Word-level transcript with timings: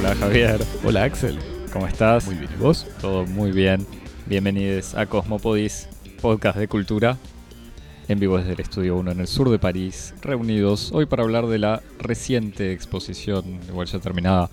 Hola 0.00 0.14
Javier, 0.14 0.58
Hola 0.82 1.04
Axel. 1.04 1.38
¿cómo 1.74 1.86
estás? 1.86 2.24
Muy 2.24 2.36
bien, 2.36 2.50
¿y 2.50 2.56
vos? 2.56 2.86
Todo 3.02 3.26
muy 3.26 3.52
bien. 3.52 3.86
Bienvenidos 4.24 4.94
a 4.94 5.04
Cosmopodis, 5.04 5.90
podcast 6.22 6.56
de 6.56 6.68
cultura, 6.68 7.18
en 8.08 8.18
vivo 8.18 8.38
desde 8.38 8.54
el 8.54 8.60
Estudio 8.60 8.96
1 8.96 9.10
en 9.10 9.20
el 9.20 9.26
sur 9.26 9.50
de 9.50 9.58
París, 9.58 10.14
reunidos 10.22 10.90
hoy 10.94 11.04
para 11.04 11.22
hablar 11.22 11.48
de 11.48 11.58
la 11.58 11.82
reciente 11.98 12.72
exposición, 12.72 13.60
igual 13.68 13.88
ya 13.88 13.98
terminada, 13.98 14.48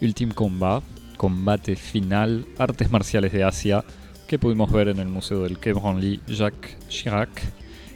Ultime 0.00 0.32
Combat, 0.32 0.82
combate 1.18 1.76
final, 1.76 2.46
artes 2.56 2.90
marciales 2.90 3.32
de 3.32 3.44
Asia, 3.44 3.84
que 4.26 4.38
pudimos 4.38 4.72
ver 4.72 4.88
en 4.88 4.98
el 4.98 5.08
Museo 5.08 5.42
del 5.42 5.58
Quai 5.58 5.74
Branly 5.74 6.22
Jacques 6.26 6.78
Chirac, 6.88 7.42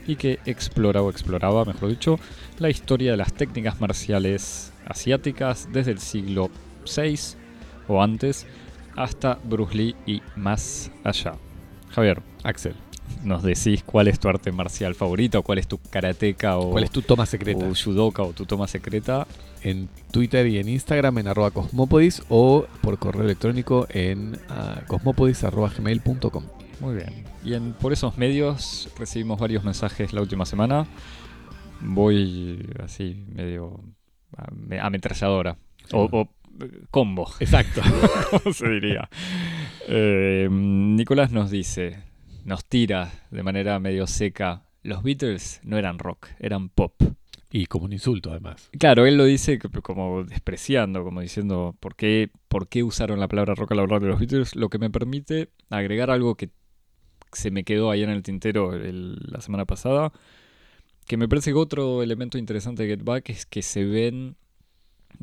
y 0.05 0.17
que 0.17 0.37
explora 0.45 1.01
o 1.01 1.09
exploraba, 1.09 1.65
mejor 1.65 1.89
dicho, 1.89 2.19
la 2.59 2.69
historia 2.69 3.09
de 3.09 3.17
las 3.17 3.33
técnicas 3.33 3.81
marciales 3.81 4.71
asiáticas 4.85 5.67
desde 5.73 5.89
el 5.93 5.99
siglo 5.99 6.51
VI 6.85 7.15
o 7.87 8.01
antes 8.01 8.45
hasta 8.95 9.39
Bruce 9.43 9.75
Lee 9.75 9.95
y 10.05 10.21
más 10.35 10.91
allá. 11.03 11.33
Javier, 11.89 12.21
Axel. 12.43 12.75
¿nos 13.25 13.43
decís 13.43 13.83
cuál 13.85 14.07
es 14.07 14.19
tu 14.21 14.29
arte 14.29 14.53
marcial 14.53 14.95
favorita 14.95 15.39
o 15.39 15.43
cuál 15.43 15.57
es 15.57 15.67
tu 15.67 15.77
karateca 15.77 16.57
o, 16.57 16.71
¿Cuál 16.71 16.85
es 16.85 16.91
tu 16.91 17.01
toma 17.01 17.25
secreta? 17.25 17.65
o 17.67 17.73
judoka 17.75 18.23
o 18.23 18.31
tu 18.31 18.45
toma 18.45 18.67
secreta? 18.67 19.27
En 19.63 19.89
Twitter 20.11 20.47
y 20.47 20.57
en 20.59 20.69
Instagram 20.69 21.17
en 21.17 21.27
arroba 21.27 21.51
cosmopodis 21.51 22.23
o 22.29 22.65
por 22.81 22.97
correo 22.99 23.23
electrónico 23.23 23.85
en 23.89 24.35
uh, 24.49 24.85
cosmopodis.gmail.com. 24.87 26.43
Muy 26.79 26.95
bien. 26.95 27.25
Y 27.43 27.53
en, 27.53 27.73
por 27.73 27.91
esos 27.91 28.17
medios 28.17 28.89
recibimos 28.97 29.39
varios 29.39 29.63
mensajes 29.65 30.13
la 30.13 30.21
última 30.21 30.45
semana. 30.45 30.87
Voy 31.81 32.65
así, 32.83 33.23
medio 33.33 33.81
ame- 34.37 34.79
ametralladora. 34.79 35.57
O, 35.91 36.07
o, 36.11 36.29
combo, 36.89 37.29
Exacto. 37.39 37.81
como 38.43 38.53
se 38.53 38.69
diría. 38.69 39.09
Eh, 39.87 40.47
Nicolás 40.51 41.31
nos 41.31 41.51
dice, 41.51 41.99
nos 42.45 42.65
tira 42.65 43.11
de 43.31 43.43
manera 43.43 43.79
medio 43.79 44.07
seca, 44.07 44.63
los 44.83 45.03
Beatles 45.03 45.59
no 45.63 45.77
eran 45.77 45.99
rock, 45.99 46.27
eran 46.39 46.69
pop. 46.69 46.93
y 47.53 47.65
como 47.65 47.85
un 47.85 47.93
insulto 47.93 48.31
además. 48.31 48.69
Claro, 48.79 49.05
él 49.05 49.17
lo 49.17 49.25
dice 49.25 49.59
como 49.59 50.23
despreciando, 50.23 51.03
como 51.03 51.19
diciendo, 51.21 51.75
¿por 51.79 51.95
qué, 51.95 52.29
¿por 52.47 52.67
qué 52.69 52.81
usaron 52.83 53.19
la 53.19 53.27
palabra 53.27 53.55
rock 53.55 53.73
al 53.73 53.79
hablar 53.79 54.01
de 54.01 54.07
los 54.07 54.19
Beatles? 54.19 54.55
Lo 54.55 54.69
que 54.69 54.77
me 54.79 54.89
permite 54.89 55.49
agregar 55.69 56.09
algo 56.11 56.35
que 56.35 56.49
se 57.33 57.51
me 57.51 57.63
quedó 57.63 57.91
ahí 57.91 58.03
en 58.03 58.09
el 58.09 58.23
tintero 58.23 58.73
el- 58.73 59.17
la 59.27 59.41
semana 59.41 59.65
pasada, 59.65 60.11
que 61.07 61.17
me 61.17 61.27
parece 61.27 61.51
que 61.51 61.57
otro 61.57 62.03
elemento 62.03 62.37
interesante 62.37 62.83
de 62.83 62.89
Get 62.89 63.03
Back 63.03 63.29
es 63.29 63.45
que 63.45 63.61
se 63.61 63.83
ven 63.83 64.37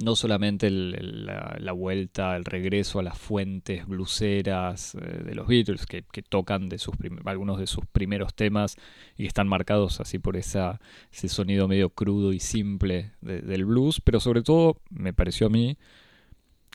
no 0.02 0.16
solamente 0.16 0.66
el- 0.68 0.94
el- 0.98 1.27
la, 1.27 1.56
la 1.60 1.72
vuelta, 1.72 2.36
el 2.36 2.44
regreso 2.44 2.98
a 2.98 3.02
las 3.02 3.18
fuentes 3.18 3.86
bluseras 3.86 4.94
eh, 4.94 5.22
de 5.24 5.34
los 5.34 5.46
Beatles, 5.48 5.86
que, 5.86 6.04
que 6.10 6.22
tocan 6.22 6.68
de 6.68 6.78
sus 6.78 6.94
algunos 7.24 7.58
de 7.58 7.66
sus 7.66 7.84
primeros 7.86 8.34
temas 8.34 8.76
y 9.16 9.22
que 9.22 9.28
están 9.28 9.48
marcados 9.48 10.00
así 10.00 10.19
por 10.19 10.36
esa, 10.36 10.80
ese 11.12 11.28
sonido 11.28 11.69
medio 11.69 11.91
crudo 11.91 12.32
y 12.32 12.41
simple 12.41 13.12
de- 13.20 13.41
del 13.42 13.64
blues, 13.64 14.00
pero 14.00 14.20
sobre 14.20 14.42
todo, 14.42 14.80
me 14.91 15.12
pareció 15.12 15.48
a 15.48 15.50
mí, 15.50 15.76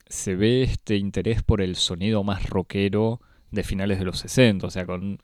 se 0.08 0.36
ve 0.36 0.64
este 0.64 0.98
interés 0.98 1.44
por 1.44 1.62
el 1.62 1.76
sonido 1.76 2.24
más 2.24 2.50
rockero 2.50 3.22
de 3.52 3.64
finales 3.64 4.00
de 4.00 4.06
los 4.06 4.20
60, 4.20 4.68
o 4.68 4.70
sea, 4.70 4.86
con 4.86 5.20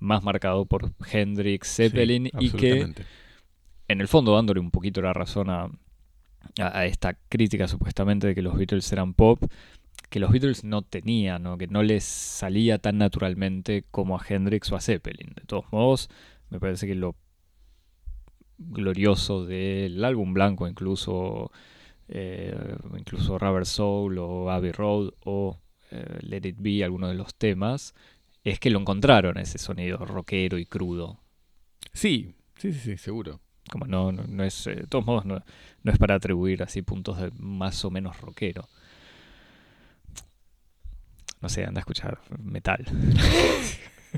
más 0.00 0.22
marcado 0.22 0.66
por 0.66 0.92
Hendrix, 1.10 1.76
Zeppelin 1.76 2.24
Sí, 2.26 2.30
y 2.40 2.50
que 2.50 2.80
en 3.88 4.00
el 4.00 4.08
fondo 4.08 4.34
dándole 4.34 4.60
un 4.60 4.70
poquito 4.70 5.00
la 5.02 5.12
razón 5.12 5.50
a, 5.50 5.68
a- 6.58 6.86
esta 6.86 7.14
crítica 7.28 7.68
supuestamente 7.68 8.26
de 8.28 8.34
que 8.34 8.42
los 8.42 8.56
Beatles 8.56 8.90
eran 8.92 9.14
pop, 9.14 9.42
que 10.10 10.20
los 10.20 10.30
Beatles 10.30 10.64
no 10.64 10.82
tenían, 10.82 11.42
¿no? 11.42 11.58
que 11.58 11.66
no 11.66 11.82
les 11.82 12.04
salía 12.04 12.78
tan 12.78 12.98
naturalmente 12.98 13.84
como 13.90 14.16
a 14.18 14.24
Hendrix 14.28 14.70
o 14.72 14.76
a 14.76 14.80
Zeppelin. 14.80 15.34
De 15.34 15.42
todos 15.46 15.64
modos, 15.72 16.08
me 16.50 16.60
parece 16.60 16.86
que 16.86 16.94
lo 16.94 17.16
glorioso 18.58 19.44
del 19.44 20.04
álbum 20.04 20.32
blanco, 20.34 20.68
incluso, 20.68 21.50
eh, 22.08 22.76
incluso 22.96 23.38
Rubber 23.38 23.66
Soul 23.66 24.18
o 24.18 24.50
Abbey 24.50 24.72
Road 24.72 25.10
o 25.24 25.58
eh, 25.90 26.18
Let 26.22 26.46
It 26.48 26.56
Be, 26.58 26.84
algunos 26.84 27.10
de 27.10 27.16
los 27.16 27.34
temas, 27.34 27.94
es 28.44 28.60
que 28.60 28.70
lo 28.70 28.78
encontraron 28.78 29.38
ese 29.38 29.58
sonido 29.58 29.98
rockero 29.98 30.58
y 30.58 30.66
crudo. 30.66 31.18
Sí, 31.92 32.34
sí, 32.56 32.72
sí, 32.72 32.78
sí, 32.80 32.96
seguro. 32.98 33.40
Como 33.70 33.86
no, 33.86 34.12
no, 34.12 34.24
no 34.28 34.44
es, 34.44 34.66
eh, 34.66 34.74
de 34.74 34.86
todos 34.86 35.06
modos, 35.06 35.24
no, 35.24 35.42
no 35.82 35.92
es 35.92 35.98
para 35.98 36.14
atribuir 36.14 36.62
así 36.62 36.82
puntos 36.82 37.18
de 37.18 37.30
más 37.38 37.84
o 37.84 37.90
menos 37.90 38.20
rockero. 38.20 38.68
No 41.40 41.48
sé, 41.48 41.64
anda 41.64 41.78
a 41.80 41.82
escuchar 41.82 42.20
metal. 42.38 42.84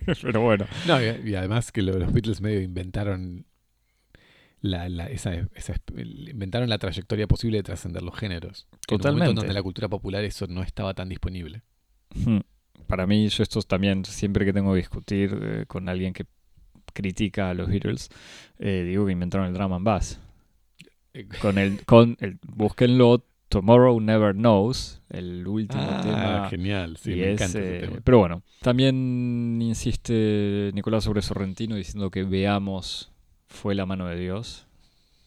Pero 0.22 0.40
bueno. 0.42 0.66
No, 0.86 1.00
y, 1.02 1.30
y 1.30 1.34
además 1.34 1.72
que 1.72 1.82
lo- 1.82 1.98
los 1.98 2.12
Beatles 2.12 2.40
medio 2.40 2.60
inventaron 2.60 3.46
la, 4.60 4.88
la- 4.88 5.06
esa, 5.06 5.32
esa- 5.54 5.80
inventaron 5.96 6.68
la 6.68 6.78
trayectoria 6.78 7.26
posible 7.26 7.58
de 7.58 7.62
trascender 7.62 8.02
los 8.02 8.14
géneros. 8.18 8.66
En 8.70 8.76
un 8.76 8.76
momento 8.78 8.98
Totalmente. 8.98 9.34
donde 9.34 9.48
en 9.48 9.54
la 9.54 9.62
cultura 9.62 9.88
popular 9.88 10.22
eso 10.24 10.46
no 10.48 10.62
estaba 10.62 10.92
tan 10.94 11.08
disponible. 11.08 11.62
Hmm. 12.14 12.40
Para 12.86 13.06
mí, 13.06 13.26
yo 13.28 13.42
esto 13.42 13.60
también, 13.62 14.04
siempre 14.04 14.44
que 14.44 14.52
tengo 14.52 14.72
que 14.72 14.78
discutir 14.78 15.36
eh, 15.42 15.64
con 15.66 15.88
alguien 15.88 16.12
que 16.12 16.26
critica 16.96 17.50
a 17.50 17.54
los 17.54 17.68
Beatles, 17.68 18.08
eh, 18.58 18.84
digo 18.88 19.06
que 19.06 19.12
inventaron 19.12 19.46
el 19.46 19.52
drama 19.54 19.76
and 19.76 19.84
bass. 19.84 20.18
Con 21.40 21.56
el, 21.58 21.84
con 21.86 22.16
el, 22.20 22.38
búsquenlo, 22.46 23.24
Tomorrow 23.48 24.00
Never 24.00 24.34
Knows, 24.34 25.00
el 25.08 25.46
último 25.46 25.82
Ah, 25.82 26.00
tema. 26.02 26.48
genial, 26.50 26.96
sí, 26.98 27.10
me 27.10 27.32
es, 27.32 27.40
encanta 27.40 27.58
eh, 27.58 27.76
ese 27.78 27.86
tema. 27.86 28.00
Pero 28.04 28.18
bueno, 28.18 28.42
también 28.60 29.58
insiste 29.62 30.72
Nicolás 30.74 31.04
sobre 31.04 31.22
Sorrentino 31.22 31.76
diciendo 31.76 32.10
que 32.10 32.24
veamos 32.24 33.12
fue 33.46 33.74
la 33.74 33.86
mano 33.86 34.06
de 34.08 34.16
Dios. 34.18 34.66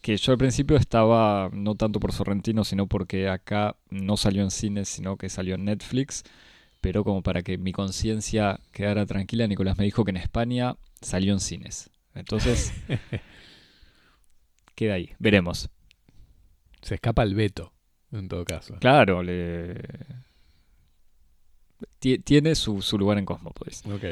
Que 0.01 0.15
yo 0.17 0.31
al 0.31 0.37
principio 0.37 0.77
estaba 0.77 1.49
no 1.53 1.75
tanto 1.75 1.99
por 1.99 2.11
Sorrentino, 2.13 2.63
sino 2.65 2.87
porque 2.87 3.27
acá 3.29 3.75
no 3.89 4.15
salió 4.15 4.43
en 4.43 4.51
cines, 4.51 4.89
sino 4.89 5.17
que 5.17 5.27
salió 5.29 5.55
en 5.55 5.65
Netflix. 5.65 6.23
Pero 6.81 7.03
como 7.03 7.21
para 7.21 7.41
que 7.41 7.57
mi 7.57 7.71
conciencia 7.73 8.59
quedara 8.71 9.05
tranquila, 9.05 9.47
Nicolás 9.47 9.77
me 9.77 9.83
dijo 9.83 10.05
que 10.05 10.11
en 10.11 10.17
España 10.17 10.75
salió 11.01 11.33
en 11.33 11.39
cines. 11.39 11.89
Entonces, 12.15 12.73
queda 14.75 14.93
ahí, 14.95 15.11
veremos. 15.19 15.69
Se 16.81 16.95
escapa 16.95 17.23
el 17.23 17.35
veto, 17.35 17.73
en 18.11 18.27
todo 18.29 18.45
caso. 18.45 18.75
Claro, 18.79 19.21
le... 19.23 19.75
Tie- 21.99 22.21
tiene 22.23 22.55
su, 22.55 22.81
su 22.81 22.97
lugar 22.97 23.17
en 23.17 23.25
Cosmópolis. 23.25 23.83
Ok. 23.85 24.03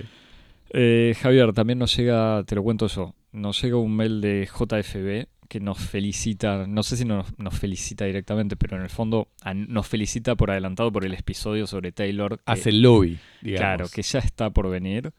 Eh, 0.71 1.15
Javier, 1.21 1.53
también 1.53 1.79
nos 1.79 1.95
llega, 1.95 2.43
te 2.45 2.55
lo 2.55 2.63
cuento 2.63 2.87
yo, 2.87 3.15
nos 3.31 3.61
llega 3.61 3.77
un 3.77 3.95
mail 3.95 4.19
de 4.19 4.45
JFB 4.45 5.27
que 5.47 5.59
nos 5.59 5.77
felicita, 5.79 6.65
no 6.67 6.83
sé 6.83 6.97
si 6.97 7.05
nos, 7.05 7.37
nos 7.39 7.57
felicita 7.57 8.05
directamente, 8.05 8.55
pero 8.55 8.77
en 8.77 8.83
el 8.83 8.89
fondo 8.89 9.29
a- 9.41 9.53
nos 9.53 9.87
felicita 9.87 10.35
por 10.35 10.51
adelantado 10.51 10.91
por 10.91 11.05
el 11.05 11.13
episodio 11.13 11.67
sobre 11.67 11.91
Taylor. 11.91 12.37
que- 12.37 12.43
Hace 12.45 12.71
lobby, 12.71 13.17
digamos. 13.41 13.59
claro, 13.61 13.85
que 13.93 14.01
ya 14.01 14.19
está 14.19 14.49
por 14.49 14.69
venir. 14.69 15.13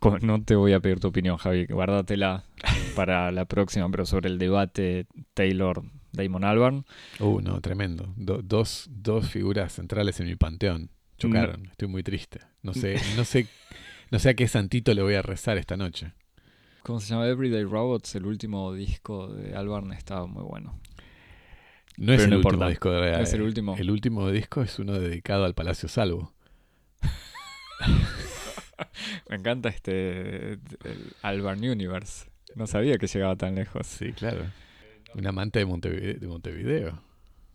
Co- 0.00 0.18
no 0.18 0.42
te 0.42 0.56
voy 0.56 0.72
a 0.72 0.80
pedir 0.80 0.98
tu 0.98 1.06
opinión, 1.08 1.36
Javi, 1.36 1.66
guárdatela 1.66 2.44
para 2.96 3.30
la 3.30 3.44
próxima, 3.44 3.88
pero 3.90 4.04
sobre 4.06 4.28
el 4.28 4.38
debate 4.38 5.06
Taylor-Damon 5.34 6.42
Albarn. 6.44 6.84
Uh, 7.20 7.40
no, 7.40 7.60
tremendo. 7.60 8.12
Do- 8.16 8.42
dos, 8.42 8.88
dos 8.90 9.28
figuras 9.30 9.72
centrales 9.74 10.18
en 10.18 10.26
mi 10.26 10.34
panteón. 10.34 10.90
Chocaron. 11.16 11.66
Estoy 11.66 11.86
muy 11.88 12.02
triste. 12.02 12.40
No 12.62 12.74
sé, 12.74 12.96
no 13.16 13.24
sé, 13.24 13.46
no 14.10 14.18
sé 14.18 14.30
a 14.30 14.34
qué 14.34 14.48
santito 14.48 14.92
le 14.94 15.02
voy 15.02 15.14
a 15.14 15.22
rezar 15.22 15.58
esta 15.58 15.76
noche. 15.76 16.12
¿Cómo 16.88 17.00
se 17.00 17.08
llama? 17.08 17.26
Everyday 17.26 17.64
Robots, 17.64 18.14
el 18.14 18.24
último 18.24 18.72
disco 18.72 19.28
de 19.28 19.54
Albarn 19.54 19.92
estaba 19.92 20.26
muy 20.26 20.42
bueno. 20.42 20.80
No 21.98 22.14
es 22.14 22.16
Pero 22.16 22.24
el 22.24 22.30
no 22.30 22.36
último 22.36 22.52
importa. 22.54 22.68
disco 22.70 22.90
de 22.92 23.22
¿Es 23.22 23.32
el 23.34 23.42
último? 23.42 23.76
El 23.76 23.90
último 23.90 24.30
disco 24.30 24.62
es 24.62 24.78
uno 24.78 24.98
dedicado 24.98 25.44
al 25.44 25.52
Palacio 25.52 25.90
Salvo. 25.90 26.32
Me 29.28 29.36
encanta 29.36 29.68
este 29.68 30.52
el 30.52 30.60
Albarn 31.20 31.62
Universe. 31.62 32.30
No 32.54 32.66
sabía 32.66 32.96
que 32.96 33.06
llegaba 33.06 33.36
tan 33.36 33.56
lejos. 33.56 33.86
Sí, 33.86 34.14
claro. 34.14 34.46
Un 35.14 35.26
amante 35.26 35.58
de 35.58 35.66
Montevideo. 35.66 36.18
De 36.18 36.26
Montevideo. 36.26 37.02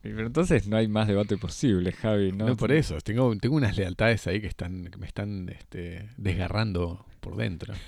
Y 0.04 0.10
Pero 0.10 0.28
entonces 0.28 0.68
no 0.68 0.78
hay 0.78 0.88
más 0.88 1.08
debate 1.08 1.38
posible, 1.38 1.92
Javi. 1.92 2.34
No, 2.34 2.50
No, 2.50 2.56
por 2.56 2.72
eso. 2.72 3.02
Tengo, 3.02 3.36
tengo 3.38 3.56
unas 3.56 3.78
lealtades 3.78 4.28
ahí 4.28 4.42
que 4.42 4.48
están, 4.48 4.92
que 4.92 4.98
me 5.00 5.08
están 5.08 5.50
este, 5.50 6.08
desgarrando 6.18 7.08
por 7.20 7.36
dentro. 7.36 7.74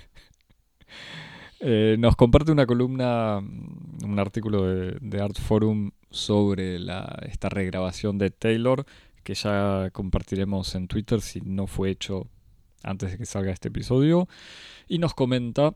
Eh, 1.60 1.96
nos 1.98 2.16
comparte 2.16 2.52
una 2.52 2.66
columna, 2.66 3.40
mm, 3.40 4.04
un 4.04 4.18
artículo 4.18 4.66
de, 4.66 4.98
de 5.00 5.20
Art 5.20 5.38
Forum 5.38 5.92
sobre 6.10 6.78
la, 6.78 7.18
esta 7.28 7.48
regrabación 7.48 8.18
de 8.18 8.30
Taylor, 8.30 8.84
que 9.22 9.34
ya 9.34 9.90
compartiremos 9.92 10.74
en 10.74 10.86
Twitter 10.88 11.20
si 11.20 11.40
no 11.40 11.66
fue 11.66 11.90
hecho 11.90 12.28
antes 12.82 13.12
de 13.12 13.18
que 13.18 13.26
salga 13.26 13.52
este 13.52 13.68
episodio. 13.68 14.28
Y 14.86 14.98
nos 14.98 15.14
comenta 15.14 15.74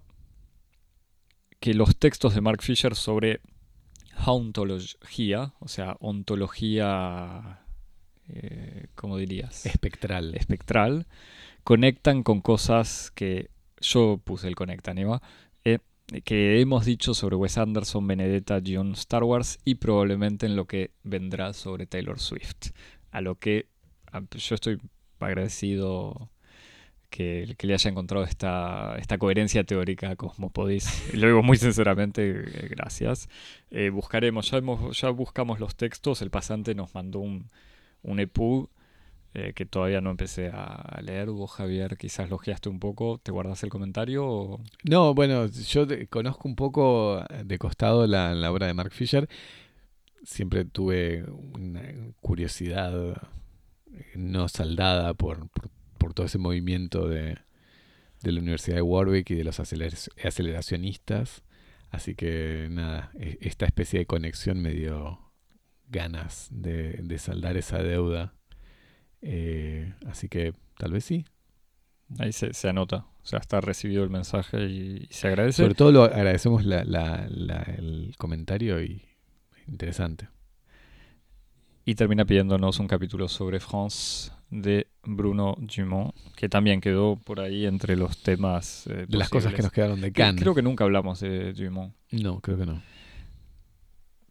que 1.58 1.74
los 1.74 1.96
textos 1.96 2.34
de 2.34 2.40
Mark 2.40 2.62
Fisher 2.62 2.94
sobre 2.94 3.40
hauntología, 4.16 5.54
o 5.60 5.68
sea, 5.68 5.96
ontología, 6.00 7.60
eh, 8.28 8.86
¿cómo 8.94 9.16
dirías? 9.16 9.66
Espectral. 9.66 10.34
Espectral, 10.34 11.06
conectan 11.64 12.22
con 12.22 12.40
cosas 12.40 13.10
que 13.10 13.50
yo 13.80 14.20
puse 14.22 14.46
el 14.48 14.56
conectan, 14.56 14.98
Eva, 14.98 15.22
que 16.24 16.60
hemos 16.60 16.84
dicho 16.84 17.14
sobre 17.14 17.36
Wes 17.36 17.58
Anderson, 17.58 18.06
Benedetta, 18.06 18.60
John 18.64 18.92
Star 18.92 19.22
Wars 19.22 19.58
y 19.64 19.76
probablemente 19.76 20.46
en 20.46 20.56
lo 20.56 20.66
que 20.66 20.90
vendrá 21.04 21.52
sobre 21.52 21.86
Taylor 21.86 22.18
Swift. 22.18 22.70
A 23.12 23.20
lo 23.20 23.38
que 23.38 23.68
yo 24.32 24.54
estoy 24.54 24.80
agradecido 25.20 26.30
que, 27.10 27.56
le 27.60 27.74
haya 27.74 27.90
encontrado 27.90 28.24
esta, 28.24 28.96
esta 28.98 29.18
coherencia 29.18 29.64
teórica 29.64 30.10
a 30.10 30.16
Cosmopodis. 30.16 31.12
Lo 31.14 31.26
digo 31.26 31.42
muy 31.42 31.56
sinceramente, 31.56 32.30
eh, 32.30 32.68
gracias. 32.70 33.28
Eh, 33.70 33.90
buscaremos, 33.90 34.50
ya, 34.50 35.10
buscamos 35.10 35.60
los 35.60 35.76
textos, 35.76 36.22
el 36.22 36.30
pasante 36.30 36.74
nos 36.74 36.94
mandó 36.94 37.18
un, 37.20 37.48
un 38.02 38.20
EPUB 38.20 38.68
eh, 39.34 39.52
que 39.54 39.64
todavía 39.66 40.00
no 40.00 40.10
empecé 40.10 40.48
a 40.52 41.00
leer. 41.02 41.30
Vos, 41.30 41.52
Javier, 41.52 41.96
quizás 41.96 42.28
logiaste 42.30 42.68
un 42.68 42.80
poco. 42.80 43.18
¿Te 43.18 43.30
guardas 43.32 43.62
el 43.62 43.70
comentario? 43.70 44.26
o- 44.26 44.60
No, 44.84 45.14
bueno, 45.14 45.46
yo 45.46 45.86
conozco 46.08 46.48
un 46.48 46.56
poco 46.56 47.24
de 47.44 47.58
costado 47.58 48.06
la, 48.06 48.34
la 48.34 48.50
obra 48.52 48.66
de 48.66 48.74
Mark 48.74 48.92
Fisher. 48.92 49.28
Siempre 50.24 50.64
tuve 50.64 51.24
una 51.30 51.82
curiosidad 52.20 53.16
no 54.14 54.48
saldada 54.48 55.14
por, 55.14 55.48
por, 55.50 55.70
por 55.98 56.14
todo 56.14 56.26
ese 56.26 56.38
movimiento 56.38 57.08
de, 57.08 57.38
de 58.22 58.32
la 58.32 58.40
Universidad 58.40 58.76
de 58.76 58.82
Warwick 58.82 59.30
y 59.30 59.34
de 59.34 59.44
los 59.44 59.60
aceler- 59.60 60.10
aceleracionistas. 60.24 61.42
Así 61.90 62.14
que 62.14 62.68
nada, 62.70 63.10
e- 63.18 63.38
esta 63.40 63.64
especie 63.66 64.00
de 64.00 64.06
conexión 64.06 64.60
me 64.60 64.70
dio 64.72 65.32
ganas 65.88 66.48
de, 66.52 66.92
de 67.02 67.18
saldar 67.18 67.56
esa 67.56 67.82
deuda. 67.82 68.34
Eh, 69.22 69.92
así 70.06 70.28
que 70.28 70.54
tal 70.78 70.92
vez 70.92 71.04
sí. 71.04 71.24
Ahí 72.18 72.32
se, 72.32 72.52
se 72.54 72.68
anota. 72.68 73.06
O 73.22 73.26
sea, 73.26 73.38
está 73.38 73.60
recibido 73.60 74.02
el 74.02 74.10
mensaje 74.10 74.64
y, 74.66 75.06
y 75.08 75.12
se 75.14 75.28
agradece. 75.28 75.62
Sobre 75.62 75.74
todo 75.74 75.92
lo 75.92 76.04
agradecemos 76.04 76.64
la- 76.64 76.84
la- 76.84 77.26
la- 77.28 77.62
el 77.62 78.14
comentario 78.18 78.82
y 78.82 79.02
interesante. 79.68 80.28
Y 81.84 81.94
termina 81.94 82.24
pidiéndonos 82.24 82.78
un 82.78 82.88
capítulo 82.88 83.28
sobre 83.28 83.60
France 83.60 84.30
de 84.50 84.88
Bruno 85.04 85.56
Dumont, 85.58 86.14
que 86.36 86.48
también 86.48 86.80
quedó 86.80 87.16
por 87.16 87.40
ahí 87.40 87.66
entre 87.66 87.96
los 87.96 88.22
temas. 88.22 88.86
eh, 88.88 89.06
De 89.08 89.16
las 89.16 89.28
cosas 89.28 89.52
que 89.54 89.62
nos 89.62 89.72
quedaron 89.72 90.00
de 90.00 90.12
Cannes. 90.12 90.40
Creo 90.42 90.54
que 90.54 90.62
nunca 90.62 90.84
hablamos 90.84 91.20
de 91.20 91.52
Dumont. 91.52 91.94
No, 92.10 92.40
creo 92.40 92.58
que 92.58 92.66
no. 92.66 92.82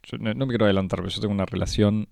Yo 0.03 0.17
no, 0.17 0.33
no 0.33 0.45
me 0.45 0.51
quiero 0.51 0.65
adelantar, 0.65 0.99
pero 0.99 1.09
yo 1.09 1.21
tengo 1.21 1.33
una 1.33 1.45
relación 1.45 2.07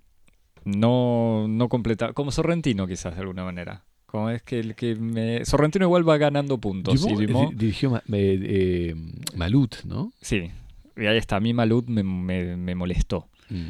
no, 0.75 1.47
no 1.47 1.69
completa, 1.69 2.13
como 2.13 2.31
Sorrentino 2.31 2.87
quizás 2.87 3.15
de 3.15 3.21
alguna 3.21 3.43
manera. 3.43 3.83
Como 4.05 4.29
es 4.29 4.41
que 4.41 4.59
el 4.59 4.75
que 4.75 4.95
me... 4.95 5.43
Sorrentino 5.45 5.85
igual 5.85 6.07
va 6.07 6.17
ganando 6.17 6.57
puntos. 6.59 7.01
Dumont, 7.01 7.19
y 7.21 7.23
eh, 7.23 7.27
Dumont- 7.27 7.49
di- 7.51 7.55
dirigió 7.57 7.89
Ma- 7.91 8.03
eh, 8.13 8.39
eh, 8.41 8.95
Malut, 9.35 9.83
¿no? 9.83 10.11
sí, 10.21 10.49
y 10.95 11.05
ahí 11.05 11.17
está. 11.17 11.35
A 11.35 11.39
mí 11.39 11.53
Malud 11.53 11.85
me, 11.87 12.03
me- 12.03 12.55
me 12.57 12.73
molestó. 12.75 13.27
Mm. 13.49 13.67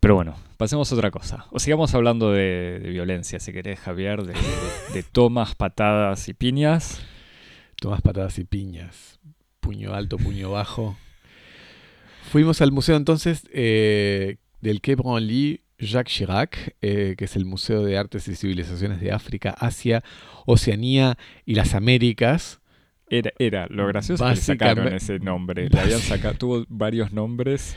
Pero 0.00 0.16
bueno, 0.16 0.36
pasemos 0.58 0.92
a 0.92 0.94
otra 0.94 1.10
cosa. 1.10 1.46
O 1.50 1.58
sigamos 1.58 1.94
hablando 1.94 2.30
de, 2.30 2.78
de 2.82 2.90
violencia, 2.90 3.40
si 3.40 3.52
querés, 3.52 3.80
Javier, 3.80 4.22
de, 4.22 4.34
de- 4.34 4.92
de 4.94 5.02
tomas, 5.02 5.54
patadas 5.54 6.28
y 6.28 6.34
piñas. 6.34 7.00
Tomás 7.80 8.02
patadas 8.02 8.38
y 8.38 8.44
piñas. 8.44 9.18
Puño 9.60 9.94
alto, 9.94 10.18
puño 10.18 10.50
bajo. 10.50 10.96
Fuimos 12.30 12.60
al 12.60 12.70
museo 12.70 12.96
entonces 12.96 13.48
eh, 13.52 14.36
del 14.64 14.80
Quai 14.80 14.94
Branly 14.96 15.60
Jacques 15.78 16.10
Chirac, 16.10 16.74
eh, 16.80 17.14
que 17.18 17.26
es 17.26 17.36
el 17.36 17.44
Museo 17.44 17.84
de 17.84 17.98
Artes 17.98 18.26
y 18.28 18.34
Civilizaciones 18.34 18.98
de 18.98 19.12
África, 19.12 19.50
Asia, 19.50 20.02
Oceanía 20.46 21.18
y 21.44 21.54
las 21.54 21.74
Américas. 21.74 22.60
Era, 23.10 23.32
era 23.38 23.66
lo 23.68 23.86
gracioso 23.86 24.26
que 24.26 24.36
sacaron 24.36 24.92
ese 24.94 25.18
nombre. 25.18 25.68
Le 25.68 25.78
habían 25.78 26.00
sacado, 26.00 26.34
tuvo 26.34 26.64
varios 26.68 27.12
nombres. 27.12 27.76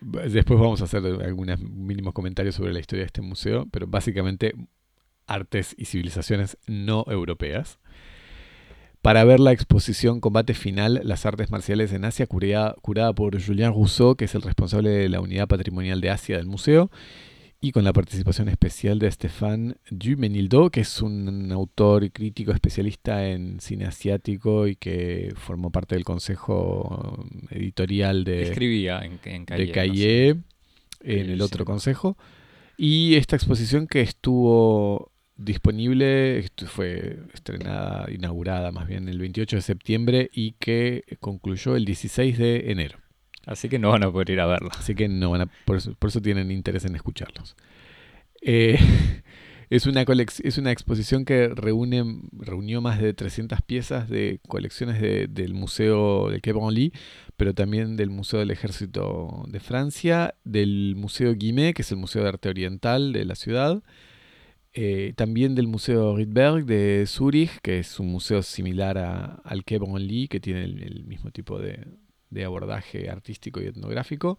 Después 0.00 0.60
vamos 0.60 0.80
a 0.82 0.84
hacer 0.84 1.04
algunos 1.04 1.60
mínimos 1.60 2.14
comentarios 2.14 2.54
sobre 2.54 2.72
la 2.72 2.78
historia 2.78 3.02
de 3.02 3.06
este 3.06 3.20
museo, 3.20 3.66
pero 3.72 3.88
básicamente 3.88 4.54
artes 5.26 5.74
y 5.76 5.86
civilizaciones 5.86 6.58
no 6.68 7.04
europeas. 7.08 7.80
Para 9.04 9.22
ver 9.24 9.38
la 9.38 9.52
exposición 9.52 10.18
Combate 10.18 10.54
Final, 10.54 11.02
las 11.04 11.26
artes 11.26 11.50
marciales 11.50 11.92
en 11.92 12.06
Asia, 12.06 12.26
curada, 12.26 12.74
curada 12.80 13.12
por 13.12 13.38
Julien 13.38 13.74
Rousseau, 13.74 14.16
que 14.16 14.24
es 14.24 14.34
el 14.34 14.40
responsable 14.40 14.88
de 14.88 15.10
la 15.10 15.20
unidad 15.20 15.46
patrimonial 15.46 16.00
de 16.00 16.08
Asia 16.08 16.38
del 16.38 16.46
museo, 16.46 16.90
y 17.60 17.72
con 17.72 17.84
la 17.84 17.92
participación 17.92 18.48
especial 18.48 18.98
de 18.98 19.10
Stéphane 19.10 19.74
Dumenildo, 19.90 20.70
que 20.70 20.80
es 20.80 21.02
un 21.02 21.52
autor 21.52 22.04
y 22.04 22.08
crítico 22.08 22.52
especialista 22.52 23.28
en 23.28 23.60
cine 23.60 23.84
asiático 23.84 24.66
y 24.66 24.74
que 24.74 25.34
formó 25.36 25.70
parte 25.70 25.96
del 25.96 26.04
consejo 26.04 27.26
editorial 27.50 28.24
de, 28.24 28.44
Escribía 28.44 29.04
en, 29.04 29.20
en 29.24 29.44
Calle. 29.44 29.60
de 29.60 29.66
no 29.66 29.66
sé. 29.66 29.72
Caillé 29.74 30.28
en 31.02 31.28
el 31.28 31.42
otro 31.42 31.64
sí. 31.64 31.66
consejo. 31.66 32.16
Y 32.78 33.16
esta 33.16 33.36
exposición 33.36 33.86
que 33.86 34.00
estuvo 34.00 35.12
disponible, 35.36 36.44
fue 36.66 37.18
estrenada, 37.32 38.06
inaugurada 38.10 38.72
más 38.72 38.86
bien 38.86 39.08
el 39.08 39.18
28 39.18 39.56
de 39.56 39.62
septiembre 39.62 40.30
y 40.32 40.52
que 40.52 41.04
concluyó 41.20 41.76
el 41.76 41.84
16 41.84 42.38
de 42.38 42.70
enero. 42.70 42.98
Así 43.46 43.68
que 43.68 43.78
no 43.78 43.90
van 43.90 44.04
a 44.04 44.10
poder 44.10 44.30
ir 44.30 44.40
a 44.40 44.46
verla. 44.46 44.70
Así 44.78 44.94
que 44.94 45.08
no 45.08 45.30
van 45.30 45.42
a, 45.42 45.46
por, 45.66 45.76
eso, 45.76 45.94
por 45.98 46.08
eso 46.08 46.20
tienen 46.22 46.50
interés 46.50 46.84
en 46.84 46.94
escucharlos. 46.96 47.56
Eh, 48.40 48.78
es, 49.70 49.86
una 49.86 50.02
es 50.42 50.58
una 50.58 50.72
exposición 50.72 51.24
que 51.24 51.48
reúne, 51.48 52.04
reunió 52.32 52.80
más 52.80 53.00
de 53.00 53.12
300 53.12 53.60
piezas 53.62 54.08
de 54.08 54.40
colecciones 54.48 55.00
de- 55.00 55.26
del 55.26 55.52
Museo 55.52 56.30
del 56.30 56.40
Quai 56.40 56.54
Branly, 56.54 56.92
pero 57.36 57.52
también 57.54 57.96
del 57.96 58.08
Museo 58.10 58.38
del 58.40 58.50
Ejército 58.50 59.44
de 59.48 59.60
Francia, 59.60 60.34
del 60.44 60.94
Museo 60.96 61.34
Guimet, 61.34 61.74
que 61.76 61.82
es 61.82 61.90
el 61.90 61.98
Museo 61.98 62.22
de 62.22 62.28
Arte 62.28 62.48
Oriental 62.48 63.12
de 63.12 63.24
la 63.26 63.34
ciudad, 63.34 63.82
eh, 64.74 65.12
también 65.16 65.54
del 65.54 65.68
Museo 65.68 66.16
Rydberg 66.16 66.66
de 66.66 67.04
Zúrich, 67.06 67.60
que 67.62 67.78
es 67.78 68.00
un 68.00 68.08
museo 68.08 68.42
similar 68.42 68.98
a- 68.98 69.36
al 69.44 69.62
Branly, 69.62 70.28
que 70.28 70.40
tiene 70.40 70.64
el, 70.64 71.04
mismo 71.04 71.30
tipo 71.30 71.58
de, 71.60 71.86
de 72.30 72.44
abordaje 72.44 73.08
artístico 73.08 73.62
y 73.62 73.66
etnográfico, 73.66 74.38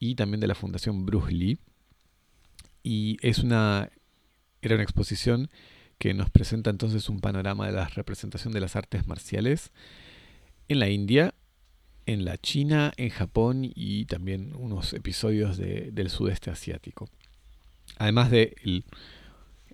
y 0.00 0.14
también 0.14 0.40
de 0.40 0.46
la 0.46 0.54
Fundación 0.54 1.04
Bruce 1.04 1.32
Lee. 1.32 1.58
Y 2.82 3.18
es 3.20 3.40
una, 3.40 3.90
era 4.62 4.74
una 4.76 4.84
exposición 4.84 5.50
que 5.98 6.14
nos 6.14 6.30
presenta 6.30 6.70
entonces 6.70 7.08
un 7.08 7.20
panorama 7.20 7.66
de 7.66 7.72
la 7.72 7.88
representación 7.88 8.52
de 8.52 8.60
las 8.60 8.76
artes 8.76 9.06
marciales 9.06 9.72
en 10.68 10.78
la 10.78 10.88
India, 10.88 11.34
en 12.06 12.24
la 12.24 12.38
China, 12.38 12.92
en 12.96 13.10
Japón 13.10 13.70
y 13.74 14.04
también 14.06 14.54
unos 14.56 14.92
episodios 14.92 15.56
de- 15.58 15.90
del 15.92 16.08
sudeste 16.08 16.50
asiático. 16.50 17.08
Además 17.98 18.30
del 18.30 18.84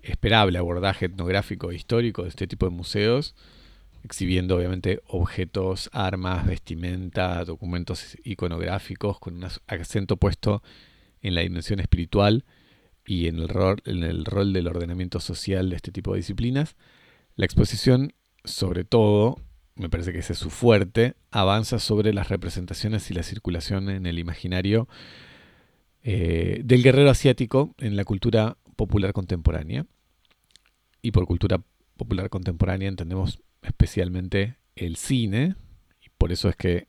esperable 0.03 0.59
abordaje 0.59 1.07
etnográfico 1.07 1.71
e 1.71 1.77
histórico 1.77 2.23
de 2.23 2.29
este 2.29 2.47
tipo 2.47 2.67
de 2.67 2.73
museos, 2.73 3.35
exhibiendo 4.05 4.57
obviamente 4.57 5.01
objetos, 5.07 5.89
armas, 5.93 6.47
vestimenta, 6.47 7.45
documentos 7.45 8.17
iconográficos 8.25 9.19
con 9.19 9.37
un 9.37 9.45
acento 9.67 10.17
puesto 10.17 10.63
en 11.21 11.35
la 11.35 11.43
dimensión 11.43 11.81
espiritual 11.81 12.45
y 13.07 13.29
en 13.29 13.39
el, 13.39 13.49
rol, 13.49 14.53
del 14.53 14.67
ordenamiento 14.67 15.21
social 15.21 15.71
de 15.71 15.77
este 15.77 15.93
tipo 15.93 16.13
de 16.13 16.19
disciplinas. 16.19 16.77
La 17.37 17.45
exposición, 17.45 18.13
sobre 18.45 18.85
todo, 18.85 19.39
me 19.77 19.89
parece 19.89 20.13
que 20.13 20.19
ese 20.19 20.35
es 20.35 20.39
su 20.39 20.51
fuerte, 20.51 21.15
avanza 21.31 21.79
sobre 21.79 22.13
las 22.13 22.29
representaciones 22.29 23.11
y 23.11 23.15
la 23.15 23.23
circulación 23.23 23.89
en 23.89 24.07
el 24.07 24.19
imaginario 24.19 24.89
eh, 26.03 26.61
del 26.65 26.83
guerrero 26.83 27.11
asiático 27.11 27.75
en 27.79 27.97
la 27.97 28.05
cultura 28.05 28.57
popular 28.83 29.13
contemporánea. 29.13 29.87
Y 31.03 31.13
por 31.13 31.25
cultura 31.27 31.63
popular 31.97 32.31
contemporánea 32.31 32.89
entendemos 32.89 33.41
especialmente 33.63 34.57
el 34.75 34.97
cine, 34.97 35.55
y 36.05 36.09
por 36.19 36.33
eso 36.33 36.49
es 36.49 36.57
que 36.57 36.89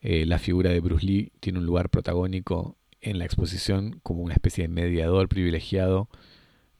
eh, 0.00 0.26
la 0.26 0.38
figura 0.38 0.70
de 0.70 0.78
Bruce 0.78 1.04
Lee 1.04 1.32
tiene 1.40 1.58
un 1.58 1.66
lugar 1.66 1.90
protagónico 1.90 2.76
en 3.00 3.18
la 3.18 3.24
exposición 3.24 3.98
como 4.04 4.22
una 4.22 4.34
especie 4.34 4.62
de 4.62 4.68
mediador 4.68 5.28
privilegiado 5.28 6.08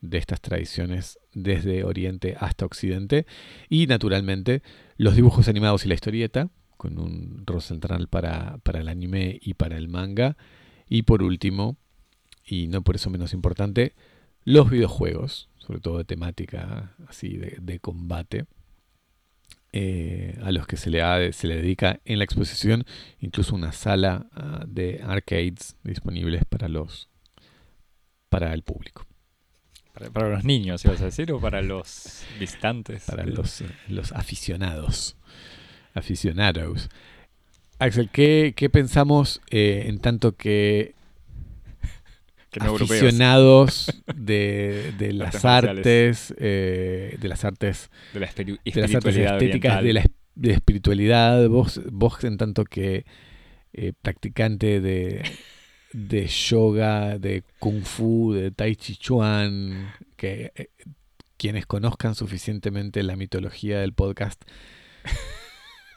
de 0.01 0.19
estas 0.19 0.41
tradiciones 0.41 1.19
desde 1.33 1.83
Oriente 1.83 2.37
hasta 2.39 2.65
Occidente. 2.65 3.27
Y 3.69 3.89
naturalmente 3.89 4.63
los 4.97 5.17
dibujos 5.17 5.49
animados 5.49 5.85
y 5.85 5.89
la 5.89 5.95
historieta 5.95 6.49
con 6.77 7.01
un 7.01 7.43
rol 7.45 7.61
central 7.61 8.07
para, 8.07 8.59
para 8.59 8.79
el 8.79 8.89
anime 8.89 9.41
y 9.43 9.55
para 9.55 9.77
el 9.77 9.89
manga. 9.89 10.37
Y 10.89 11.03
por 11.03 11.25
último 11.25 11.77
y 12.49 12.69
no 12.69 12.83
por 12.83 12.97
eso 12.97 13.11
menos 13.11 13.35
importante 13.35 13.95
los 14.49 14.71
videojuegos 14.71 15.49
sobre 15.59 15.81
todo 15.81 15.99
de 15.99 16.05
temática 16.05 16.95
así 17.09 17.37
de, 17.37 17.59
de 17.61 17.79
combate 17.79 18.47
eh, 19.73 20.39
a 20.43 20.51
los 20.51 20.67
que 20.67 20.79
se 20.79 20.89
le, 20.89 21.33
se 21.35 21.47
le 21.47 21.57
dedica 21.57 22.01
en 22.07 22.17
la 22.17 22.25
exposición, 22.25 22.87
incluso 23.21 23.55
una 23.55 23.73
sala 23.73 24.27
ah, 24.33 24.65
de 24.67 25.03
arcades 25.05 25.77
disponibles 25.85 26.43
para 26.47 26.69
los 26.69 27.11
para 28.31 28.55
el 28.55 28.63
público. 28.63 29.05
Para, 30.13 30.31
los 30.31 30.45
niños, 30.45 30.85
ibas 30.85 31.03
a 31.03 31.07
decir, 31.07 31.33
o 31.33 31.41
para 31.41 31.61
los 31.61 32.25
visitantes. 32.39 33.05
Para 33.05 33.27
los, 33.27 33.63
los 33.89 34.13
aficionados. 34.13 35.17
Aficionados. 35.93 36.89
Axel, 37.79 38.09
¿qué, 38.11 38.71
pensamos 38.73 39.43
eh, 39.51 39.85
en 39.87 39.99
tanto 39.99 40.37
que, 40.37 40.95
aficionados 42.61 44.03
de, 44.15 44.93
las 45.13 45.45
artes, 45.45 46.35
eh, 46.39 47.17
de 47.21 47.29
las 47.29 47.45
artes, 47.45 47.91
de, 48.13 48.21
la 48.21 48.27
las 48.27 48.95
artes 48.95 49.17
estéticas, 49.17 49.83
de 49.83 49.93
la, 49.93 50.05
espiritualidad, 50.43 51.49
vos, 51.49 51.81
vos 51.91 52.23
en 52.25 52.37
tanto 52.37 52.65
que 52.65 53.05
eh, 53.73 53.93
practicante 54.01 54.81
de, 54.81 55.23
de 55.93 56.27
yoga, 56.27 57.19
de 57.19 57.45
kung 57.59 57.83
fu, 57.83 58.33
de 58.33 58.51
tai 58.51 58.77
chi 58.77 58.97
chuan, 58.97 59.93
que 60.17 60.53
quienes 61.37 61.67
conozcan 61.67 62.15
suficientemente 62.15 63.03
la 63.03 63.17
mitología 63.17 63.81
del 63.81 63.93
podcast 63.93 64.43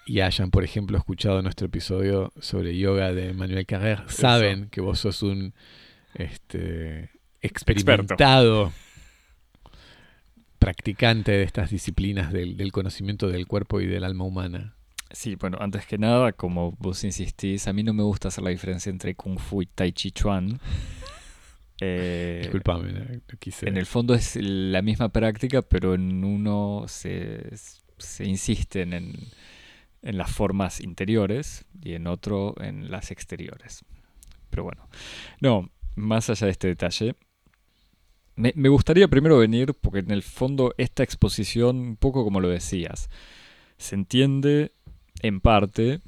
y 0.06 0.22
hayan, 0.22 0.52
por 0.52 0.64
ejemplo, 0.64 0.98
escuchado 0.98 1.42
nuestro 1.42 1.68
episodio 1.68 2.32
sobre 2.40 2.78
yoga 2.78 3.14
de 3.14 3.34
Manuel 3.34 3.66
Carrer, 3.66 4.04
saben 4.08 4.70
que 4.70 4.82
vos 4.82 5.00
sos 5.00 5.24
un 5.24 5.54
este, 6.16 7.10
experimentado 7.42 8.72
practicante 10.62 11.32
de 11.32 11.44
estas 11.44 11.72
disciplinas 11.72 12.32
del, 12.32 12.72
conocimiento 12.72 13.28
del 13.28 13.48
cuerpo 13.48 13.82
y 13.82 13.88
del 13.88 14.04
alma 14.04 14.26
humana. 14.26 14.76
Sí, 15.10 15.36
bueno, 15.36 15.58
antes 15.60 15.88
que 15.88 15.98
nada, 15.98 16.34
como 16.34 16.74
vos 16.74 17.04
insistís, 17.04 17.68
a 17.68 17.74
mí 17.74 17.82
no 17.82 17.94
me 17.94 18.04
gusta 18.04 18.28
hacer 18.28 18.44
la 18.44 18.52
diferencia 18.52 18.92
entre 18.92 19.16
Kung 19.16 19.40
Fu 19.40 19.64
y 19.64 19.66
Tai 19.66 19.92
Chi 19.92 20.12
Chuan. 20.12 20.60
Eh, 21.84 22.42
Disculpame, 22.44 22.92
no 22.94 23.40
quise. 23.40 23.68
En 23.68 23.76
el 23.76 23.88
fondo 23.88 24.14
es 24.14 24.36
la 24.36 24.84
misma 24.84 25.10
práctica, 25.10 25.64
pero 25.64 25.96
en 25.96 26.24
uno 26.24 26.84
se, 26.88 27.42
se 27.98 28.24
insisten 28.24 28.94
en, 28.94 29.16
en 30.04 30.18
las 30.18 30.30
formas 30.30 30.80
interiores 30.80 31.66
y 31.82 31.94
en 31.94 32.06
otro 32.06 32.54
en 32.62 32.92
las 32.92 33.10
exteriores. 33.10 33.84
Pero 34.52 34.64
bueno, 34.64 34.88
no, 35.40 35.72
más 35.96 36.30
allá 36.30 36.46
de 36.46 36.52
este 36.52 36.68
detalle, 36.68 37.16
me, 38.36 38.70
gustaría 38.70 39.08
primero 39.08 39.38
venir, 39.38 39.74
porque 39.80 40.00
en 40.00 40.12
el 40.12 40.24
fondo 40.24 40.74
esta 40.78 41.04
exposición, 41.04 41.78
un 41.78 41.96
poco 41.96 42.24
como 42.24 42.40
lo 42.40 42.50
decías, 42.50 43.10
se 43.78 43.96
entiende 43.96 44.72
en 45.22 45.42
parte 45.42 46.02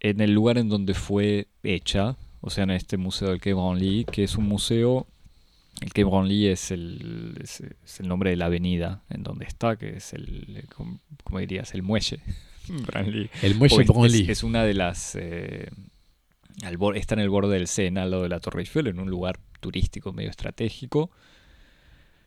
en 0.00 0.20
el 0.20 0.32
lugar 0.32 0.58
en 0.58 0.68
donde 0.68 0.94
fue 0.94 1.48
hecha, 1.62 2.16
o 2.40 2.50
sea, 2.50 2.64
en 2.64 2.70
este 2.70 2.98
museo 2.98 3.30
del 3.30 3.40
Quai 3.40 3.54
Branly, 3.54 4.04
que 4.04 4.24
es 4.24 4.36
un 4.36 4.46
museo, 4.46 5.06
el 5.80 5.92
Quai 5.92 6.04
Branly 6.04 6.48
es 6.48 6.70
el, 6.70 7.38
es, 7.42 7.62
el 8.00 8.08
nombre 8.08 8.30
de 8.30 8.36
la 8.36 8.46
avenida 8.46 9.02
en 9.08 9.22
donde 9.22 9.46
está, 9.46 9.76
que 9.76 9.96
es 9.96 10.12
el, 10.12 10.64
como 10.68 11.38
dirías, 11.38 11.72
el 11.74 11.82
muelle. 11.82 12.20
El 13.42 13.56
muelle 13.56 13.82
es, 14.22 14.28
es, 14.30 14.42
una 14.42 14.64
de 14.64 14.72
las... 14.72 15.16
Eh, 15.16 15.68
está 16.94 17.14
en 17.14 17.20
el 17.20 17.28
borde 17.28 17.54
del 17.54 17.66
Sena, 17.66 18.02
al 18.02 18.10
lado 18.10 18.22
de 18.24 18.28
la 18.28 18.40
Torre 18.40 18.60
Eiffel, 18.60 18.86
en 18.86 18.98
un 18.98 19.10
lugar 19.10 19.38
turístico 19.60 20.12
medio 20.12 20.30
estratégico, 20.30 21.10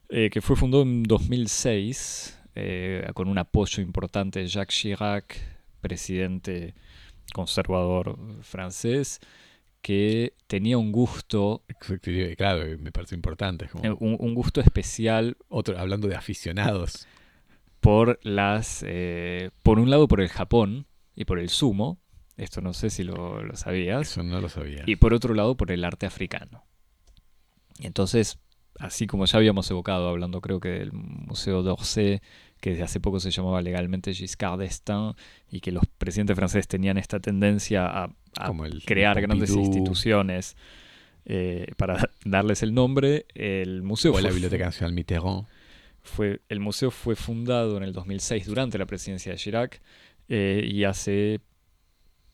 eh, 0.10 0.29
que 0.29 0.41
fue 0.41 0.55
fundado 0.55 0.84
en 0.84 1.03
2006 1.03 2.39
eh, 2.55 3.07
con 3.13 3.27
un 3.27 3.38
apoyo 3.38 3.84
importante 3.84 4.39
de 4.39 4.48
Jacques 4.48 4.75
Chirac, 4.75 5.38
presidente 5.81 6.74
conservador 7.34 8.17
francés, 8.41 9.19
que 9.81 10.34
tenía 10.48 10.77
un 10.77 10.91
gusto. 10.91 11.63
Claro, 12.36 12.65
me 12.79 12.91
parece 12.91 13.15
importante. 13.15 13.69
Un, 13.74 14.17
un, 14.19 14.34
gusto 14.34 14.60
especial. 14.60 15.38
Otro, 15.50 15.77
hablando 15.77 16.07
de 16.07 16.15
aficionados 16.15 17.07
por 17.79 18.19
las, 18.24 18.84
eh, 18.88 19.51
por 19.63 19.79
un 19.79 19.89
lado 19.89 20.07
por 20.07 20.19
el 20.19 20.29
Japón 20.29 20.88
y 21.15 21.25
por 21.25 21.39
el 21.39 21.50
sumo, 21.50 22.00
esto 22.38 22.62
no 22.62 22.74
sé 22.74 22.89
si 22.89 23.03
lo, 23.03 23.44
sabías. 23.56 24.12
Eso 24.12 24.24
no 24.24 24.39
lo 24.39 24.50
sabía. 24.50 24.84
Y 24.86 24.98
por 24.98 25.13
otro 25.13 25.34
lado 25.34 25.58
por 25.58 25.72
el 25.72 25.84
arte 25.84 26.06
africano. 26.06 26.63
Entonces, 27.79 28.39
así 28.79 29.08
como 29.08 29.25
ya 29.25 29.38
habíamos 29.38 29.70
evocado, 29.70 30.08
hablando 30.10 30.41
creo 30.41 30.60
que 30.60 30.70
del 30.70 30.94
Museo 30.94 31.63
d'Orsay, 31.63 32.22
que 32.62 32.72
desde 32.72 32.84
hace 32.84 33.00
poco 33.00 33.20
se 33.20 33.32
llamaba 33.32 33.62
legalmente 33.62 34.13
Giscard 34.13 34.60
d'Estaing, 34.60 35.13
y 35.50 35.60
que 35.60 35.72
los 35.72 35.84
presidentes 35.98 36.36
franceses 36.36 36.67
tenían 36.67 36.98
esta 36.98 37.20
tendencia 37.20 37.86
a, 37.86 38.13
crear 38.86 39.20
grandes 39.22 39.51
instituciones 39.51 40.56
eh, 41.25 41.74
para 41.75 42.10
darles 42.25 42.62
el 42.63 42.74
nombre, 42.74 43.25
el 43.34 43.82
museo... 43.82 44.13
O 44.13 44.20
la 44.20 44.29
Biblioteca 44.29 44.65
Nacional 44.65 44.94
Mitterrand 44.94 45.46
el 46.50 46.60
museo 46.60 46.91
fue 46.91 47.15
fundado 47.15 47.77
en 47.77 47.84
el 47.84 47.94
2006 47.94 48.46
durante 48.46 48.77
la 48.77 48.86
presidencia 48.86 49.32
de 49.32 49.38
Chirac 49.38 49.82
eh, 50.29 50.67
y 50.70 50.84
hace 50.84 51.41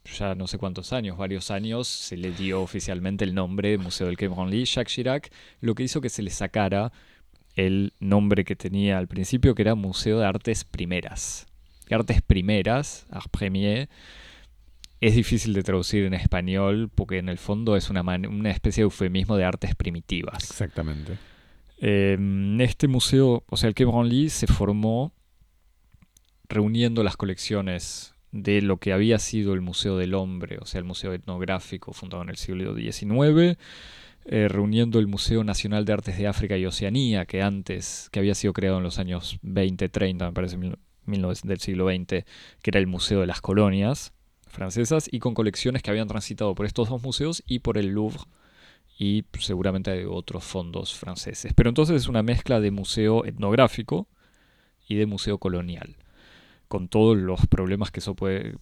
ya 0.05 0.35
no 0.35 0.47
sé 0.47 0.57
cuántos 0.57 0.93
años, 0.93 1.17
varios 1.17 1.51
años, 1.51 1.87
se 1.87 2.17
le 2.17 2.31
dio 2.31 2.61
oficialmente 2.61 3.23
el 3.23 3.33
nombre 3.33 3.77
Museo 3.77 4.07
del 4.07 4.17
Quai 4.17 4.27
Branly, 4.27 4.65
Jacques 4.65 4.93
Chirac, 4.93 5.31
lo 5.61 5.75
que 5.75 5.83
hizo 5.83 6.01
que 6.01 6.09
se 6.09 6.21
le 6.21 6.29
sacara 6.29 6.91
el 7.55 7.93
nombre 7.99 8.43
que 8.43 8.55
tenía 8.55 8.97
al 8.97 9.07
principio, 9.07 9.55
que 9.55 9.61
era 9.61 9.75
Museo 9.75 10.19
de 10.19 10.25
Artes 10.25 10.63
Primeras. 10.65 11.45
Artes 11.89 12.21
Primeras, 12.21 13.05
Art 13.11 13.29
Premier, 13.29 13.89
es 14.99 15.15
difícil 15.15 15.53
de 15.53 15.63
traducir 15.63 16.05
en 16.05 16.13
español 16.13 16.89
porque 16.93 17.17
en 17.17 17.29
el 17.29 17.37
fondo 17.37 17.75
es 17.75 17.89
una, 17.89 18.01
una 18.01 18.49
especie 18.49 18.81
de 18.81 18.85
eufemismo 18.85 19.35
de 19.35 19.43
artes 19.43 19.75
primitivas. 19.75 20.49
Exactamente. 20.49 21.17
Em, 21.77 22.59
este 22.61 22.87
museo, 22.87 23.43
o 23.49 23.57
sea, 23.57 23.67
el 23.67 23.75
Quai 23.75 23.85
Branly 23.85 24.29
se 24.29 24.47
formó 24.47 25.11
reuniendo 26.47 27.03
las 27.03 27.17
colecciones 27.17 28.12
de 28.33 28.61
lo 28.61 28.77
que 28.77 28.91
había 28.91 29.19
sido 29.19 29.53
el 29.53 29.61
Museo 29.61 29.95
del 29.97 30.15
Hombre, 30.15 30.57
o 30.59 30.65
sea, 30.65 30.79
el 30.79 30.85
Museo 30.85 31.13
Etnográfico 31.13 31.93
fundado 31.93 32.23
en 32.23 32.29
el 32.29 32.35
siglo 32.35 32.75
XIX, 32.75 33.57
eh, 34.25 34.47
reuniendo 34.47 34.99
el 34.99 35.07
Museo 35.07 35.43
Nacional 35.43 35.85
de 35.85 35.93
Artes 35.93 36.17
de 36.17 36.27
África 36.27 36.57
y 36.57 36.65
Oceanía, 36.65 37.25
que 37.25 37.43
antes, 37.43 38.09
que 38.11 38.19
había 38.19 38.33
sido 38.33 38.51
creado 38.51 38.77
en 38.77 38.83
los 38.83 38.97
años 38.97 39.37
20, 39.43 39.87
30, 39.87 40.25
me 40.25 40.33
parece, 40.33 40.57
del 40.57 41.59
siglo 41.59 41.87
XX, 41.87 42.25
que 42.61 42.71
era 42.71 42.79
el 42.79 42.87
Museo 42.87 43.21
de 43.21 43.27
las 43.27 43.39
Colonias 43.39 44.13
francesas, 44.47 45.07
y 45.11 45.19
con 45.19 45.35
colecciones 45.35 45.83
que 45.83 45.91
habían 45.91 46.07
transitado 46.07 46.55
por 46.55 46.65
estos 46.65 46.89
dos 46.89 47.03
museos 47.03 47.43
y 47.45 47.59
por 47.59 47.77
el 47.77 47.89
Louvre 47.89 48.23
y 48.97 49.25
seguramente 49.39 49.91
hay 49.91 50.05
otros 50.05 50.43
fondos 50.43 50.95
franceses. 50.95 51.53
Pero 51.53 51.69
entonces 51.69 51.97
es 51.97 52.07
una 52.07 52.23
mezcla 52.23 52.59
de 52.59 52.71
museo 52.71 53.25
etnográfico 53.25 54.07
y 54.87 54.95
de 54.95 55.05
museo 55.05 55.37
colonial, 55.37 55.95
con 56.73 56.87
todos 56.87 57.15
los 57.15 57.45
problemas 57.45 57.91
que 57.91 57.99
eso 57.99 58.15
puede, 58.15 58.57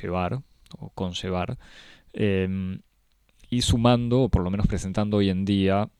llevar 0.00 0.44
o 0.78 0.90
conllevar, 0.90 1.58
em, 2.12 2.82
y 3.50 3.62
sumando, 3.62 4.20
o 4.20 4.28
por 4.28 4.44
lo 4.44 4.50
menos 4.52 4.68
presentando 4.68 5.16
hoy 5.16 5.28
en 5.28 5.44
día, 5.44 5.90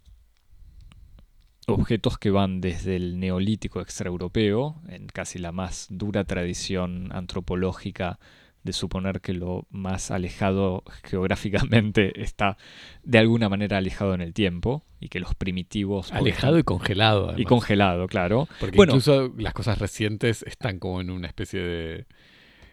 objetos 1.67 2.17
que 2.17 2.31
van 2.31 2.61
desde 2.61 2.95
el 2.95 3.19
neolítico 3.19 3.81
extraeuropeo, 3.81 4.81
en 4.87 5.09
casi 5.09 5.41
la 5.41 5.51
más 5.51 5.89
dura 5.91 6.23
tradición 6.23 7.09
antropológica 7.11 8.21
de 8.63 8.73
suponer 8.73 9.21
que 9.21 9.33
lo 9.33 9.67
más 9.71 10.11
alejado 10.11 10.85
geográficamente 11.05 12.23
está 12.23 12.57
de 13.03 13.19
alguna 13.19 13.49
manera 13.49 13.79
alejado 13.79 14.15
en 14.15 14.21
el 14.21 14.33
tiempo 14.33 14.85
y 15.01 15.09
que 15.09 15.21
los 15.21 15.35
primitivos... 15.35 16.13
Alejado 16.13 16.59
y 16.59 16.63
congelado. 16.63 17.35
Y 17.39 17.45
congelado, 17.45 18.07
claro. 18.07 18.49
Porque 18.59 18.77
incluso 18.77 19.33
las 19.39 19.55
cosas 19.55 19.79
recientes 19.79 20.43
están 20.47 20.79
como 20.79 21.01
en 21.01 21.11
una 21.11 21.27
especie 21.27 21.61
de 21.61 22.07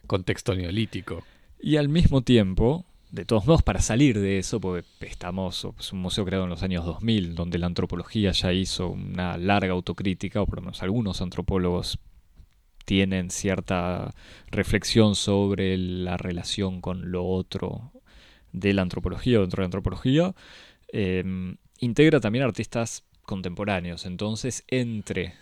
contexto 0.08 0.56
neolítico. 0.56 1.24
Y 1.60 1.78
al 1.78 1.90
mismo 1.90 2.22
tiempo, 2.22 2.86
de 3.12 3.26
todos 3.26 3.46
modos, 3.46 3.64
para 3.64 3.82
salir 3.82 4.20
de 4.20 4.40
eso, 4.40 4.60
porque 4.60 4.86
estamos, 5.02 5.68
es 5.80 5.94
un 5.94 6.00
museo 6.00 6.26
creado 6.26 6.44
en 6.44 6.50
los 6.50 6.64
años 6.64 6.86
2000, 6.86 7.36
donde 7.36 7.58
la 7.58 7.68
antropología 7.68 8.32
ya 8.32 8.52
hizo 8.52 8.90
una 8.90 9.38
larga 9.38 9.74
autocrítica, 9.74 10.42
o 10.42 10.46
por 10.46 10.58
lo 10.58 10.64
menos 10.64 10.84
algunos 10.84 11.22
antropólogos 11.22 12.00
tienen 12.88 13.32
cierta 13.32 14.16
reflexión 14.50 15.16
sobre 15.16 15.78
la 15.78 16.16
relación 16.16 16.80
con 16.80 17.12
lo 17.12 17.26
otro 17.26 17.92
de 18.54 18.74
la 18.74 18.82
antropología 18.82 19.40
o 19.40 19.42
dentro 19.42 19.58
de 19.58 19.64
la 19.64 19.68
antropología, 19.68 20.34
em, 20.88 21.58
integra 21.80 22.22
también 22.22 22.46
artistas 22.46 23.04
contemporáneos. 23.24 24.06
Entonces, 24.06 24.64
entre 24.70 25.34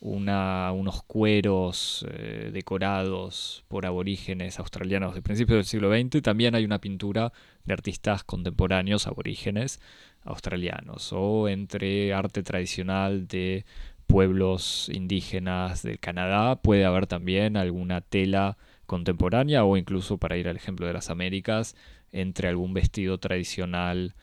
unos 0.00 1.02
cueros 1.02 2.06
eh, 2.10 2.50
decorados 2.52 3.64
por 3.68 3.84
aborígenes 3.84 4.58
australianos 4.58 5.14
de 5.14 5.20
principios 5.20 5.56
del 5.58 5.64
siglo 5.66 5.90
XX, 5.90 6.22
también 6.22 6.54
hay 6.54 6.64
una 6.64 6.80
pintura 6.80 7.32
de 7.64 7.74
artistas 7.74 8.24
contemporáneos 8.24 9.06
aborígenes 9.06 9.78
australianos, 10.22 11.12
o 11.12 11.48
entre 11.48 12.14
arte 12.14 12.42
tradicional 12.42 13.26
de 13.26 13.66
pueblos 14.14 14.88
indígenas 14.94 15.82
del 15.82 15.98
Canadá, 15.98 16.54
puede 16.54 16.84
haber 16.84 17.08
también 17.08 17.56
alguna 17.56 18.00
tela 18.00 18.56
contemporánea 18.86 19.64
o 19.64 19.76
incluso, 19.76 20.18
para 20.18 20.36
ir 20.36 20.46
al 20.46 20.54
ejemplo 20.54 20.86
de 20.86 20.92
las 20.92 21.10
Américas, 21.10 21.74
entre 22.12 22.46
algún 22.46 22.74
vestido 22.74 23.18
tradicional 23.18 24.14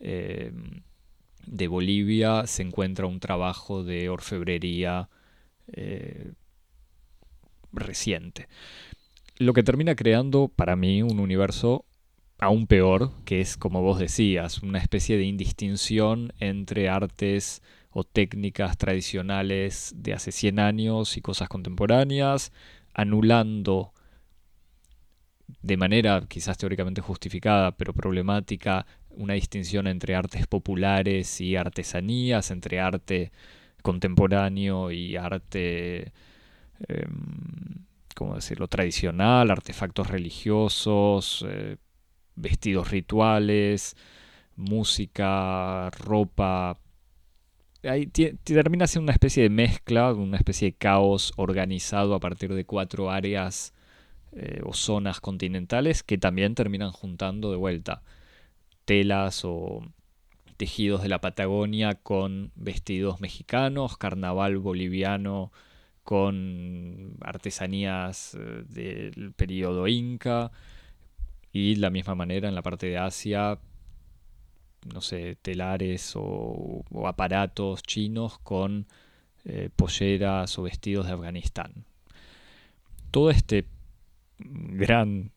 eh, 0.00 0.50
de 1.46 1.68
Bolivia 1.68 2.48
se 2.48 2.62
encuentra 2.62 3.06
un 3.06 3.20
trabajo 3.20 3.84
de 3.84 4.08
orfebrería 4.08 5.08
eh, 5.68 6.32
reciente. 7.72 8.48
Lo 9.38 9.52
que 9.52 9.62
termina 9.62 9.94
creando 9.94 10.48
para 10.48 10.74
mí 10.74 11.02
un 11.02 11.20
universo 11.20 11.84
aún 12.40 12.66
peor, 12.66 13.12
que 13.24 13.40
es 13.40 13.56
como 13.56 13.80
vos 13.80 14.00
decías, 14.00 14.64
una 14.64 14.80
especie 14.80 15.16
de 15.16 15.24
indistinción 15.24 16.32
entre 16.40 16.88
artes 16.88 17.62
o 17.98 18.04
técnicas 18.04 18.76
tradicionales 18.76 19.94
de 19.96 20.12
hace 20.12 20.30
100 20.30 20.58
años 20.58 21.16
y 21.16 21.22
cosas 21.22 21.48
contemporáneas, 21.48 22.52
anulando 22.92 23.94
de 25.62 25.78
manera 25.78 26.26
quizás 26.28 26.58
teóricamente 26.58 27.00
justificada, 27.00 27.74
pero 27.74 27.94
problemática, 27.94 28.84
una 29.08 29.32
distinción 29.32 29.86
entre 29.86 30.14
artes 30.14 30.46
populares 30.46 31.40
y 31.40 31.56
artesanías, 31.56 32.50
entre 32.50 32.80
arte 32.80 33.32
contemporáneo 33.82 34.90
y 34.90 35.16
arte, 35.16 36.12
em, 36.88 37.86
¿cómo 38.14 38.34
decirlo?, 38.34 38.68
tradicional, 38.68 39.50
artefactos 39.50 40.08
religiosos, 40.08 41.46
eh, 41.48 41.78
vestidos 42.34 42.90
rituales, 42.90 43.96
música, 44.56 45.88
ropa. 45.90 46.78
Ahí 47.88 48.06
termina 48.06 48.86
siendo 48.86 49.04
una 49.04 49.12
especie 49.12 49.42
de 49.42 49.50
mezcla, 49.50 50.12
una 50.12 50.36
especie 50.36 50.70
de 50.70 50.76
caos 50.76 51.32
organizado 51.36 52.14
a 52.14 52.20
partir 52.20 52.54
de 52.54 52.64
cuatro 52.64 53.10
áreas 53.10 53.72
eh, 54.32 54.60
o 54.64 54.72
zonas 54.72 55.20
continentales 55.20 56.02
que 56.02 56.18
también 56.18 56.54
terminan 56.54 56.92
juntando 56.92 57.50
de 57.50 57.56
vuelta 57.56 58.02
telas 58.84 59.42
o 59.44 59.82
tejidos 60.56 61.02
de 61.02 61.08
la 61.08 61.20
Patagonia 61.20 61.94
con 61.94 62.52
vestidos 62.54 63.20
mexicanos, 63.20 63.96
carnaval 63.96 64.58
boliviano 64.58 65.52
con 66.02 67.16
artesanías 67.20 68.34
eh, 68.34 68.64
del 68.68 69.32
periodo 69.32 69.88
inca 69.88 70.52
y 71.52 71.74
de 71.74 71.80
la 71.80 71.90
misma 71.90 72.14
manera 72.14 72.48
en 72.48 72.54
la 72.54 72.62
parte 72.62 72.86
de 72.86 72.98
Asia, 72.98 73.58
no 74.92 75.00
sé, 75.00 75.36
telares 75.42 76.12
o, 76.14 76.84
aparatos 77.06 77.82
chinos 77.82 78.38
con 78.38 78.86
eh, 79.44 79.70
polleras 79.74 80.58
o 80.58 80.62
vestidos 80.62 81.06
de 81.06 81.12
Afganistán. 81.12 81.84
Todo 83.10 83.30
este 83.30 83.66
gran 84.38 85.30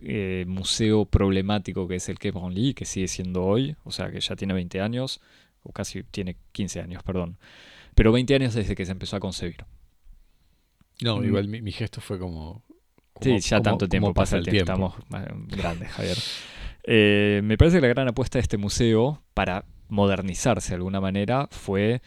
eh, 0.00 0.44
museo 0.46 1.04
problemático 1.04 1.88
que 1.88 1.96
es 1.96 2.08
el 2.08 2.18
Quai 2.18 2.30
Branly, 2.30 2.74
que 2.74 2.84
sigue 2.84 3.08
siendo 3.08 3.44
hoy, 3.44 3.76
o 3.84 3.90
sea 3.90 4.10
que 4.10 4.20
ya 4.20 4.36
tiene 4.36 4.54
20 4.54 4.80
años, 4.80 5.20
o 5.62 5.72
casi 5.72 6.02
tiene 6.04 6.36
15 6.52 6.80
años, 6.80 7.02
perdón. 7.02 7.38
Pero 7.94 8.12
20 8.12 8.34
años 8.34 8.54
desde 8.54 8.74
que 8.76 8.86
se 8.86 8.92
empezó 8.92 9.16
a 9.16 9.20
concebir. 9.20 9.64
No, 11.02 11.18
mm. 11.18 11.24
igual 11.24 11.48
mi, 11.48 11.72
gesto 11.72 12.00
fue 12.00 12.18
como... 12.18 12.62
sí, 13.20 13.38
ya 13.40 13.60
tanto 13.60 13.88
tiempo 13.88 14.14
pasa 14.14 14.36
el 14.36 14.44
tiempo. 14.44 14.72
Estamos 14.72 14.94
grandes, 15.48 15.90
Javier. 15.90 16.16
Eh, 16.90 17.42
me 17.44 17.58
parece 17.58 17.76
que 17.76 17.82
la 17.82 17.88
gran 17.88 18.08
apuesta 18.08 18.38
de 18.38 18.42
este 18.42 18.56
museo 18.56 19.22
para 19.34 19.66
modernizarse 19.88 20.70
de 20.70 20.76
alguna 20.76 21.02
manera 21.02 21.46
fue, 21.50 22.00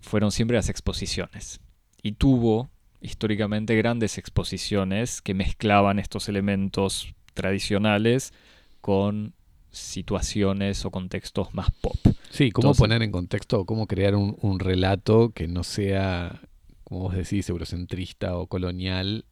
fueron 0.00 0.30
siempre 0.30 0.56
las 0.56 0.68
exposiciones. 0.68 1.60
Y 2.04 2.12
tuvo 2.12 2.70
históricamente 3.00 3.74
grandes 3.74 4.18
exposiciones 4.18 5.22
que 5.22 5.34
mezclaban 5.34 5.98
estos 5.98 6.28
elementos 6.28 7.12
tradicionales 7.34 8.32
con 8.80 9.34
situaciones 9.72 10.84
o 10.84 10.92
contextos 10.92 11.52
más 11.52 11.72
pop. 11.72 11.96
Sí, 12.30 12.52
cómo 12.52 12.74
poner 12.74 13.02
en 13.02 13.10
contexto, 13.10 13.64
cómo 13.64 13.88
crear 13.88 14.14
un, 14.14 14.60
relato 14.60 15.30
que 15.30 15.48
no 15.48 15.64
sea, 15.64 16.42
como 16.84 17.00
vos 17.00 17.16
decís, 17.16 17.48
eurocentrista 17.48 18.36
o 18.36 18.46
colonial 18.46 19.24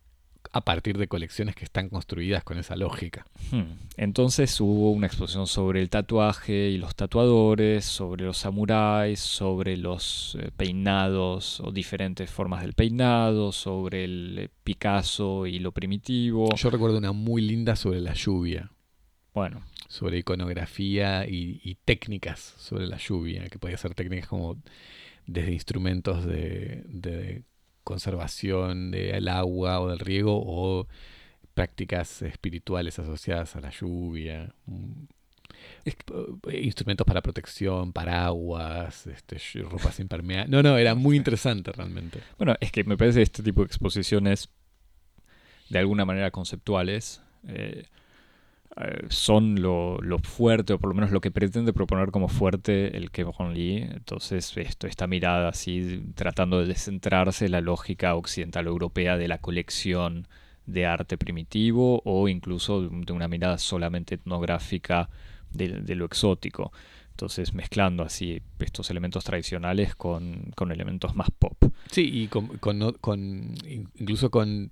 a 0.52 0.62
partir 0.62 0.98
de 0.98 1.06
colecciones 1.06 1.54
que 1.54 1.64
están 1.64 1.88
construidas 1.88 2.42
con 2.42 2.58
esa 2.58 2.74
lógica. 2.74 3.24
Hmm. 3.52 3.72
Entonces 3.96 4.60
hubo 4.60 4.90
una 4.90 5.06
exposición 5.06 5.46
sobre 5.46 5.80
el 5.80 5.90
tatuaje 5.90 6.70
y 6.70 6.78
los 6.78 6.96
tatuadores, 6.96 7.84
sobre 7.84 8.24
los 8.24 8.38
samuráis, 8.38 9.20
sobre 9.20 9.76
los 9.76 10.36
eh, 10.40 10.50
peinados 10.56 11.60
o 11.60 11.70
diferentes 11.70 12.30
formas 12.30 12.62
del 12.62 12.72
peinado, 12.72 13.52
sobre 13.52 14.04
el 14.04 14.38
eh, 14.38 14.48
Picasso 14.64 15.46
y 15.46 15.60
lo 15.60 15.72
primitivo. 15.72 16.54
Yo 16.56 16.70
recuerdo 16.70 16.98
una 16.98 17.12
muy 17.12 17.42
linda 17.42 17.76
sobre 17.76 18.00
la 18.00 18.14
lluvia. 18.14 18.70
Bueno. 19.32 19.62
Sobre 19.88 20.18
iconografía 20.18 21.26
y, 21.26 21.76
técnicas 21.84 22.54
sobre 22.58 22.86
la 22.86 22.96
lluvia, 22.96 23.48
que 23.48 23.58
podía 23.58 23.76
ser 23.76 23.94
técnicas 23.94 24.28
como 24.28 24.56
desde 25.26 25.52
instrumentos 25.52 26.24
de 26.24 27.42
conservación 27.84 28.90
del 28.90 29.28
agua 29.28 29.80
o 29.80 29.88
del 29.88 29.98
riego 29.98 30.42
o 30.44 30.86
prácticas 31.54 32.22
espirituales 32.22 32.98
asociadas 32.98 33.56
a 33.56 33.60
la 33.60 33.70
lluvia, 33.70 34.54
mm, 34.66 35.04
eh, 35.84 36.60
instrumentos 36.62 37.06
para 37.06 37.22
protección, 37.22 37.92
paraguas, 37.92 39.06
este, 39.06 39.38
ropas 39.62 40.00
impermeables. 40.00 40.50
No, 40.50 40.62
no, 40.62 40.78
era 40.78 40.94
muy 40.94 41.16
interesante 41.16 41.72
realmente. 41.72 42.20
Bueno, 42.38 42.54
es 42.60 42.72
que 42.72 42.84
me 42.84 42.96
parece 42.96 43.22
este 43.22 43.42
tipo 43.42 43.62
de 43.62 43.66
exposiciones 43.66 44.48
de 45.68 45.78
alguna 45.78 46.04
manera 46.04 46.30
conceptuales 46.30 47.22
eh, 47.46 47.84
son 49.08 49.60
lo, 49.60 49.98
fuerte, 50.22 50.72
o 50.72 50.78
por 50.78 50.90
lo 50.90 50.94
menos 50.94 51.10
lo 51.10 51.20
que 51.20 51.30
pretende 51.30 51.72
proponer 51.72 52.10
como 52.10 52.28
fuerte 52.28 52.96
el 52.96 53.10
Kevin 53.10 53.54
Lee. 53.54 53.88
Entonces, 53.90 54.56
esto, 54.56 54.86
esta 54.86 55.06
mirada 55.06 55.48
así, 55.48 56.02
tratando 56.14 56.60
de 56.60 56.66
descentrarse 56.66 57.48
la 57.48 57.60
lógica 57.60 58.14
occidental 58.14 58.66
europea 58.66 59.16
de 59.16 59.28
la 59.28 59.38
colección 59.38 60.28
de 60.66 60.86
arte 60.86 61.18
primitivo 61.18 62.00
o 62.04 62.28
incluso 62.28 62.82
de 62.88 63.12
una 63.12 63.28
mirada 63.28 63.58
solamente 63.58 64.14
etnográfica 64.14 65.10
de, 65.52 65.94
lo 65.94 66.04
exótico. 66.04 66.72
Entonces, 67.10 67.52
mezclando 67.52 68.02
así 68.02 68.40
estos 68.60 68.88
elementos 68.88 69.24
tradicionales 69.24 69.94
con, 69.94 70.54
elementos 70.70 71.14
más 71.14 71.30
pop. 71.30 71.56
Sí, 71.90 72.08
y 72.10 72.28
con, 72.28 72.46
con 72.58 73.54
incluso 73.98 74.30
con 74.30 74.70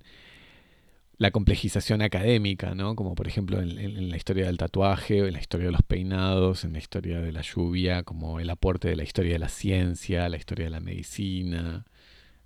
la 1.19 1.31
complejización 1.31 2.01
académica, 2.01 2.73
¿no? 2.75 2.95
Como 2.95 3.13
por 3.13 3.27
ejemplo 3.27 3.61
en, 3.61 4.09
la 4.09 4.15
historia 4.15 4.45
del 4.45 4.57
tatuaje, 4.57 5.19
en 5.19 5.33
la 5.33 5.39
historia 5.39 5.65
de 5.65 5.73
los 5.73 5.83
peinados, 5.83 6.63
en 6.63 6.71
la 6.71 6.79
historia 6.79 7.19
de 7.19 7.33
la 7.33 7.41
lluvia, 7.41 8.03
como 8.03 8.39
el 8.39 8.49
aporte 8.49 8.87
de 8.87 8.95
la 8.95 9.03
historia 9.03 9.33
de 9.33 9.39
la 9.39 9.49
ciencia, 9.49 10.29
la 10.29 10.37
historia 10.37 10.65
de 10.65 10.71
la 10.71 10.79
medicina, 10.79 11.85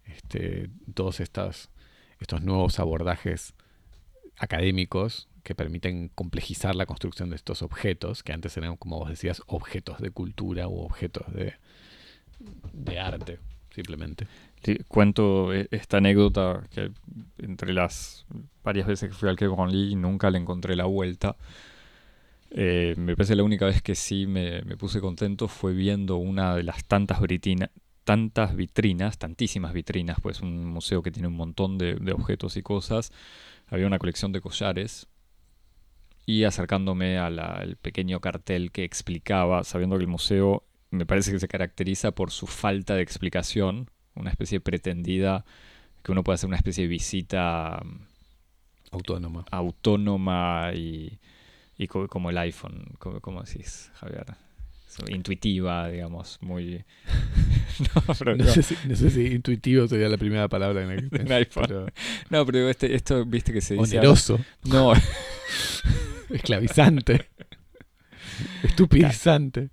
este, 0.06 0.72
todos 0.96 1.20
estos, 1.20 1.70
estos 2.20 2.42
nuevos 2.42 2.80
abordajes 2.80 3.54
académicos 4.38 5.30
que 5.44 5.54
permiten 5.54 6.10
complejizar 6.10 6.74
la 6.74 6.88
construcción 6.88 7.30
de 7.30 7.36
estos 7.36 7.62
objetos, 7.62 8.24
que 8.24 8.34
antes 8.34 8.58
eran, 8.58 8.76
como 8.78 8.98
vos 8.98 9.10
decías, 9.10 9.44
objetos 9.46 10.00
de 10.00 10.10
cultura 10.10 10.68
u 10.68 10.80
objetos 10.80 11.32
de, 11.32 11.54
de 12.74 13.00
arte, 13.00 13.40
simplemente 13.74 14.28
cuento 14.88 15.54
e, 15.54 15.68
esta 15.72 15.98
anécdota 15.98 16.64
que 16.72 16.92
entre 17.40 17.74
las 17.74 18.26
varias 18.64 18.88
veces 18.88 19.10
que 19.10 19.16
fui 19.16 19.30
al 19.30 19.38
Quai 19.38 19.72
Lee 19.72 19.96
nunca 19.96 20.30
le 20.30 20.38
encontré 20.38 20.76
la 20.76 20.86
vuelta. 20.86 21.36
Eh, 22.52 22.94
me 22.98 23.16
parece 23.16 23.36
la 23.36 23.44
única 23.44 23.66
vez 23.66 23.82
que 23.82 23.96
sí 23.96 24.28
me, 24.28 24.62
puse 24.78 25.02
contento 25.02 25.48
fue 25.48 25.74
viendo 25.74 26.18
una 26.18 26.56
de 26.56 26.64
las 26.64 26.86
tantas, 26.86 27.20
tantas 28.04 28.56
vitrinas, 28.56 29.18
tantísimas 29.18 29.74
vitrinas, 29.74 30.18
pues 30.22 30.42
un 30.42 30.66
museo 30.66 31.02
que 31.02 31.12
tiene 31.12 31.28
un 31.28 31.36
montón 31.36 31.78
de, 31.78 31.96
objetos 32.14 32.56
y 32.58 32.62
cosas. 32.62 33.12
Había 33.68 33.88
una 33.88 34.00
colección 34.00 34.32
de 34.32 34.42
collares 34.42 35.08
y 36.26 36.46
acercándome 36.46 37.18
al 37.18 37.76
pequeño 37.82 38.22
cartel 38.22 38.72
que 38.72 38.84
explicaba, 38.84 39.64
sabiendo 39.64 39.98
que 39.98 40.04
el 40.04 40.10
museo 40.10 40.64
me 40.94 41.06
parece 41.08 41.32
que 41.32 41.40
se 41.40 41.48
caracteriza 41.48 42.12
por 42.12 42.32
su 42.32 42.46
falta 42.46 42.96
de 42.96 43.02
explicación, 43.02 43.90
una 44.16 44.30
especie 44.30 44.60
pretendida, 44.60 45.44
que 46.04 46.12
uno 46.12 46.24
puede 46.24 46.36
hacer 46.36 46.48
una 46.48 46.58
especie 46.58 46.84
de 46.84 46.88
visita 46.88 47.82
mm, 47.84 48.00
autónoma. 48.92 49.46
Autónoma 49.50 50.72
y, 50.76 51.20
y 51.78 51.88
como 51.88 52.30
el 52.30 52.38
iPhone, 52.38 52.94
como, 53.00 53.42
decís, 53.42 53.92
Javier. 53.96 54.36
Intuitiva, 55.08 55.90
digamos, 55.90 56.38
muy... 56.42 56.86
no, 58.06 58.14
sé 58.46 58.62
si, 58.62 58.78
no, 58.88 58.96
sé 58.96 59.10
si, 59.10 59.26
intuitivo 59.26 59.88
sería 59.88 60.08
la 60.08 60.20
primera 60.20 60.48
palabra 60.48 60.84
en 60.84 61.10
el 61.12 61.32
iPhone. 61.32 61.92
No, 62.30 62.46
pero 62.46 62.70
este, 62.70 62.94
esto, 62.94 63.26
viste 63.26 63.52
que 63.52 63.62
se 63.62 63.74
dice... 63.74 63.98
Oneroso. 63.98 64.40
No. 64.66 64.94
Esclavizante. 66.30 67.30
Estupidizante. 68.62 69.72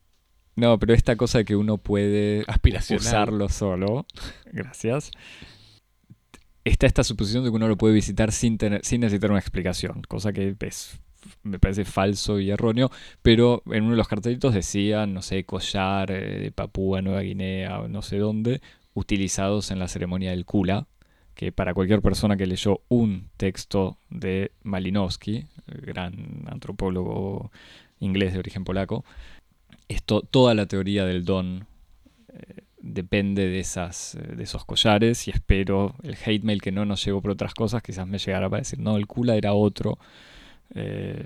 No, 0.56 0.78
pero 0.78 0.94
esta 0.94 1.16
cosa 1.16 1.38
de 1.38 1.44
que 1.44 1.56
uno 1.56 1.78
puede 1.78 2.44
usarlo 2.90 3.48
solo, 3.48 4.06
gracias. 4.52 5.10
Está 6.64 6.86
esta 6.86 7.04
suposición 7.04 7.44
de 7.44 7.50
que 7.50 7.56
uno 7.56 7.68
lo 7.68 7.76
puede 7.76 7.94
visitar 7.94 8.32
sin, 8.32 8.58
tener, 8.58 8.84
sin 8.84 9.00
necesitar 9.00 9.30
una 9.30 9.40
explicación, 9.40 10.02
cosa 10.02 10.32
que 10.32 10.54
es, 10.60 11.00
me 11.42 11.58
parece 11.58 11.84
falso 11.84 12.38
y 12.38 12.50
erróneo, 12.50 12.90
pero 13.22 13.62
en 13.66 13.84
uno 13.84 13.92
de 13.92 13.96
los 13.96 14.08
cartelitos 14.08 14.52
decían, 14.52 15.14
no 15.14 15.22
sé, 15.22 15.44
collar 15.44 16.10
eh, 16.10 16.38
de 16.38 16.52
Papúa 16.52 17.00
Nueva 17.00 17.22
Guinea 17.22 17.80
o 17.80 17.88
no 17.88 18.02
sé 18.02 18.18
dónde, 18.18 18.60
utilizados 18.92 19.70
en 19.70 19.78
la 19.78 19.88
ceremonia 19.88 20.30
del 20.30 20.44
Kula, 20.44 20.86
que 21.34 21.52
para 21.52 21.72
cualquier 21.72 22.02
persona 22.02 22.36
que 22.36 22.46
leyó 22.46 22.82
un 22.88 23.30
texto 23.38 23.96
de 24.10 24.52
Malinowski, 24.62 25.46
el 25.68 25.80
gran 25.80 26.44
antropólogo 26.46 27.50
inglés 28.00 28.32
de 28.32 28.40
origen 28.40 28.64
polaco, 28.64 29.04
esto, 29.90 30.22
toda 30.22 30.54
la 30.54 30.66
teoría 30.66 31.04
del 31.04 31.24
don 31.24 31.66
eh, 32.28 32.62
depende 32.80 33.48
de, 33.48 33.58
esas, 33.58 34.14
eh, 34.14 34.36
de 34.36 34.44
esos 34.44 34.64
collares 34.64 35.26
y 35.26 35.32
espero 35.32 35.96
el 36.04 36.16
hate 36.24 36.44
mail 36.44 36.62
que 36.62 36.70
no 36.70 36.84
nos 36.84 37.04
llegó 37.04 37.20
por 37.20 37.32
otras 37.32 37.54
cosas, 37.54 37.82
quizás 37.82 38.06
me 38.06 38.18
llegara 38.18 38.48
para 38.48 38.60
decir, 38.60 38.78
no, 38.78 38.96
el 38.96 39.08
Kula 39.08 39.36
era 39.36 39.52
otro, 39.52 39.98
eh, 40.74 41.24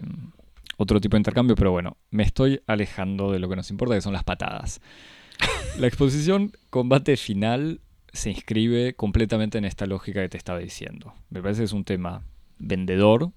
otro 0.79 0.99
tipo 0.99 1.17
de 1.17 1.21
intercambio, 1.21 1.57
pero 1.57 1.73
bueno, 1.73 1.99
me 2.11 2.23
estoy 2.23 2.63
alejando 2.67 3.31
de 3.31 3.39
lo 3.39 3.51
que 3.51 3.57
nos 3.57 3.71
importa, 3.71 3.95
que 3.95 4.01
son 4.01 4.15
las 4.15 4.25
patadas. 4.25 4.81
La 5.79 5.87
exposición 5.87 6.53
Combate 6.71 7.19
Final 7.19 7.81
se 8.13 8.31
inscribe 8.31 8.95
completamente 8.95 9.59
en 9.59 9.67
esta 9.67 9.87
lógica 9.87 10.23
que 10.23 10.29
te 10.31 10.39
estaba 10.39 10.59
diciendo. 10.59 11.13
Me 11.29 11.43
parece 11.43 11.61
que 11.61 11.65
es 11.67 11.73
un 11.73 11.85
tema 11.85 12.23
vendedor, 12.59 13.31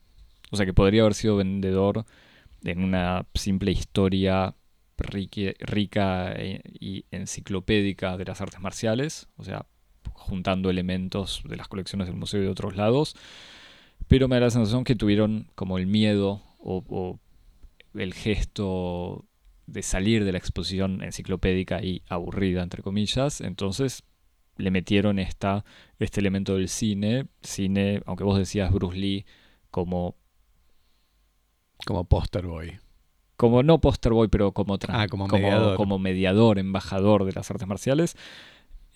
o 0.52 0.56
sea 0.56 0.66
que 0.66 0.74
podría 0.74 1.02
haber 1.02 1.16
sido 1.16 1.36
vendedor 1.36 2.06
en 2.64 2.84
una 2.84 3.26
simple 3.34 3.72
historia 3.72 4.56
rica 4.98 6.34
e- 6.34 6.62
y 6.80 7.06
enciclopédica 7.12 8.18
de 8.18 8.26
las 8.26 8.42
artes 8.42 8.60
marciales, 8.60 9.28
o 9.38 9.44
sea, 9.44 9.66
juntando 10.14 10.70
elementos 10.70 11.44
de 11.46 11.58
las 11.58 11.68
colecciones 11.68 12.08
del 12.08 12.18
museo 12.18 12.42
y 12.42 12.46
de 12.46 12.50
otros 12.50 12.76
lados, 12.76 13.16
pero 14.08 14.28
me 14.28 14.36
da 14.38 14.42
la 14.42 14.50
sensación 14.52 14.84
que 14.84 14.96
tuvieron 14.96 15.48
como 15.56 15.78
el 15.78 15.88
miedo 15.88 16.44
o, 16.60 16.84
o 16.90 17.20
el 17.94 18.14
gesto 18.14 19.26
de 19.68 19.84
salir 19.84 20.24
de 20.24 20.32
la 20.32 20.38
exposición 20.38 21.04
enciclopédica 21.04 21.84
y 21.84 22.02
aburrida, 22.10 22.64
entre 22.64 22.84
comillas, 22.84 23.42
entonces 23.42 24.04
le 24.58 24.72
metieron 24.72 25.20
esta, 25.20 25.66
este 26.00 26.20
elemento 26.20 26.56
del 26.56 26.70
cine, 26.70 27.28
cine, 27.42 28.02
aunque 28.06 28.24
vos 28.24 28.38
decías 28.38 28.72
Bruce 28.72 28.98
Lee 28.98 29.26
como 29.70 30.16
Como 31.86 32.04
poster 32.06 32.46
boy. 32.46 32.80
Como 33.38 33.64
no 33.64 33.80
poster 33.80 34.12
boy, 34.12 34.28
pero 34.28 34.52
como, 34.52 34.78
Ah, 34.90 35.08
como 35.08 35.28
mediador. 35.28 35.78
como 35.78 36.00
mediador, 36.00 36.60
embajador 36.60 37.24
de 37.24 37.34
las 37.34 37.50
artes 37.50 37.68
marciales. 37.68 38.16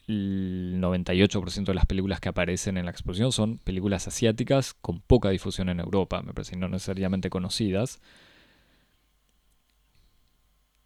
El 0.07 0.77
98% 0.81 1.71
de 1.71 1.75
las 1.75 1.85
películas 1.85 2.19
que 2.19 2.27
aparecen 2.29 2.75
en 2.77 2.85
la 2.85 2.91
exposición 2.91 3.31
son 3.31 3.59
películas 3.59 4.07
asiáticas 4.07 4.73
con 4.73 4.99
poca 4.99 5.29
difusión 5.29 5.69
en 5.69 5.79
Europa, 5.79 6.21
me 6.23 6.33
parece, 6.33 6.57
no 6.57 6.67
necesariamente 6.67 7.29
conocidas. 7.29 8.01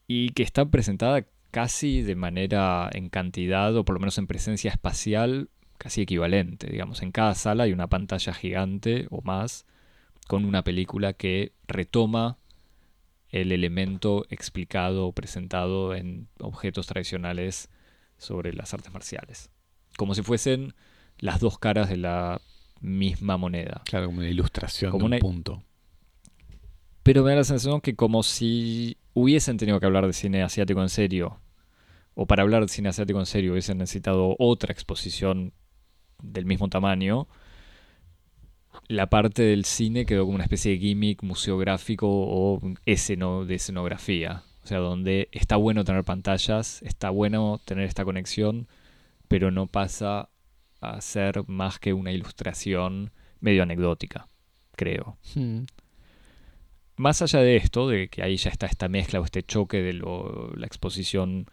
Y 0.07 0.29
que 0.31 0.43
están 0.43 0.69
presentadas 0.69 1.23
casi 1.49 2.01
de 2.01 2.15
manera 2.15 2.89
en 2.93 3.09
cantidad, 3.09 3.75
o 3.75 3.85
por 3.85 3.95
lo 3.95 3.99
menos 4.01 4.17
en 4.17 4.27
presencia 4.27 4.69
espacial, 4.69 5.49
casi 5.77 6.01
equivalente. 6.01 6.67
Digamos, 6.69 7.01
en 7.01 7.11
cada 7.11 7.33
sala 7.35 7.63
hay 7.63 7.71
una 7.73 7.87
pantalla 7.87 8.33
gigante 8.33 9.07
o 9.09 9.21
más 9.21 9.65
con 10.27 10.43
una 10.45 10.63
película 10.63 11.13
que 11.13 11.53
retoma 11.67 12.37
el 13.41 13.51
elemento 13.51 14.25
explicado 14.29 15.07
o 15.07 15.11
presentado 15.11 15.93
en 15.95 16.27
objetos 16.39 16.87
tradicionales 16.87 17.69
sobre 18.17 18.53
las 18.53 18.73
artes 18.73 18.93
marciales. 18.93 19.49
Como 19.97 20.15
si 20.15 20.21
fuesen 20.21 20.73
las 21.17 21.39
dos 21.39 21.59
caras 21.59 21.89
de 21.89 21.97
la 21.97 22.41
misma 22.81 23.37
moneda. 23.37 23.81
Claro, 23.85 24.07
como 24.07 24.19
una 24.19 24.29
ilustración 24.29 24.91
Como 24.91 25.01
de 25.03 25.05
un 25.05 25.11
una- 25.13 25.19
punto. 25.19 25.63
Pero 27.03 27.23
me 27.23 27.31
da 27.31 27.37
la 27.37 27.43
sensación 27.43 27.81
que 27.81 27.95
como 27.95 28.23
si 28.23 28.97
hubiesen 29.13 29.57
tenido 29.57 29.79
que 29.79 29.85
hablar 29.85 30.07
de 30.07 30.13
cine 30.13 30.41
asiático 30.41 30.81
en 30.81 30.89
serio, 30.89 31.39
o 32.15 32.25
para 32.25 32.43
hablar 32.43 32.63
de 32.63 32.67
cine 32.69 32.89
asiático 32.89 33.19
en 33.19 33.25
serio 33.25 33.51
hubiesen 33.51 33.77
necesitado 33.77 34.35
otra 34.39 34.71
exposición 34.71 35.53
del 36.23 36.45
mismo 36.45 36.67
tamaño, 36.69 37.27
la 38.87 39.07
parte 39.07 39.41
del 39.43 39.65
cine 39.65 40.05
quedó 40.05 40.23
como 40.25 40.35
una 40.35 40.43
especie 40.43 40.71
de 40.71 40.77
gimmick 40.79 41.23
museográfico 41.23 42.07
o 42.09 42.61
esceno 42.85 43.45
de 43.45 43.55
escenografía. 43.55 44.43
O 44.63 44.67
sea, 44.67 44.79
donde 44.79 45.29
está 45.31 45.57
bueno 45.57 45.83
tener 45.83 46.03
pantallas, 46.03 46.81
está 46.81 47.09
bueno 47.09 47.61
tener 47.65 47.85
esta 47.85 48.03
conexión, 48.03 48.67
pero 49.27 49.51
no 49.51 49.67
pasa 49.67 50.29
a 50.81 51.01
ser 51.01 51.47
más 51.47 51.79
que 51.79 51.93
una 51.93 52.11
ilustración 52.11 53.11
medio 53.39 53.63
anecdótica, 53.63 54.27
creo. 54.75 55.17
Hmm. 55.35 55.65
Más 56.97 57.21
allá 57.21 57.39
de 57.41 57.57
esto, 57.57 57.89
de 57.89 58.07
que 58.07 58.23
ahí 58.23 58.37
ya 58.37 58.49
está 58.49 58.65
esta 58.65 58.87
mezcla 58.87 59.19
o 59.19 59.25
este 59.25 59.43
choque 59.43 59.81
de 59.81 59.93
lo- 59.93 60.51
la 60.55 60.65
exposición 60.65 61.45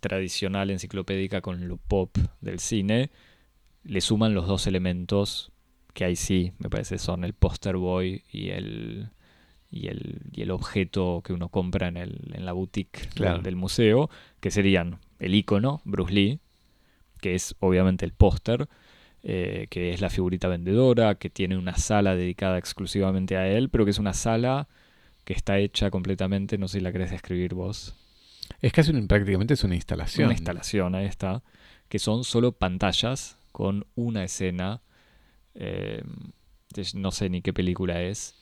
tradicional 0.00 0.70
enciclopédica 0.70 1.40
con 1.40 1.66
lo 1.66 1.78
pop 1.78 2.16
del 2.40 2.58
cine, 2.60 3.10
le 3.82 4.00
suman 4.00 4.34
los 4.34 4.46
dos 4.46 4.66
elementos 4.66 5.50
que 5.96 6.04
ahí 6.04 6.14
sí, 6.14 6.52
me 6.58 6.68
parece, 6.68 6.98
son 6.98 7.24
el 7.24 7.32
poster 7.32 7.76
boy 7.76 8.22
y 8.30 8.50
el, 8.50 9.08
y 9.70 9.86
el, 9.88 10.20
y 10.30 10.42
el 10.42 10.50
objeto 10.50 11.22
que 11.24 11.32
uno 11.32 11.48
compra 11.48 11.88
en, 11.88 11.96
el, 11.96 12.32
en 12.34 12.44
la 12.44 12.52
boutique 12.52 13.08
del- 13.42 13.56
museo, 13.56 14.10
que 14.40 14.50
serían 14.50 14.98
el 15.20 15.34
icono, 15.34 15.80
Bruce 15.86 16.12
Lee, 16.12 16.38
que 17.22 17.34
es 17.34 17.54
obviamente 17.60 18.04
el 18.04 18.12
póster, 18.12 18.68
eh, 19.22 19.68
que 19.70 19.94
es 19.94 20.02
la 20.02 20.10
figurita 20.10 20.48
vendedora, 20.48 21.14
que 21.14 21.30
tiene 21.30 21.56
una 21.56 21.78
sala 21.78 22.14
dedicada 22.14 22.58
exclusivamente 22.58 23.38
a 23.38 23.48
él, 23.48 23.70
pero 23.70 23.86
que 23.86 23.90
es 23.92 23.98
una 23.98 24.12
sala 24.12 24.68
que 25.24 25.32
está 25.32 25.58
hecha 25.58 25.90
completamente, 25.90 26.58
no 26.58 26.68
sé 26.68 26.78
si 26.78 26.84
la 26.84 26.92
querés 26.92 27.10
describir 27.10 27.54
vos, 27.54 27.94
Es 28.60 28.70
casi 28.74 28.90
un- 28.92 29.08
prácticamente 29.08 29.54
es 29.54 29.64
una 29.64 29.76
instalación. 29.76 30.26
una 30.26 30.34
instalación, 30.34 30.94
ahí 30.94 31.06
está, 31.06 31.42
que 31.88 31.98
son 31.98 32.22
solo 32.22 32.52
pantallas 32.52 33.38
con 33.50 33.86
una 33.94 34.22
escena, 34.24 34.82
eh, 35.56 36.02
no 36.94 37.10
sé 37.10 37.28
ni 37.30 37.42
qué 37.42 37.52
película 37.52 38.02
es, 38.02 38.34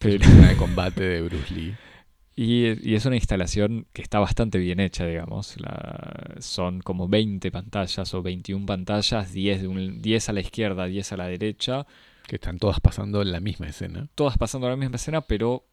que 0.00 0.16
es 0.16 0.18
pero- 0.20 0.30
una 0.38 0.48
de 0.50 0.56
combate 0.56 1.02
de 1.02 1.22
Bruce 1.22 1.54
Lee. 1.54 1.74
y, 2.36 2.88
y 2.90 2.94
es 2.94 3.04
una 3.06 3.16
instalación 3.16 3.86
que 3.92 4.02
está 4.02 4.18
bastante 4.20 4.58
bien 4.58 4.80
hecha, 4.80 5.06
digamos. 5.06 5.60
La- 5.60 6.34
son 6.40 6.80
como 6.80 7.08
20 7.08 7.50
pantallas 7.50 8.12
o 8.14 8.22
21 8.22 8.66
pantallas, 8.66 9.32
10, 9.32 9.62
de 9.62 9.68
un- 9.68 10.00
10 10.02 10.28
a 10.28 10.32
la 10.32 10.40
izquierda, 10.40 10.86
10 10.86 11.12
a 11.12 11.16
la 11.16 11.26
derecha, 11.26 11.86
Que 12.26 12.36
están 12.36 12.58
todas 12.58 12.78
pasando 12.80 13.22
en 13.22 13.32
la 13.32 13.40
misma 13.40 13.68
escena. 13.68 14.08
todas 14.14 14.36
pasando 14.38 14.66
a 14.66 14.70
la 14.70 14.76
misma 14.76 14.96
escena, 14.96 15.20
pero 15.22 15.64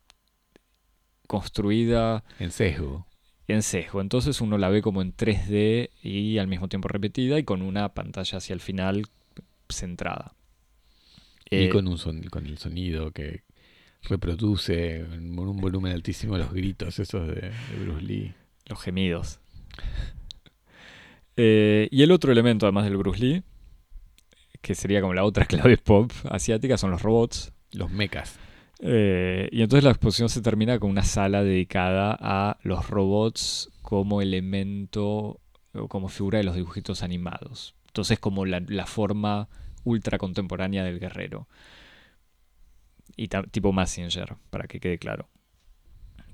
construida 1.28 2.24
En 2.40 2.52
sesgo. 2.52 3.06
en 3.48 3.62
sesgo. 3.62 4.02
Entonces 4.02 4.42
uno 4.42 4.58
la 4.58 4.70
ve 4.70 4.82
como 4.82 5.02
en 5.02 5.14
3D 5.16 5.90
y 6.02 6.38
al 6.38 6.48
mismo 6.48 6.68
tiempo 6.68 6.88
repetida 6.88 7.38
y 7.40 7.44
con 7.44 7.62
una 7.62 7.94
pantalla 7.94 8.38
hacia 8.38 8.54
el 8.54 8.60
final 8.60 9.06
centrada. 9.70 10.34
y 11.50 11.66
Eh, 11.66 11.70
con, 11.70 11.88
un 11.88 11.98
son- 11.98 12.24
con 12.24 12.46
el 12.46 12.58
sonido 12.58 13.12
que 13.12 13.44
reproduce 14.04 15.00
en 15.00 15.38
un 15.40 15.58
volumen 15.58 15.92
altísimo 15.94 16.38
los 16.38 16.52
gritos 16.54 17.00
esos 17.00 17.28
de, 17.28 17.34
de 17.52 17.84
Bruce 17.84 18.02
Lee. 18.06 18.34
Los 18.68 18.82
gemidos. 18.82 19.40
Eh, 21.38 21.90
y 21.92 22.02
el 22.04 22.12
otro 22.12 22.32
elemento, 22.32 22.66
además 22.66 22.86
del 22.86 22.96
Bruce 22.98 23.20
Lee, 23.20 23.44
que 24.62 24.74
sería 24.74 25.02
como 25.02 25.14
la 25.14 25.26
otra 25.26 25.46
clave 25.48 25.78
pop 25.78 26.12
asiática, 26.30 26.78
son 26.78 26.92
los 26.92 27.02
robots. 27.02 27.52
Los 27.74 27.92
mechas. 27.92 28.40
Eh, 28.80 29.50
y 29.52 29.62
entonces 29.62 29.84
la 29.84 29.90
exposición 29.92 30.30
se 30.30 30.42
termina 30.42 30.80
con 30.80 30.90
una 30.90 31.04
sala 31.04 31.44
dedicada 31.44 32.18
a 32.20 32.58
los 32.64 32.90
robots 32.90 33.70
como 33.82 34.22
elemento 34.22 35.42
o 35.74 35.88
como 35.90 36.08
figura 36.08 36.38
de 36.38 36.46
los 36.46 36.56
dibujitos 36.56 37.04
animados. 37.04 37.76
Entonces 37.96 38.20
como 38.20 38.46
la, 38.46 38.62
la 38.68 38.86
forma 38.86 39.48
ultra 39.86 40.18
contemporánea 40.18 40.84
del 40.84 41.00
guerrero. 41.00 41.48
Y 43.16 43.30
tipo 43.30 43.72
Massinger, 43.72 44.36
para 44.50 44.68
que 44.68 44.82
quede 44.82 44.98
claro. 45.00 45.30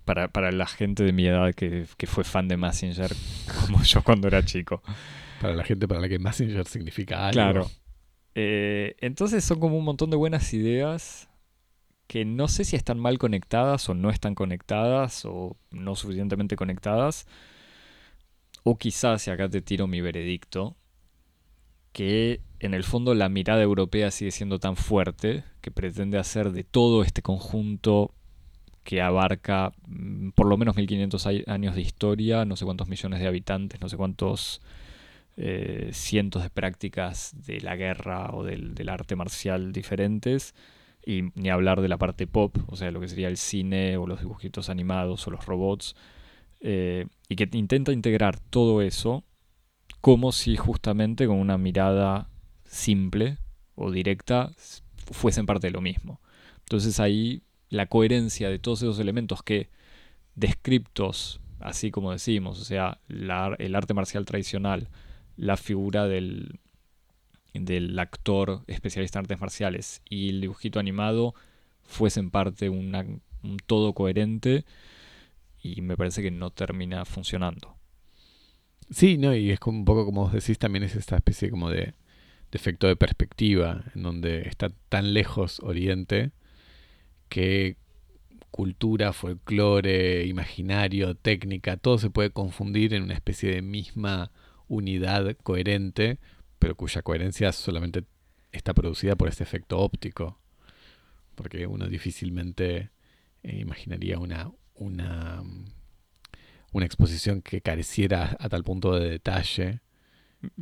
Para, 0.03 0.29
para 0.29 0.51
la 0.51 0.65
gente 0.65 1.03
de 1.03 1.13
mi 1.13 1.27
edad 1.27 1.53
que, 1.53 1.85
que 1.97 2.07
fue 2.07 2.23
fan 2.23 2.47
de 2.47 2.57
Massinger, 2.57 3.11
como 3.61 3.83
yo 3.83 4.03
cuando 4.03 4.27
era 4.27 4.43
chico. 4.43 4.81
Para 5.39 5.53
la 5.53 5.63
gente 5.63 5.87
para 5.87 6.01
la 6.01 6.09
que 6.09 6.17
Messenger 6.17 6.65
significa 6.65 7.27
algo. 7.27 7.33
Claro. 7.33 7.71
Eh, 8.33 8.95
entonces 8.99 9.43
son 9.43 9.59
como 9.59 9.77
un 9.77 9.85
montón 9.85 10.09
de 10.09 10.17
buenas 10.17 10.51
ideas 10.55 11.29
que 12.07 12.25
no 12.25 12.47
sé 12.47 12.65
si 12.65 12.75
están 12.75 12.97
mal 12.97 13.19
conectadas 13.19 13.87
o 13.87 13.93
no 13.93 14.09
están 14.09 14.33
conectadas 14.33 15.25
o 15.25 15.57
no 15.69 15.95
suficientemente 15.95 16.55
conectadas. 16.55 17.27
O 18.63 18.79
quizás, 18.79 19.27
y 19.27 19.29
acá 19.29 19.47
te 19.47 19.61
tiro 19.61 19.85
mi 19.85 20.01
veredicto, 20.01 20.75
que 21.91 22.41
en 22.59 22.73
el 22.73 22.83
fondo 22.83 23.13
la 23.13 23.29
mirada 23.29 23.61
europea 23.61 24.11
sigue 24.11 24.31
siendo 24.31 24.59
tan 24.59 24.75
fuerte 24.75 25.43
que 25.61 25.71
pretende 25.71 26.17
hacer 26.17 26.51
de 26.51 26.63
todo 26.63 27.03
este 27.03 27.21
conjunto 27.21 28.13
que 28.83 29.01
abarca 29.01 29.71
mm, 29.87 30.29
por 30.31 30.47
lo 30.47 30.57
menos 30.57 30.75
1500 30.75 31.27
años 31.47 31.75
de 31.75 31.81
historia, 31.81 32.45
no 32.45 32.55
sé 32.55 32.65
cuántos 32.65 32.87
millones 32.87 33.19
de 33.19 33.27
habitantes, 33.27 33.81
no 33.81 33.89
sé 33.89 33.97
cuántos 33.97 34.61
eh, 35.37 35.89
cientos 35.93 36.43
de 36.43 36.49
prácticas 36.49 37.33
de 37.45 37.61
la 37.61 37.75
guerra 37.75 38.31
o 38.33 38.43
del, 38.43 38.89
arte 38.89 39.15
marcial 39.15 39.71
diferentes, 39.71 40.55
y 41.05 41.23
ni 41.35 41.49
hablar 41.49 41.81
de 41.81 41.87
la 41.87 41.97
parte 41.97 42.27
pop, 42.27 42.57
o 42.67 42.75
sea, 42.75 42.91
lo 42.91 42.99
que 42.99 43.07
sería 43.07 43.27
el 43.27 43.37
cine 43.37 43.97
o 43.97 44.05
los 44.05 44.19
dibujitos 44.19 44.69
animados 44.69 45.27
o 45.27 45.31
los 45.31 45.45
robots, 45.45 45.95
eh, 46.59 47.07
y 47.27 47.35
que 47.35 47.49
intenta 47.53 47.91
integrar 47.91 48.39
todo 48.39 48.81
eso 48.81 49.23
como 50.01 50.31
si 50.31 50.57
justamente 50.57 51.27
con 51.27 51.37
una 51.37 51.57
mirada 51.57 52.29
simple 52.65 53.37
o 53.75 53.91
directa 53.91 54.51
fuesen 55.11 55.45
parte 55.45 55.67
de 55.67 55.71
lo 55.71 55.81
mismo. 55.81 56.19
Entonces 56.59 56.99
ahí 56.99 57.43
la 57.69 57.85
coherencia 57.85 58.49
de 58.49 58.59
todos 58.59 58.81
esos 58.81 58.99
elementos 58.99 59.43
que 59.43 59.69
descriptos, 60.35 61.39
así 61.59 61.91
como 61.91 62.11
decimos, 62.11 62.59
o 62.59 62.65
sea, 62.65 62.99
el 63.07 63.75
arte 63.75 63.93
marcial 63.93 64.25
tradicional, 64.25 64.89
la 65.37 65.55
figura 65.57 66.07
del, 66.07 66.59
del 67.53 67.97
actor 67.99 68.63
especialista 68.67 69.19
en 69.19 69.25
artes 69.25 69.39
marciales 69.39 70.01
y 70.09 70.29
el 70.29 70.41
dibujito 70.41 70.79
animado 70.79 71.35
fuesen 71.83 72.31
parte 72.31 72.69
un 72.69 73.21
todo 73.67 73.93
coherente 73.93 74.65
y 75.61 75.81
me 75.81 75.95
parece 75.95 76.21
que 76.21 76.31
no 76.31 76.49
termina 76.49 77.05
funcionando. 77.05 77.80
Sí, 78.91 79.17
no, 79.17 79.33
y 79.33 79.51
es 79.51 79.59
un 79.65 79.85
poco 79.85 80.05
como 80.05 80.23
vos 80.23 80.33
decís, 80.33 80.59
también 80.59 80.83
es 80.83 80.95
esta 80.95 81.15
especie 81.15 81.49
como 81.49 81.69
de, 81.69 81.77
de 81.85 81.93
efecto 82.53 82.87
de 82.87 82.97
perspectiva, 82.97 83.85
en 83.95 84.03
donde 84.03 84.47
está 84.47 84.69
tan 84.89 85.13
lejos 85.13 85.61
Oriente 85.61 86.31
que 87.29 87.77
cultura, 88.51 89.13
folclore, 89.13 90.25
imaginario, 90.25 91.15
técnica, 91.15 91.77
todo 91.77 91.97
se 91.97 92.09
puede 92.09 92.31
confundir 92.31 92.93
en 92.93 93.03
una 93.03 93.13
especie 93.13 93.51
de 93.51 93.61
misma 93.61 94.31
unidad 94.67 95.37
coherente, 95.41 96.19
pero 96.59 96.75
cuya 96.75 97.01
coherencia 97.01 97.53
solamente 97.53 98.03
está 98.51 98.73
producida 98.73 99.15
por 99.15 99.29
este 99.29 99.43
efecto 99.43 99.79
óptico. 99.79 100.37
Porque 101.35 101.65
uno 101.65 101.87
difícilmente 101.87 102.91
eh, 103.43 103.57
imaginaría 103.59 104.19
una, 104.19 104.51
una, 104.75 105.41
una 106.71 106.85
exposición 106.85 107.41
que 107.41 107.61
careciera 107.61 108.35
a 108.39 108.49
tal 108.49 108.63
punto 108.63 108.97
de 108.97 109.09
detalle 109.09 109.81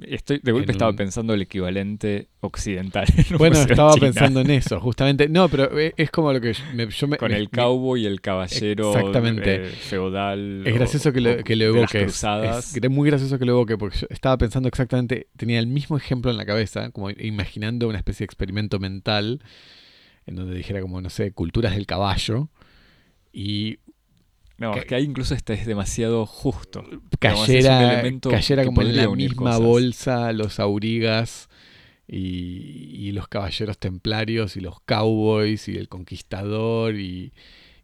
Estoy, 0.02 0.42
de 0.44 0.52
golpe 0.52 0.74
estaba 0.74 0.92
pensando 0.92 1.34
el 1.34 1.42
equivalente 1.42 2.28
occidental. 2.42 3.08
bueno, 3.38 3.58
estaba 3.58 3.94
pensando 3.96 4.42
en 4.42 4.52
eso, 4.52 4.80
justamente. 4.82 5.30
No, 5.30 5.48
pero 5.48 5.80
e, 5.80 5.94
es 5.96 6.12
como 6.12 6.34
lo 6.34 6.42
que 6.42 6.54
yo 6.54 7.08
me. 7.08 7.18
Con 7.18 7.32
el 7.32 7.50
cowboy 7.50 8.04
y 8.04 8.06
el 8.06 8.20
caballero 8.20 8.92
exactamente. 8.94 9.56
Eh, 9.56 9.66
feudal. 9.68 10.64
Es 10.66 10.74
gracioso 10.76 11.14
que, 11.14 11.22
lo, 11.22 11.44
que 11.44 11.56
lo 11.56 11.66
evoque. 11.66 12.04
Es, 12.04 12.90
muy 12.90 13.10
gracioso 13.10 13.40
que 13.40 13.46
lo 13.46 13.54
evoque, 13.54 13.78
porque 13.78 14.00
yo 14.00 14.08
estaba 14.10 14.38
pensando 14.38 14.68
exactamente. 14.68 15.28
Tenía 15.38 15.60
el 15.60 15.68
mismo 15.68 15.96
ejemplo 15.96 16.30
en 16.30 16.36
la 16.36 16.46
cabeza, 16.46 16.92
como 16.92 17.10
imaginando 17.10 17.88
una 17.88 18.00
especie 18.00 18.26
de 18.26 18.26
experimento 18.26 18.80
mental, 18.80 19.42
en 20.26 20.36
donde 20.36 20.56
dijera, 20.56 20.82
como, 20.82 21.00
no 21.02 21.10
sé, 21.10 21.32
culturas 21.32 21.74
del 21.74 21.86
caballo. 21.86 22.50
Y 23.32 23.80
no, 24.60 24.76
es 24.76 24.86
que 24.86 24.96
ahí 24.96 25.04
incluso 25.04 25.34
este 25.34 25.54
es 25.54 25.66
demasiado 25.66 26.26
justo. 26.26 26.84
Cayera, 27.20 28.04
cayera 28.20 28.66
como 28.66 28.82
en 28.82 28.98
la 28.98 29.10
misma 29.10 29.58
bolsa 29.58 30.34
los 30.34 30.60
aurigas 30.60 31.50
y, 32.08 33.12
los 33.14 33.28
caballeros 33.28 33.78
templarios 33.78 34.58
y 34.58 34.62
los 34.62 34.80
cowboys 34.82 35.68
y 35.68 35.78
el 35.78 35.88
conquistador 35.88 36.96
y, 36.96 37.32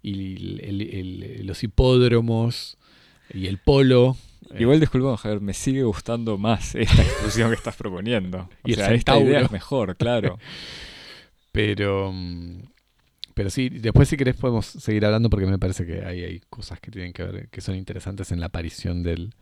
los 0.03 1.63
hipódromos 1.63 2.77
y 3.33 3.47
el 3.47 3.57
polo. 3.57 4.17
Igual 4.59 4.79
disculpa, 4.79 5.17
Javier, 5.17 5.41
me 5.41 5.53
sigue 5.53 5.83
gustando 5.83 6.37
más 6.37 6.75
esta 6.75 7.01
exposición 7.01 7.49
que 7.49 7.55
estás 7.55 7.75
proponiendo. 7.75 8.49
y 8.65 8.73
sea, 8.73 8.93
esta 8.93 9.17
idea 9.17 9.41
es 9.41 9.51
mejor, 9.51 9.95
claro. 9.95 10.37
Pero 11.51 12.11
mm, 12.13 12.61
pero 13.35 13.49
sí, 13.49 13.67
después 13.69 14.07
si 14.07 14.15
querés 14.15 14.37
podemos 14.37 14.65
seguir 14.65 15.05
hablando 15.05 15.29
porque 15.29 15.45
me 15.45 15.59
parece 15.59 15.85
que 15.85 16.05
hay, 16.05 16.23
hay 16.23 16.39
cosas 16.49 16.79
que 16.79 16.89
tienen 16.89 17.11
que 17.11 17.23
ver, 17.23 17.49
que 17.49 17.59
son 17.59 17.75
interesantes 17.75 18.31
en 18.31 18.39
la 18.39 18.45
aparición 18.47 19.03
del, 19.03 19.35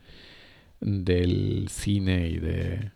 del 0.82 1.67
cine 1.69 2.27
y 2.27 2.39
de, 2.39 2.91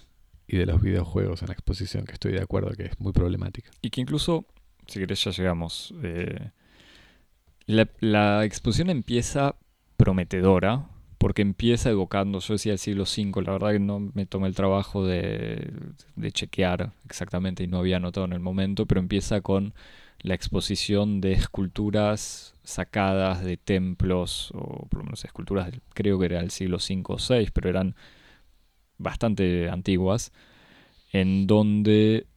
y 0.48 0.58
de 0.58 0.66
los 0.66 0.82
videojuegos 0.82 1.44
en 1.44 1.50
la 1.50 1.54
exposición, 1.54 2.06
que 2.06 2.14
estoy 2.14 2.32
de 2.32 2.42
acuerdo 2.42 2.72
que 2.72 2.86
es 2.86 3.00
muy 3.00 3.14
problemática. 3.14 3.70
Y 3.84 3.92
que 3.92 4.02
incluso, 4.02 4.48
si 4.88 5.00
querés 5.00 5.24
ya 5.24 5.30
llegamos, 5.30 5.94
eh, 6.02 6.50
la, 7.68 7.88
la, 8.00 8.44
exposición 8.44 8.90
empieza 8.90 9.56
prometedora, 9.98 10.88
porque 11.20 11.44
empieza 11.44 11.92
evocando, 11.92 12.40
yo 12.40 12.56
decía 12.56 12.72
el 12.72 12.80
siglo 12.80 13.04
V, 13.04 13.44
la 13.44 13.52
verdad 13.52 13.72
que 13.74 13.80
no 13.80 14.00
me 14.00 14.26
tomé 14.26 14.48
el 14.48 14.56
trabajo 14.56 15.06
de, 15.06 15.72
de 16.16 16.32
chequear 16.32 16.92
exactamente 17.06 17.64
y 17.64 17.68
no 17.68 17.78
había 17.78 18.00
notado 18.00 18.26
en 18.26 18.34
el 18.34 18.40
momento, 18.40 18.88
pero 18.88 19.00
empieza 19.00 19.42
con 19.42 19.76
la 20.28 20.36
exposición 20.36 21.22
de 21.22 21.32
esculturas 21.32 22.54
sacadas 22.64 23.44
de 23.44 23.58
templos, 23.58 24.52
o 24.54 24.88
por 24.90 25.00
lo 25.00 25.06
menos 25.06 25.24
esculturas, 25.24 25.72
creo 25.94 26.20
que 26.20 26.26
era 26.26 26.40
del 26.40 26.52
siglo 26.52 26.78
V 26.78 27.04
o 27.08 27.18
VI, 27.18 27.50
pero 27.54 27.70
eran 27.70 27.96
bastante 28.98 29.70
antiguas, 29.70 30.34
en 31.12 31.48
donde 31.48 32.28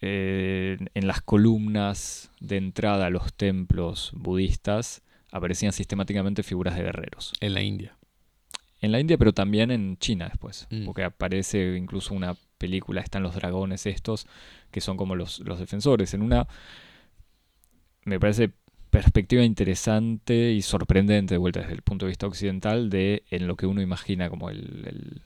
eh, 0.00 0.78
en 0.94 1.06
las 1.06 1.20
columnas 1.20 2.30
de 2.40 2.56
entrada 2.58 3.06
a 3.06 3.10
los 3.10 3.34
templos 3.34 4.12
budistas 4.14 5.02
aparecían 5.32 5.72
sistemáticamente 5.72 6.42
figuras 6.42 6.76
de 6.76 6.82
guerreros. 6.82 7.32
En 7.40 7.54
la 7.54 7.62
India. 7.62 7.96
En 8.80 8.92
la 8.92 9.00
India, 9.00 9.18
pero 9.18 9.32
también 9.32 9.70
en 9.70 9.96
China 9.98 10.28
después, 10.28 10.66
mm. 10.70 10.84
porque 10.84 11.04
aparece 11.04 11.76
incluso 11.76 12.14
una 12.14 12.36
película, 12.58 13.00
están 13.00 13.22
los 13.22 13.34
dragones 13.34 13.86
estos, 13.86 14.26
que 14.70 14.80
son 14.80 14.96
como 14.96 15.16
los, 15.16 15.40
los 15.40 15.58
defensores. 15.58 16.14
En 16.14 16.22
una 16.22 16.46
me 18.04 18.18
parece 18.20 18.52
perspectiva 18.90 19.42
interesante 19.42 20.52
y 20.52 20.60
sorprendente 20.62 21.34
de 21.34 21.38
vuelta 21.38 21.60
desde 21.60 21.72
el 21.74 21.82
punto 21.82 22.04
de 22.04 22.10
vista 22.10 22.26
occidental 22.26 22.90
de 22.90 23.24
en 23.30 23.46
lo 23.46 23.56
que 23.56 23.66
uno 23.66 23.80
imagina 23.80 24.28
como 24.28 24.50
el, 24.50 25.22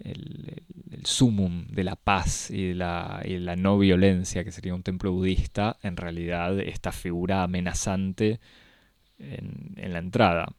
el, 0.00 0.62
sumum 1.04 1.66
de 1.68 1.84
la 1.84 1.96
paz 1.96 2.50
y 2.50 2.68
de 2.68 2.74
la, 2.74 3.22
y 3.24 3.38
la, 3.38 3.56
no 3.56 3.78
violencia 3.78 4.44
que 4.44 4.52
sería 4.52 4.74
un 4.74 4.82
templo 4.82 5.12
budista, 5.12 5.78
en 5.82 5.96
realidad 5.96 6.58
esta 6.60 6.92
figura 6.92 7.42
amenazante 7.42 8.40
en, 9.18 9.74
en 9.76 9.92
la 9.92 9.98
entrada. 9.98 10.52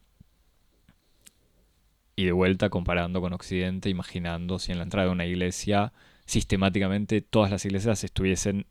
Y 2.15 2.25
de 2.25 2.31
vuelta 2.31 2.69
comparando 2.69 3.21
con 3.21 3.33
Occidente, 3.33 3.89
imaginando 3.89 4.57
si 4.57 4.71
en 4.71 4.77
la 4.77 4.85
entrada 4.85 5.07
de 5.07 5.13
una 5.13 5.25
iglesia 5.25 5.93
sistemáticamente 6.25 7.21
todas 7.21 7.51
las 7.51 7.65
iglesias 7.65 8.03
estuviesen 8.03 8.65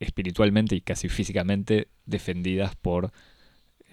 espiritualmente 0.00 0.74
y 0.74 0.80
casi 0.80 1.08
físicamente 1.08 1.88
defendidas 2.06 2.74
por 2.74 3.12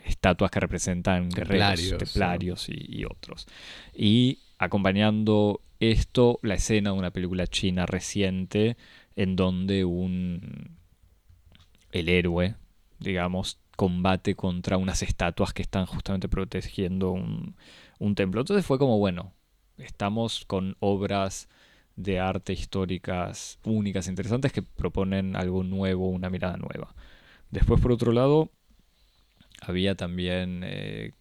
estatuas 0.06 0.50
que 0.50 0.60
representan 0.62 1.30
guerreros, 1.30 1.98
templarios 1.98 2.67
y, 2.70 3.04
otros. 3.06 3.46
Y 3.93 4.39
acompañando 4.58 5.62
esto, 5.80 6.39
la 6.41 6.56
escena 6.56 6.91
de 6.91 6.98
una 6.98 7.12
película 7.12 7.46
china 7.46 7.86
reciente 7.86 8.78
en 9.15 9.36
donde 9.36 9.86
un 9.86 10.78
el 11.91 12.10
héroe, 12.10 12.56
digamos, 13.00 13.60
combate 13.76 14.36
contra 14.36 14.78
unas 14.78 15.04
estatuas 15.04 15.54
que 15.54 15.62
están 15.62 15.86
justamente 15.86 16.30
protegiendo 16.30 17.12
un, 17.12 17.56
un 18.00 18.15
templo. 18.15 18.41
Entonces 18.41 18.65
fue 18.65 18.78
como, 18.80 18.98
bueno, 18.98 19.34
estamos 19.78 20.46
con 20.46 20.76
obras 20.80 21.50
de 21.97 22.19
arte 22.19 22.53
históricas 22.53 23.60
únicas, 23.65 24.07
interesantes, 24.07 24.53
que 24.53 24.62
proponen 24.62 25.36
algo 25.36 25.63
nuevo, 25.63 26.07
una 26.07 26.29
mirada 26.29 26.55
nueva. 26.55 26.95
Después, 27.49 27.81
por 27.81 27.91
otro 27.91 28.13
lado, 28.13 28.51
había 29.62 29.95
también, 29.95 30.62
eh, 30.63 31.12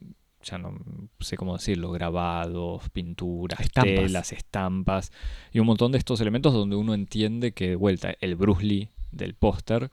ya 0.43 0.59
no 0.59 0.79
sé 1.19 1.37
cómo 1.37 1.57
decirlo, 1.57 1.91
grabados, 1.91 2.89
pinturas, 2.91 3.71
telas, 3.73 4.33
estampas, 4.33 5.13
y 5.51 5.59
un 5.59 5.67
montón 5.67 5.93
de 5.93 5.99
estos 5.99 6.21
elementos 6.21 6.53
donde 6.53 6.77
uno 6.77 6.95
entiende 6.95 7.53
que, 7.53 7.71
de 7.71 7.77
vuelta, 7.77 8.15
el 8.21 8.37
Bruce 8.37 8.65
Lee 8.65 8.91
del 9.11 9.35
póster 9.35 9.91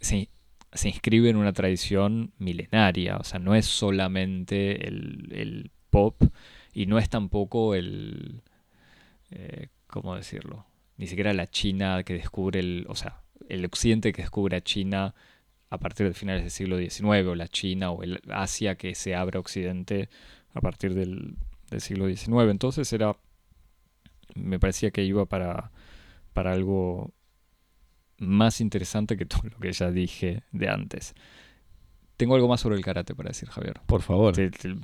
se, 0.00 0.28
se, 0.72 0.88
inscribe 0.88 1.30
en 1.30 1.36
una 1.36 1.54
tradición 1.54 2.32
milenaria, 2.38 3.16
o 3.16 3.24
sea, 3.24 3.38
no 3.38 3.54
es 3.54 3.64
solamente 3.64 4.86
el, 4.86 5.28
el 5.32 5.70
pop 5.88 6.22
y 6.74 6.84
no 6.84 6.98
es 6.98 7.08
tampoco 7.08 7.74
el... 7.74 8.42
Eh, 9.30 9.68
¿cómo 9.90 10.16
decirlo? 10.16 10.66
Ni 10.96 11.06
siquiera 11.06 11.32
la 11.32 11.50
China 11.50 12.02
que 12.04 12.14
descubre 12.14 12.60
el, 12.60 12.86
o 12.88 12.94
sea, 12.94 13.20
el 13.48 13.64
occidente 13.64 14.12
que 14.12 14.22
descubre 14.22 14.56
a 14.56 14.60
China 14.60 15.14
a 15.70 15.78
partir 15.78 16.06
de 16.06 16.14
finales 16.14 16.42
del 16.42 16.50
siglo 16.50 16.78
XIX, 16.78 17.26
o 17.28 17.34
la 17.34 17.48
China 17.48 17.90
o 17.90 18.02
el 18.02 18.20
Asia 18.30 18.74
que 18.74 18.94
se 18.94 19.14
abre 19.14 19.36
a 19.38 19.40
occidente 19.40 20.08
a 20.52 20.60
partir 20.60 20.94
del, 20.94 21.36
siglo 21.78 22.08
XIX. 22.08 22.50
Entonces 22.50 22.92
era, 22.92 23.16
me 24.34 24.58
parecía 24.58 24.90
que 24.90 25.04
iba 25.04 25.24
para, 25.26 25.70
para 26.32 26.52
algo 26.52 27.12
más 28.18 28.60
interesante 28.60 29.16
que 29.16 29.24
todo 29.26 29.42
lo 29.44 29.58
que 29.58 29.72
ya 29.72 29.90
dije 29.90 30.42
de 30.50 30.68
antes. 30.68 31.14
tengo 32.16 32.34
algo 32.34 32.48
más 32.48 32.60
sobre 32.60 32.76
el 32.76 32.84
karate 32.84 33.14
para 33.14 33.28
decir, 33.28 33.48
Javier. 33.48 33.80
Por 33.86 34.02
favor. 34.02 34.34
Te- 34.34 34.50
te 34.50 34.76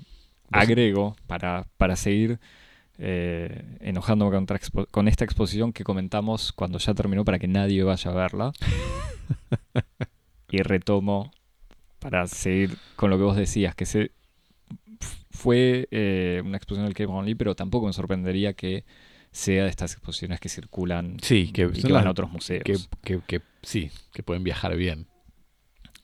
agrego 0.53 1.17
para, 1.27 1.67
para 1.77 1.97
seguir 1.97 2.39
eh, 2.99 3.77
enojándome 3.81 4.31
contra 4.35 4.59
con 4.91 5.09
esta 5.09 5.25
exposición 5.25 5.73
que 5.73 5.85
comentamos 5.85 6.53
cuando 6.53 6.79
ya 6.79 6.95
terminó 6.95 7.25
para 7.25 7.39
que 7.39 7.49
nadie 7.49 7.83
vaya 7.83 8.11
a 8.11 8.15
verla. 8.15 8.53
y 10.51 10.63
retomo 10.63 11.33
para 11.99 12.27
seguir 12.27 12.77
con 12.95 13.11
lo 13.11 13.19
que 13.19 13.25
vos 13.25 13.37
decías, 13.37 13.75
que 13.75 13.87
se 13.87 14.13
fue 15.31 15.89
eh, 15.91 16.41
una 16.45 16.57
exposición 16.57 16.87
del 16.87 16.95
Cape 16.95 17.13
Lee, 17.27 17.35
pero 17.35 17.55
tampoco 17.55 17.87
me 17.87 17.93
sorprendería 17.93 18.53
que 18.55 18.85
sea 19.33 19.65
de 19.65 19.71
estas 19.71 19.93
exposiciones 19.93 20.41
que 20.41 20.49
circulan 20.49 21.19
Sí, 21.21 21.51
que 21.53 21.69
y 21.73 21.83
que 21.83 21.93
van 21.93 22.07
a 22.07 22.11
otros 22.11 22.31
museos. 22.31 22.63
que, 22.65 22.77
que- 23.03 23.21
que- 23.27 23.43
sí, 23.63 23.91
que 24.13 24.23
pueden 24.23 24.45
viajar 24.45 24.77
bien. 24.77 25.07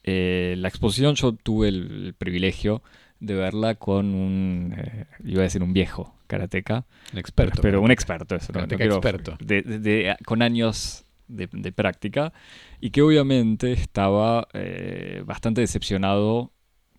Eh, 0.05 0.57
la 0.59 0.69
exposición 0.69 1.15
yo 1.15 1.33
tuve 1.33 1.69
el, 1.69 2.07
el 2.07 2.15
privilegio 2.15 2.83
de 3.21 3.35
verla 3.35 3.77
con 3.77 4.15
un, 4.15 4.75
eh, 4.77 5.07
iba 5.25 5.41
a 5.41 5.45
decir 5.45 5.63
un 5.63 5.73
viejo 5.73 6.15
karateca, 6.33 6.85
Un 7.13 7.19
experto. 7.19 7.63
pero 7.63 7.81
un 7.81 7.91
experto, 7.91 8.35
eso, 8.35 8.53
no- 8.53 8.61
no 8.61 8.67
Karateka 8.67 8.79
quiero- 8.79 8.95
experto. 8.97 9.37
de- 9.41 9.63
de- 9.63 9.79
de- 9.79 10.17
con 10.25 10.43
años 10.43 11.05
de, 11.29 11.49
de 11.53 11.73
práctica 11.73 12.33
y 12.81 12.91
que 12.91 13.01
obviamente 13.03 13.73
estaba 13.73 14.49
eh, 14.53 15.23
bastante 15.25 15.61
decepcionado 15.61 16.53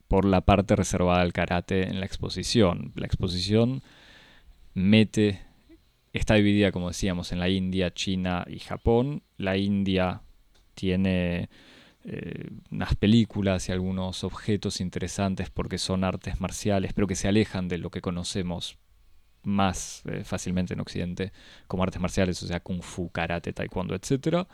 por 0.07 0.25
la 0.25 0.41
parte 0.41 0.75
reservada 0.75 1.21
al 1.21 1.33
karate 1.33 1.87
en 1.87 1.99
la 1.99 2.05
exposición. 2.05 2.91
La 2.95 3.05
exposición 3.05 3.81
mete, 4.73 5.41
está 6.13 6.35
dividida, 6.35 6.71
como 6.71 6.87
decíamos, 6.89 7.31
en 7.31 7.39
la 7.39 7.49
India, 7.49 7.93
China 7.93 8.45
y 8.47 8.59
Japón. 8.59 9.23
La 9.37 9.57
India 9.57 10.21
tiene 10.75 11.49
eh, 12.05 12.49
unas 12.71 12.95
películas 12.95 13.69
y 13.69 13.71
algunos 13.71 14.23
objetos 14.23 14.81
interesantes 14.81 15.49
porque 15.49 15.77
son 15.77 16.03
artes 16.03 16.41
marciales, 16.41 16.91
pero 16.93 17.07
que 17.07 17.15
se 17.15 17.27
alejan 17.27 17.67
de 17.67 17.77
lo 17.77 17.89
que 17.91 18.01
conocemos 18.01 18.77
más 19.43 20.03
eh, 20.05 20.23
fácilmente 20.23 20.73
en 20.73 20.79
Occidente 20.79 21.31
como 21.67 21.83
artes 21.83 22.01
marciales, 22.01 22.41
o 22.43 22.47
sea, 22.47 22.59
kung 22.59 22.81
fu, 22.81 23.09
karate, 23.09 23.53
taekwondo, 23.53 23.95
etc. 23.95 24.47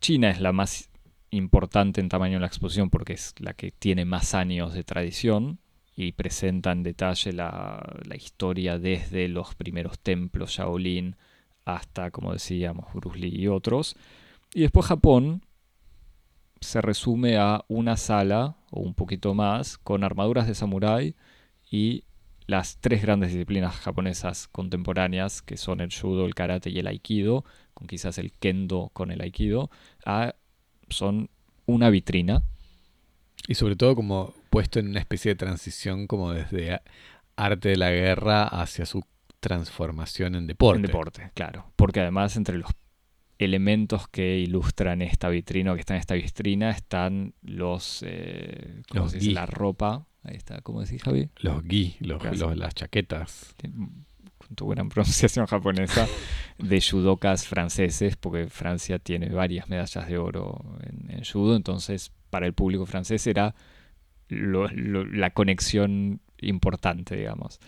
China 0.00 0.30
es 0.30 0.40
la 0.40 0.52
más 0.52 0.88
importante 1.30 2.00
en 2.00 2.08
tamaño 2.08 2.36
en 2.36 2.42
la 2.42 2.46
exposición 2.46 2.90
porque 2.90 3.14
es 3.14 3.34
la 3.38 3.54
que 3.54 3.70
tiene 3.70 4.04
más 4.04 4.34
años 4.34 4.74
de 4.74 4.82
tradición 4.84 5.58
y 5.96 6.12
presenta 6.12 6.72
en 6.72 6.82
detalle 6.82 7.32
la, 7.32 7.82
la 8.04 8.16
historia 8.16 8.78
desde 8.78 9.28
los 9.28 9.54
primeros 9.54 9.98
templos 9.98 10.50
Shaolin 10.50 11.16
hasta, 11.64 12.10
como 12.10 12.32
decíamos, 12.32 12.92
Bruce 12.94 13.18
Lee 13.18 13.34
y 13.34 13.48
otros. 13.48 13.96
Y 14.54 14.62
después 14.62 14.86
Japón 14.86 15.42
se 16.60 16.80
resume 16.80 17.36
a 17.36 17.64
una 17.68 17.96
sala 17.96 18.56
o 18.70 18.80
un 18.80 18.94
poquito 18.94 19.34
más 19.34 19.78
con 19.78 20.04
armaduras 20.04 20.46
de 20.46 20.54
samurái 20.54 21.14
y 21.70 22.04
las 22.52 22.76
tres 22.78 23.02
grandes 23.02 23.32
disciplinas 23.32 23.74
japonesas 23.74 24.46
contemporáneas, 24.48 25.42
que 25.42 25.56
son 25.56 25.80
el 25.80 25.90
judo, 25.92 26.26
el 26.26 26.34
karate 26.34 26.70
y 26.70 26.78
el 26.78 26.86
aikido, 26.86 27.44
con 27.74 27.88
quizás 27.88 28.18
el 28.18 28.30
kendo 28.32 28.90
con 28.92 29.10
el 29.10 29.20
aikido, 29.20 29.70
a- 30.06 30.34
son 30.88 31.28
una 31.66 31.90
vitrina. 31.90 32.44
Y 33.48 33.54
sobre 33.54 33.74
todo 33.74 33.96
como 33.96 34.34
puesto 34.50 34.78
en 34.78 34.88
una 34.88 35.00
especie 35.00 35.30
de 35.32 35.36
transición 35.36 36.06
como 36.06 36.32
desde 36.32 36.80
arte 37.36 37.70
de 37.70 37.76
la 37.76 37.90
guerra 37.90 38.44
hacia 38.44 38.86
su 38.86 39.02
transformación 39.40 40.34
en 40.36 40.46
deporte. 40.46 40.76
En 40.76 40.82
deporte, 40.82 41.30
claro. 41.34 41.72
Porque 41.74 42.00
además 42.00 42.36
entre 42.36 42.58
los 42.58 42.70
elementos 43.38 44.06
que 44.08 44.38
ilustran 44.38 45.02
esta 45.02 45.28
vitrina 45.28 45.72
o 45.72 45.74
que 45.74 45.80
están 45.80 45.96
en 45.96 46.00
esta 46.00 46.14
vitrina 46.14 46.70
están 46.70 47.34
los, 47.42 48.04
eh, 48.06 48.82
¿cómo 48.88 49.04
Los 49.04 49.12
se 49.12 49.18
dice? 49.18 49.32
La 49.32 49.46
ropa. 49.46 50.06
Ahí 50.24 50.36
está, 50.36 50.60
¿cómo 50.60 50.80
decís, 50.82 51.02
Javi? 51.02 51.28
Los 51.40 51.62
gi, 51.64 51.96
los, 52.00 52.22
los- 52.38 52.56
las 52.56 52.74
chaquetas. 52.74 53.54
con 53.60 54.56
tu 54.56 54.66
buena 54.66 54.84
pronunciación 54.88 55.46
japonesa, 55.46 56.06
de 56.58 56.80
judokas 56.80 57.46
franceses, 57.46 58.16
porque 58.16 58.46
Francia 58.48 58.98
tiene 58.98 59.28
varias 59.30 59.68
medallas 59.68 60.06
de 60.08 60.18
oro 60.18 60.78
en, 60.82 61.10
en 61.10 61.24
judo, 61.24 61.56
entonces 61.56 62.12
para 62.30 62.46
el 62.46 62.52
público 62.52 62.86
francés 62.86 63.26
era 63.26 63.54
lo- 64.28 64.68
lo- 64.68 65.04
la 65.04 65.30
conexión 65.30 66.20
importante, 66.40 67.16
digamos. 67.16 67.60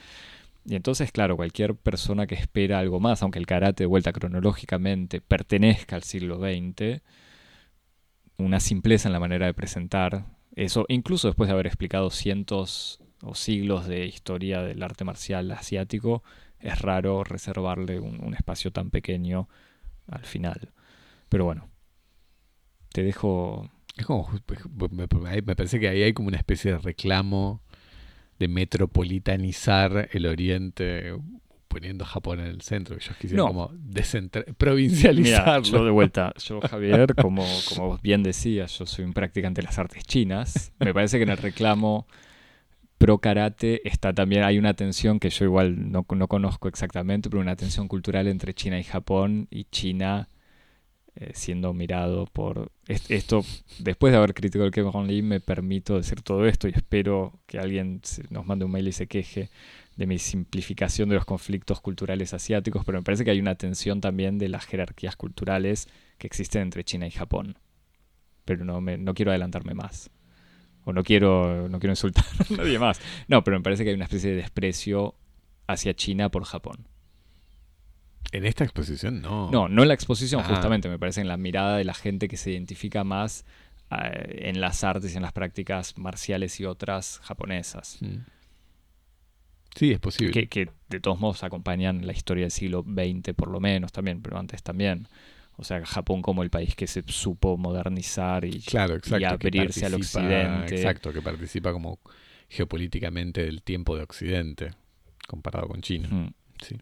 Y 0.67 0.77
entonces, 0.77 1.13
claro, 1.13 1.37
cualquier 1.37 1.75
persona 1.75 2.27
que 2.27 2.35
espera 2.37 2.79
algo 2.79 2.99
más, 2.99 3.23
aunque 3.23 3.39
el 3.39 3.47
karate 3.47 3.83
de 3.83 3.87
vuelta 3.87 4.13
cronológicamente 4.13 5.21
pertenezca 5.21 5.95
al 5.97 6.03
siglo 6.05 6.39
XX, 6.39 7.03
una 8.39 8.61
simpleza 8.61 9.09
en 9.09 9.13
la 9.13 9.21
manera 9.21 9.47
de 9.47 9.55
presentar 9.55 10.25
eso, 10.55 10.87
incluso 10.89 11.29
después 11.29 11.49
de 11.49 11.55
haber 11.55 11.67
explicado 11.67 12.11
cientos 12.11 13.01
o 13.23 13.35
siglos 13.35 13.87
de 13.87 14.07
historia 14.07 14.63
del 14.63 14.83
arte 14.83 15.05
marcial 15.05 15.51
asiático, 15.51 16.23
es 16.61 16.81
raro 16.81 17.25
reservarle 17.25 18.01
un, 18.01 18.35
espacio 18.35 18.71
tan 18.73 18.91
pequeño 18.91 19.49
al 20.07 20.25
final. 20.25 20.73
Pero 21.29 21.45
bueno, 21.45 21.69
te 22.93 23.03
dejo... 23.03 23.71
Es 23.97 24.07
como, 24.07 24.29
me- 24.91 25.07
me 25.43 25.57
parece 25.57 25.79
que 25.79 25.89
ahí 25.89 26.03
hay 26.03 26.13
como 26.13 26.29
una 26.29 26.37
especie 26.39 26.73
de 26.73 26.79
reclamo 26.79 27.63
de 28.39 28.49
metropolitanizar 28.49 30.09
el 30.13 30.27
oriente 30.27 31.17
poniendo 31.75 32.05
a 32.05 32.07
Japón 32.07 32.41
en 32.41 32.47
el 32.47 32.61
centro. 32.63 32.95
Ellos 32.97 33.17
quisieron 33.21 33.45
No. 33.47 33.53
como 33.53 33.71
Mira, 33.73 34.45
provincializarlo. 34.57 35.63
yo 35.79 35.85
de 35.85 35.91
vuelta, 35.91 36.33
yo 36.39 36.61
Javier, 36.61 37.15
como, 37.21 37.45
como 37.69 37.89
vos 37.89 38.03
bien 38.03 38.23
decías, 38.23 38.79
yo 38.79 38.87
soy 38.87 39.05
un 39.05 39.13
practicante 39.13 39.61
de 39.61 39.67
las 39.67 39.79
artes 39.79 40.05
chinas. 40.05 40.73
Me 40.79 40.95
parece 40.95 41.19
que 41.19 41.25
en 41.25 41.31
el 41.31 41.37
reclamo 41.37 42.07
pro 42.99 43.19
karate 43.19 43.87
está 43.87 44.13
también, 44.15 44.45
hay 44.45 44.57
una 44.57 44.75
tensión 44.75 45.19
que 45.21 45.29
yo 45.29 45.45
igual 45.45 45.91
no, 45.91 46.07
no 46.15 46.29
conozco 46.29 46.69
exactamente, 46.69 47.29
pero 47.29 47.41
una 47.43 47.57
tensión 47.57 47.89
cultural 47.89 48.29
entre 48.29 48.55
China 48.55 48.79
y 48.79 48.85
Japón 48.85 49.49
y 49.51 49.65
China 49.65 50.29
eh, 51.17 51.31
siendo 51.35 51.73
mirado 51.75 52.27
por 52.27 52.71
est- 52.89 53.11
esto. 53.11 53.43
Después 53.79 54.13
de 54.13 54.19
haber 54.19 54.33
criticado 54.35 54.65
el 54.67 54.71
Kevin 54.73 55.07
Lee, 55.07 55.23
me 55.23 55.41
permito 55.41 55.97
decir 55.97 56.23
todo 56.23 56.47
esto 56.47 56.67
y 56.69 56.73
espero 56.73 57.41
que 57.47 57.59
alguien 57.59 58.01
nos 58.31 58.47
mande 58.47 58.65
un 58.65 58.71
mail 58.71 58.89
y 58.89 58.93
se 58.93 59.07
queje 59.07 59.51
de 59.97 60.07
mi 60.07 60.19
simplificación 60.19 61.09
de 61.09 61.15
los 61.15 61.25
conflictos 61.25 61.81
culturales 61.81 62.35
asiáticos, 62.35 62.85
pero 62.85 62.99
me 62.99 63.05
parece 63.05 63.25
que 63.25 63.31
hay 63.31 63.41
una 63.41 63.55
tensión 63.55 64.01
también 64.01 64.39
de 64.39 64.49
las 64.49 64.67
jerarquías 64.67 65.17
culturales 65.17 65.89
que 66.19 66.27
existen 66.27 66.63
entre 66.63 66.85
China 66.85 67.07
y 67.07 67.11
Japón. 67.13 67.59
Pero 68.45 68.65
no, 68.65 68.81
me, 68.81 68.99
no 68.99 69.15
quiero 69.15 69.31
adelantarme 69.31 69.75
más. 69.75 70.11
O 70.85 70.93
no 70.93 71.03
quiero, 71.03 71.69
no 71.69 71.79
quiero 71.79 71.93
insultar 71.93 72.25
a 72.51 72.55
nadie 72.57 72.79
más. 72.79 73.01
No, 73.29 73.43
pero 73.45 73.57
me 73.57 73.63
parece 73.63 73.85
que 73.85 73.91
hay 73.91 73.95
una 73.97 74.05
especie 74.05 74.31
de 74.31 74.37
desprecio 74.37 75.15
hacia 75.67 75.95
China 75.95 76.29
por 76.31 76.45
Japón. 76.45 76.89
En 78.33 78.45
esta 78.45 78.65
exposición 78.65 79.23
no. 79.23 79.51
No, 79.51 79.69
no 79.69 79.83
en 79.83 79.89
la 79.89 79.95
exposición, 79.95 80.43
Ah. 80.45 80.49
justamente, 80.49 80.89
me 80.89 80.99
parece 80.99 81.21
en 81.21 81.29
la 81.29 81.37
mirada 81.37 81.77
de 81.77 81.85
la 81.85 81.95
gente 81.95 82.27
que 82.27 82.37
se 82.37 82.51
identifica 82.51 83.05
más 83.05 83.45
eh, 83.91 84.49
en 84.49 84.61
las 84.61 84.83
artes 84.83 85.15
y 85.15 85.17
en 85.17 85.23
las 85.23 85.33
prácticas 85.33 85.97
marciales 85.97 86.59
y 86.59 86.65
otras 86.65 87.21
japonesas. 87.23 87.99
Mm. 88.01 88.17
Sí, 89.75 89.91
es 89.93 89.99
posible. 89.99 90.33
que, 90.33 90.47
que 90.49 90.71
de 90.89 91.01
todos 91.01 91.19
modos 91.19 91.43
acompañan 91.45 92.07
la 92.07 92.13
historia 92.13 92.45
del 92.45 92.51
siglo 92.53 92.83
XX 92.87 93.35
por 93.35 93.49
lo 93.51 93.59
menos 93.61 93.91
también, 93.93 94.23
pero 94.23 94.39
antes 94.39 94.63
también. 94.63 95.09
O 95.57 95.63
sea, 95.65 95.85
Japón 95.87 96.21
como 96.23 96.43
el 96.43 96.51
país 96.51 96.75
que 96.75 96.87
se 96.89 97.03
supo 97.07 97.57
modernizar 97.57 98.45
y, 98.45 98.61
Claro, 98.61 98.95
exacto. 98.97 99.17
y 99.17 99.39
que 99.39 99.59
abrirse 99.59 99.87
al 99.87 99.93
participa- 99.93 100.19
occidente. 100.21 100.75
Exacto, 100.77 101.13
que 101.13 101.23
participa 101.23 101.73
como 101.73 102.01
geopolíticamente 102.49 103.45
del 103.45 103.63
tiempo 103.63 103.97
de 103.97 104.03
Occidente 104.03 104.71
comparado 105.29 105.69
con 105.69 105.81
China. 105.81 106.33
Sí. 106.61 106.77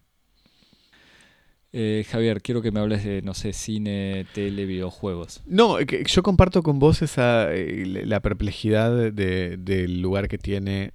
Eh, 1.75 2.05
Javier, 2.11 2.43
quiero 2.43 2.61
que 2.61 2.71
me 2.71 2.81
hables 2.81 3.03
de, 3.05 3.23
no 3.23 3.33
sé, 3.33 3.55
cine, 3.55 4.27
tele, 4.35 4.67
videojuegos. 4.67 5.43
No, 5.47 5.81
yo 5.81 6.23
comparto 6.23 6.63
con 6.63 6.79
vos 6.79 7.01
esa 7.01 7.51
eh, 7.55 7.85
la 8.05 8.21
perplejidad 8.21 9.13
de- 9.13 9.57
del 9.57 10.03
lugar 10.03 10.29
que 10.29 10.37
tiene, 10.37 10.93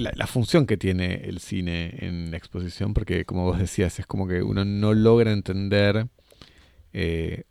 la, 0.00 0.12
la 0.14 0.26
función 0.26 0.66
que 0.66 0.76
tiene 0.76 1.14
el 1.24 1.40
cine 1.40 1.94
en 1.98 2.30
la 2.30 2.36
exposición, 2.36 2.94
porque 2.94 3.24
como 3.24 3.44
vos 3.44 3.58
decías, 3.58 3.98
es 3.98 4.06
como 4.06 4.26
que 4.28 4.42
uno 4.42 4.64
no 4.64 4.94
logra 4.94 5.32
entender 5.32 6.08
eh, 6.92 7.44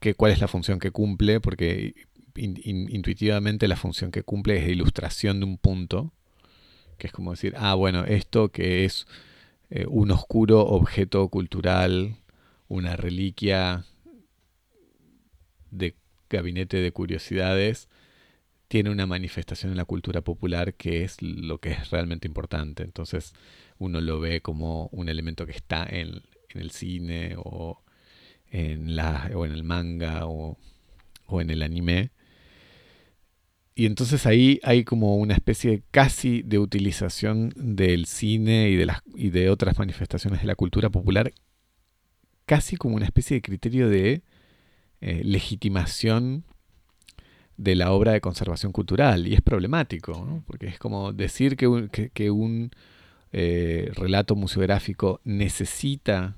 que, 0.00 0.14
cuál 0.14 0.32
es 0.32 0.40
la 0.40 0.48
función 0.48 0.78
que 0.78 0.90
cumple, 0.90 1.40
porque 1.40 1.94
in- 2.36 2.60
in- 2.64 2.88
intuitivamente 2.94 3.68
la 3.68 3.76
función 3.76 4.10
que 4.10 4.22
cumple 4.22 4.58
es 4.58 4.66
de 4.66 4.72
ilustración 4.72 5.40
de 5.40 5.46
un 5.46 5.58
punto, 5.58 6.12
que 6.98 7.06
es 7.06 7.12
como 7.12 7.30
decir, 7.32 7.54
ah, 7.56 7.74
bueno, 7.74 8.04
esto 8.04 8.50
que 8.50 8.84
es 8.84 9.06
eh, 9.70 9.86
un 9.88 10.10
oscuro 10.10 10.60
objeto 10.66 11.28
cultural, 11.28 12.16
una 12.68 12.96
reliquia 12.96 13.84
de 15.70 15.94
gabinete 16.28 16.78
de 16.78 16.92
curiosidades, 16.92 17.88
tiene 18.70 18.90
una 18.90 19.04
manifestación 19.04 19.72
en 19.72 19.78
la 19.78 19.84
cultura 19.84 20.20
popular 20.20 20.74
que 20.74 21.02
es 21.02 21.20
lo 21.22 21.58
que 21.58 21.72
es 21.72 21.90
realmente 21.90 22.28
importante. 22.28 22.84
Entonces 22.84 23.34
uno 23.78 24.00
lo 24.00 24.20
ve 24.20 24.42
como 24.42 24.86
un 24.92 25.08
elemento 25.08 25.44
que 25.44 25.50
está 25.50 25.84
en, 25.90 26.22
el 26.54 26.70
cine 26.70 27.34
o 27.36 27.82
en, 28.52 28.94
la, 28.94 29.28
o 29.34 29.44
en 29.44 29.50
el 29.50 29.64
manga 29.64 30.24
o, 30.26 30.56
o 31.26 31.40
en 31.40 31.50
el 31.50 31.64
anime. 31.64 32.12
y 33.74 33.86
entonces 33.86 34.24
ahí 34.24 34.60
hay 34.62 34.84
como 34.84 35.16
una 35.16 35.34
especie 35.34 35.82
casi 35.90 36.42
de 36.42 36.60
utilización 36.60 37.52
del 37.56 38.06
cine 38.06 38.70
y 38.70 38.76
de, 38.76 38.86
las, 38.86 39.02
y 39.16 39.30
de 39.30 39.50
otras 39.50 39.78
manifestaciones 39.80 40.42
de 40.42 40.46
la 40.46 40.54
cultura 40.54 40.90
popular, 40.90 41.32
casi 42.46 42.76
como 42.76 42.94
una 42.94 43.06
especie 43.06 43.34
de 43.34 43.42
criterio 43.42 43.88
de 43.88 44.22
eh, 45.00 45.22
legitimación 45.24 46.44
de 47.60 47.74
la 47.74 47.92
obra 47.92 48.12
de 48.12 48.22
conservación 48.22 48.72
cultural. 48.72 49.28
Y 49.28 49.34
es 49.34 49.42
problemático, 49.42 50.42
porque 50.46 50.66
es 50.66 50.78
como 50.78 51.12
decir 51.12 51.56
que 51.56 51.68
un, 51.68 51.88
que, 51.88 52.30
un 52.30 52.70
eh, 53.32 53.90
relato 53.94 54.34
museográfico 54.34 55.20
necesita 55.24 56.36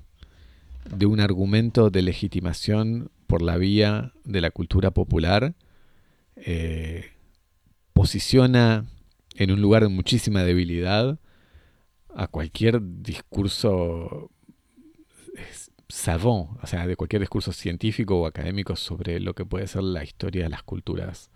de 0.93 1.05
un 1.05 1.21
argumento 1.21 1.89
de 1.89 2.01
legitimación 2.01 3.09
por 3.25 3.41
la 3.41 3.55
vía 3.55 4.11
de 4.25 4.41
la 4.41 4.51
cultura 4.51 4.91
popular. 4.91 5.53
Eh, 6.35 7.05
posiciona 7.93 8.85
en 9.35 9.51
un 9.51 9.61
lugar 9.61 9.83
de 9.83 9.89
muchísima 9.89 10.43
debilidad 10.43 11.19
a 12.13 12.27
cualquier 12.27 12.81
discurso 13.01 14.29
savant, 15.93 16.57
o 16.63 16.65
sea, 16.65 16.87
de 16.87 16.95
cualquier 16.95 17.21
discurso 17.21 17.53
científico 17.53 18.19
o 18.19 18.25
académico 18.25 18.75
sobre 18.75 19.19
lo 19.19 19.35
que 19.35 19.45
puede 19.45 19.67
ser 19.67 19.83
la 19.83 20.03
historia 20.03 20.45
de 20.45 20.49
las 20.49 20.63
culturas, 20.63 21.29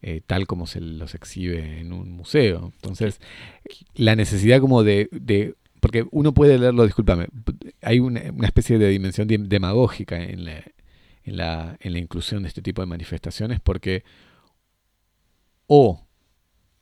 eh, 0.00 0.22
tal 0.26 0.46
como 0.46 0.66
se 0.66 0.80
los 0.80 1.14
exhibe 1.14 1.80
en 1.80 1.92
un 1.92 2.10
museo. 2.10 2.72
Entonces, 2.76 3.20
la 3.94 4.16
necesidad 4.16 4.58
como 4.58 4.84
de, 4.84 5.54
porque 5.80 6.06
uno 6.12 6.32
puede 6.32 6.58
leerlo, 6.58 6.86
discúlpame, 6.86 7.26
hay 7.82 8.00
una, 8.00 8.20
especie 8.46 8.78
de 8.78 8.88
dimensión 8.88 9.28
demagógica 9.28 10.16
en 10.16 10.46
la, 10.46 10.64
en, 11.24 11.36
la, 11.36 11.76
en 11.78 11.92
la 11.92 11.98
inclusión 11.98 12.42
de 12.42 12.48
este 12.48 12.62
tipo 12.62 12.80
de 12.80 12.86
manifestaciones, 12.86 13.60
porque 13.60 14.02
o 15.66 16.06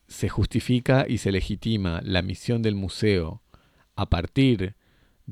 se 0.07 0.29
justifica 0.29 1.05
y 1.09 1.19
se 1.19 1.33
legitima 1.33 2.01
la 2.05 2.23
misión 2.23 2.63
del 2.63 2.77
museo 2.77 3.43
a 3.97 4.09
partir 4.09 4.77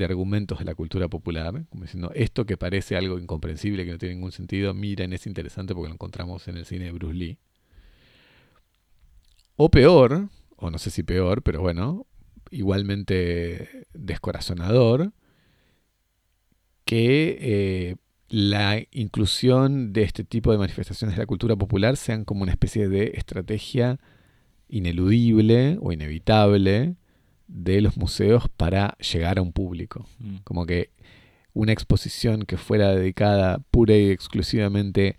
de 0.00 0.06
argumentos 0.06 0.58
de 0.58 0.64
la 0.64 0.74
cultura 0.74 1.08
popular, 1.08 1.66
como 1.68 1.84
diciendo, 1.84 2.10
esto 2.14 2.46
que 2.46 2.56
parece 2.56 2.96
algo 2.96 3.18
incomprensible, 3.18 3.84
que 3.84 3.92
no 3.92 3.98
tiene 3.98 4.16
ningún 4.16 4.32
sentido, 4.32 4.74
miren, 4.74 5.12
es 5.12 5.26
interesante 5.26 5.74
porque 5.74 5.88
lo 5.88 5.94
encontramos 5.94 6.48
en 6.48 6.56
el 6.56 6.64
cine 6.64 6.86
de 6.86 6.92
Bruce 6.92 7.14
Lee. 7.14 7.38
O 9.56 9.70
peor, 9.70 10.28
o 10.56 10.70
no 10.70 10.78
sé 10.78 10.90
si 10.90 11.02
peor, 11.02 11.42
pero 11.42 11.60
bueno, 11.60 12.06
igualmente 12.50 13.86
descorazonador, 13.92 15.12
que 16.84 17.38
eh, 17.40 17.96
la 18.28 18.82
inclusión 18.90 19.92
de 19.92 20.02
este 20.02 20.24
tipo 20.24 20.50
de 20.50 20.58
manifestaciones 20.58 21.16
de 21.16 21.22
la 21.22 21.26
cultura 21.26 21.56
popular 21.56 21.96
sean 21.96 22.24
como 22.24 22.42
una 22.42 22.52
especie 22.52 22.88
de 22.88 23.12
estrategia 23.14 24.00
ineludible 24.68 25.78
o 25.80 25.92
inevitable 25.92 26.96
de 27.50 27.80
los 27.80 27.96
museos 27.96 28.44
para 28.56 28.96
llegar 28.98 29.38
a 29.38 29.42
un 29.42 29.52
público. 29.52 30.06
Mm. 30.18 30.36
Como 30.44 30.66
que 30.66 30.90
una 31.52 31.72
exposición 31.72 32.42
que 32.42 32.56
fuera 32.56 32.94
dedicada 32.94 33.58
pura 33.70 33.96
y 33.96 34.10
exclusivamente 34.10 35.16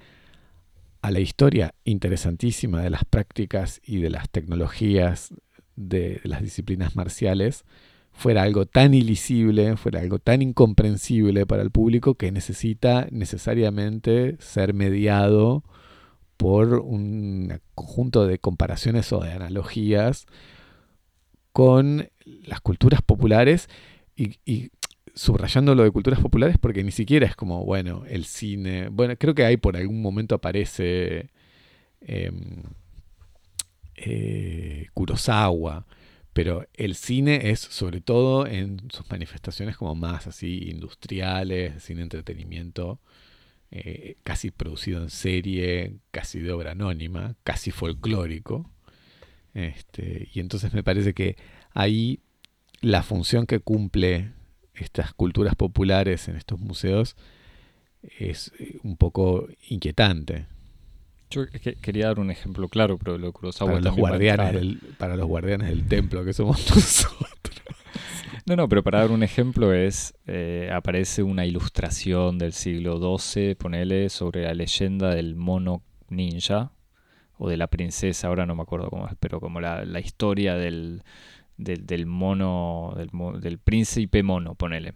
a 1.01 1.11
la 1.11 1.19
historia 1.19 1.73
interesantísima 1.83 2.81
de 2.81 2.89
las 2.89 3.05
prácticas 3.05 3.81
y 3.83 3.97
de 3.97 4.09
las 4.09 4.29
tecnologías 4.29 5.33
de 5.75 6.21
las 6.23 6.41
disciplinas 6.41 6.95
marciales 6.95 7.65
fuera 8.13 8.43
algo 8.43 8.65
tan 8.65 8.93
ilisible, 8.93 9.77
fuera 9.77 10.01
algo 10.01 10.19
tan 10.19 10.41
incomprensible 10.41 11.45
para 11.45 11.63
el 11.63 11.71
público 11.71 12.15
que 12.15 12.31
necesita 12.31 13.07
necesariamente 13.09 14.37
ser 14.39 14.73
mediado 14.73 15.63
por 16.37 16.75
un 16.75 17.59
conjunto 17.73 18.27
de 18.27 18.39
comparaciones 18.39 19.11
o 19.13 19.21
de 19.21 19.31
analogías 19.31 20.25
con 21.51 22.09
las 22.25 22.61
culturas 22.61 23.01
populares 23.01 23.69
y, 24.15 24.71
subrayando 25.13 25.75
lo 25.75 25.83
de 25.83 25.91
culturas 25.91 26.19
populares 26.19 26.57
porque 26.59 26.83
ni 26.83 26.91
siquiera 26.91 27.25
es 27.25 27.35
como, 27.35 27.65
bueno, 27.65 28.03
el 28.07 28.25
cine, 28.25 28.87
bueno, 28.89 29.15
creo 29.17 29.35
que 29.35 29.43
ahí 29.43 29.57
por 29.57 29.75
algún 29.75 30.01
momento 30.01 30.35
aparece 30.35 31.29
em, 32.01 32.63
eh, 33.95 34.87
Kurosawa, 34.93 35.85
pero 36.33 36.65
el 36.73 36.95
cine 36.95 37.49
es 37.51 37.59
sobre 37.59 37.99
todo 37.99 38.47
en 38.47 38.81
sus 38.89 39.09
manifestaciones 39.09 39.75
como 39.75 39.95
más 39.95 40.27
así 40.27 40.69
industriales, 40.69 41.83
sin 41.83 41.99
entretenimiento, 41.99 43.01
eh, 43.71 44.15
casi 44.23 44.51
producido 44.51 45.01
en 45.01 45.09
serie, 45.09 45.97
casi 46.11 46.39
de 46.39 46.51
obra 46.51 46.71
anónima, 46.71 47.35
casi 47.43 47.71
folclórico. 47.71 48.70
Este, 49.53 50.29
y 50.33 50.39
entonces 50.39 50.73
me 50.73 50.83
parece 50.83 51.13
que 51.13 51.35
ahí 51.73 52.19
la 52.81 53.03
función 53.03 53.45
que 53.45 53.59
cumple 53.59 54.31
estas 54.73 55.13
culturas 55.13 55.55
populares 55.55 56.27
en 56.27 56.35
estos 56.35 56.59
museos 56.59 57.15
es 58.19 58.51
eh, 58.59 58.79
un 58.83 58.97
poco 58.97 59.47
inquietante. 59.69 60.47
Yo 61.29 61.45
quería 61.81 62.07
dar 62.07 62.19
un 62.19 62.29
ejemplo 62.29 62.67
claro, 62.67 62.97
pero 62.97 63.17
lo 63.17 63.31
Kurosawa 63.31 63.71
para 63.71 63.81
los 63.81 63.95
guardianes 63.95 64.53
del, 64.53 64.79
Para 64.97 65.15
los 65.15 65.27
guardianes 65.27 65.69
del 65.69 65.87
templo 65.87 66.25
que 66.25 66.33
somos 66.33 66.57
nosotros. 66.75 67.21
No, 68.47 68.55
no, 68.55 68.67
pero 68.67 68.81
para 68.81 68.99
dar 68.99 69.11
un 69.11 69.21
ejemplo 69.21 69.71
es, 69.71 70.15
eh, 70.25 70.71
aparece 70.73 71.21
una 71.21 71.45
ilustración 71.45 72.39
del 72.39 72.53
siglo 72.53 72.97
XII, 73.17 73.53
ponele, 73.53 74.09
sobre 74.09 74.43
la 74.43 74.55
leyenda 74.55 75.13
del 75.13 75.35
mono 75.35 75.83
ninja, 76.09 76.71
o 77.43 77.49
de 77.49 77.57
la 77.57 77.65
princesa, 77.65 78.27
ahora 78.27 78.45
no 78.45 78.53
me 78.53 78.61
acuerdo 78.61 78.91
cómo 78.91 79.07
es, 79.07 79.15
pero 79.19 79.39
como 79.39 79.59
la, 79.59 79.99
historia 79.99 80.53
del, 80.53 81.01
del, 81.57 82.05
mono, 82.05 82.95
del, 82.95 83.57
príncipe 83.57 84.21
mono, 84.21 84.53
ponele. 84.53 84.93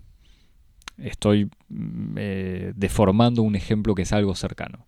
Estoy 1.00 1.50
mm, 1.70 2.16
eh, 2.18 2.74
deformando 2.76 3.42
un 3.42 3.56
ejemplo 3.56 3.96
que 3.96 4.04
es 4.04 4.14
algo 4.14 4.36
cercano. 4.36 4.86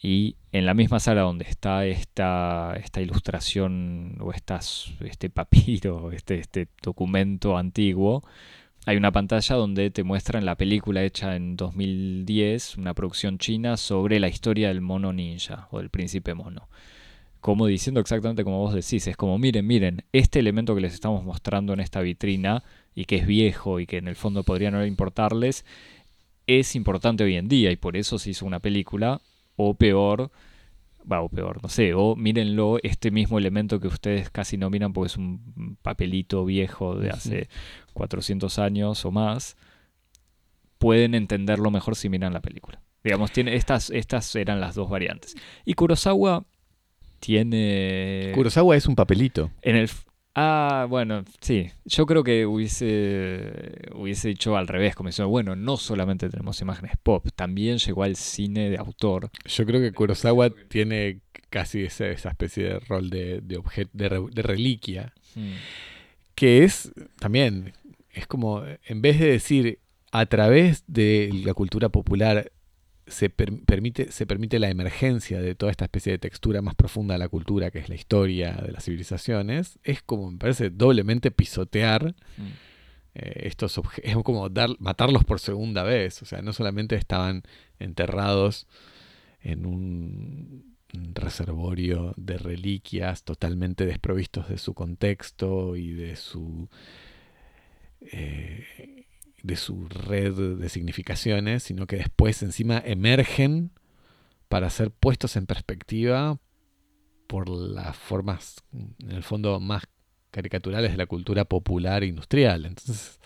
Y 0.00 0.36
en 0.52 0.66
la 0.66 0.74
misma 0.74 1.00
sala 1.00 1.22
donde 1.22 1.46
está 1.46 1.84
esta, 1.84 2.76
esta 2.76 3.00
ilustración 3.00 4.16
o 4.20 4.32
este 4.32 5.30
papiro, 5.30 6.12
este, 6.12 6.38
este 6.38 6.68
documento 6.80 7.58
antiguo, 7.58 8.22
hay 8.90 8.96
una 8.96 9.12
pantalla 9.12 9.54
donde 9.54 9.92
te 9.92 10.02
muestran 10.02 10.44
la 10.44 10.56
película 10.56 11.04
hecha 11.04 11.36
en 11.36 11.54
2010, 11.56 12.76
una 12.76 12.92
producción 12.92 13.38
china, 13.38 13.76
sobre 13.76 14.18
la 14.18 14.26
historia 14.26 14.66
del 14.66 14.80
mono 14.80 15.12
ninja 15.12 15.68
o 15.70 15.78
del 15.78 15.90
príncipe 15.90 16.34
mono. 16.34 16.68
Como 17.40 17.68
diciendo 17.68 18.00
exactamente 18.00 18.42
como 18.42 18.58
vos 18.58 18.74
decís, 18.74 19.06
es 19.06 19.16
como 19.16 19.38
miren, 19.38 19.64
miren, 19.64 20.04
este 20.12 20.40
elemento 20.40 20.74
que 20.74 20.80
les 20.80 20.92
estamos 20.92 21.24
mostrando 21.24 21.72
en 21.72 21.78
esta 21.78 22.00
vitrina 22.00 22.64
y 22.92 23.04
que 23.04 23.18
es 23.18 23.28
viejo 23.28 23.78
y 23.78 23.86
que 23.86 23.98
en 23.98 24.08
el 24.08 24.16
fondo 24.16 24.42
podría 24.42 24.72
no 24.72 24.84
importarles, 24.84 25.64
es 26.48 26.74
importante 26.74 27.22
hoy 27.22 27.36
en 27.36 27.46
día 27.46 27.70
y 27.70 27.76
por 27.76 27.96
eso 27.96 28.18
se 28.18 28.30
hizo 28.30 28.44
una 28.44 28.58
película 28.58 29.20
o 29.54 29.74
peor, 29.74 30.32
va, 31.10 31.20
o 31.20 31.28
peor, 31.28 31.62
no 31.62 31.68
sé, 31.68 31.94
o 31.94 32.16
mírenlo, 32.16 32.78
este 32.82 33.12
mismo 33.12 33.38
elemento 33.38 33.78
que 33.78 33.86
ustedes 33.86 34.30
casi 34.30 34.56
no 34.56 34.68
miran 34.68 34.92
porque 34.92 35.12
es 35.12 35.16
un 35.16 35.76
papelito 35.80 36.44
viejo 36.44 36.96
de 36.96 37.10
hace 37.10 37.48
400 37.92 38.58
años 38.58 39.04
o 39.04 39.10
más, 39.10 39.56
pueden 40.78 41.14
entenderlo 41.14 41.70
mejor 41.70 41.96
si 41.96 42.08
miran 42.08 42.32
la 42.32 42.40
película. 42.40 42.80
Digamos, 43.02 43.32
tiene, 43.32 43.56
estas, 43.56 43.90
estas 43.90 44.34
eran 44.36 44.60
las 44.60 44.74
dos 44.74 44.90
variantes. 44.90 45.34
Y 45.64 45.74
Kurosawa 45.74 46.44
tiene... 47.18 48.32
Kurosawa 48.34 48.76
es 48.76 48.86
un 48.86 48.94
papelito. 48.94 49.50
En 49.62 49.76
el, 49.76 49.88
Ah, 50.34 50.86
bueno, 50.88 51.24
sí. 51.40 51.70
Yo 51.84 52.06
creo 52.06 52.22
que 52.22 52.46
hubiese, 52.46 53.90
hubiese 53.94 54.28
dicho 54.28 54.56
al 54.56 54.68
revés, 54.68 54.94
como 54.94 55.08
diciendo, 55.08 55.28
bueno, 55.28 55.56
no 55.56 55.76
solamente 55.76 56.28
tenemos 56.28 56.60
imágenes 56.60 56.92
pop, 57.02 57.26
también 57.34 57.78
llegó 57.78 58.04
al 58.04 58.16
cine 58.16 58.70
de 58.70 58.76
autor. 58.76 59.30
Yo 59.44 59.66
creo 59.66 59.80
que 59.80 59.92
Kurosawa 59.92 60.50
tiene 60.68 61.20
casi 61.50 61.82
esa, 61.82 62.10
especie 62.10 62.64
de 62.64 62.80
rol 62.80 63.10
de, 63.10 63.40
de, 63.40 63.60
de, 63.92 64.42
reliquia, 64.42 65.12
hmm. 65.34 65.52
que 66.36 66.62
es 66.62 66.92
también, 67.18 67.72
es 68.12 68.26
como, 68.26 68.62
en 68.84 69.02
vez 69.02 69.18
de 69.18 69.26
decir, 69.26 69.80
a 70.12 70.26
través 70.26 70.84
de 70.86 71.30
la 71.44 71.54
cultura 71.54 71.88
popular 71.88 72.50
se, 73.06 73.28
permite, 73.30 74.12
se 74.12 74.26
permite 74.26 74.58
la 74.58 74.70
emergencia 74.70 75.40
de 75.40 75.54
toda 75.54 75.70
esta 75.70 75.84
especie 75.84 76.12
de 76.12 76.18
textura 76.18 76.62
más 76.62 76.74
profunda 76.74 77.14
de 77.14 77.18
la 77.18 77.28
cultura, 77.28 77.70
que 77.70 77.78
es 77.78 77.88
la 77.88 77.94
historia 77.94 78.52
de 78.52 78.72
las 78.72 78.84
civilizaciones, 78.84 79.78
es 79.82 80.02
como, 80.02 80.30
me 80.30 80.38
parece, 80.38 80.70
doblemente 80.70 81.30
pisotear 81.30 82.14
mm. 82.36 82.46
eh, 83.14 83.32
estos 83.44 83.78
objetos. 83.78 84.10
Es 84.10 84.16
como 84.22 84.48
dar, 84.48 84.70
matarlos 84.78 85.24
por 85.24 85.40
segunda 85.40 85.82
vez. 85.82 86.22
O 86.22 86.24
sea, 86.24 86.42
no 86.42 86.52
solamente 86.52 86.96
estaban 86.96 87.42
enterrados 87.78 88.66
en 89.42 89.66
un 89.66 90.76
reservorio 90.92 92.14
de 92.16 92.36
reliquias 92.38 93.22
totalmente 93.22 93.86
desprovistos 93.86 94.48
de 94.48 94.58
su 94.58 94.74
contexto 94.74 95.76
y 95.76 95.92
de 95.92 96.16
su 96.16 96.68
eh, 98.00 99.06
de 99.42 99.56
su 99.56 99.88
red 99.88 100.58
de 100.58 100.68
significaciones, 100.68 101.62
sino 101.62 101.86
que 101.86 101.96
después 101.96 102.42
encima 102.42 102.82
emergen 102.84 103.72
para 104.48 104.70
ser 104.70 104.90
puestos 104.90 105.36
en 105.36 105.46
perspectiva 105.46 106.38
por 107.26 107.48
las 107.48 107.96
formas, 107.96 108.56
en 108.72 109.12
el 109.12 109.22
fondo, 109.22 109.60
más 109.60 109.84
caricaturales 110.30 110.90
de 110.90 110.96
la 110.96 111.06
cultura 111.06 111.44
popular 111.44 112.02
e 112.02 112.06
industrial. 112.06 112.66
Entonces, 112.66 113.20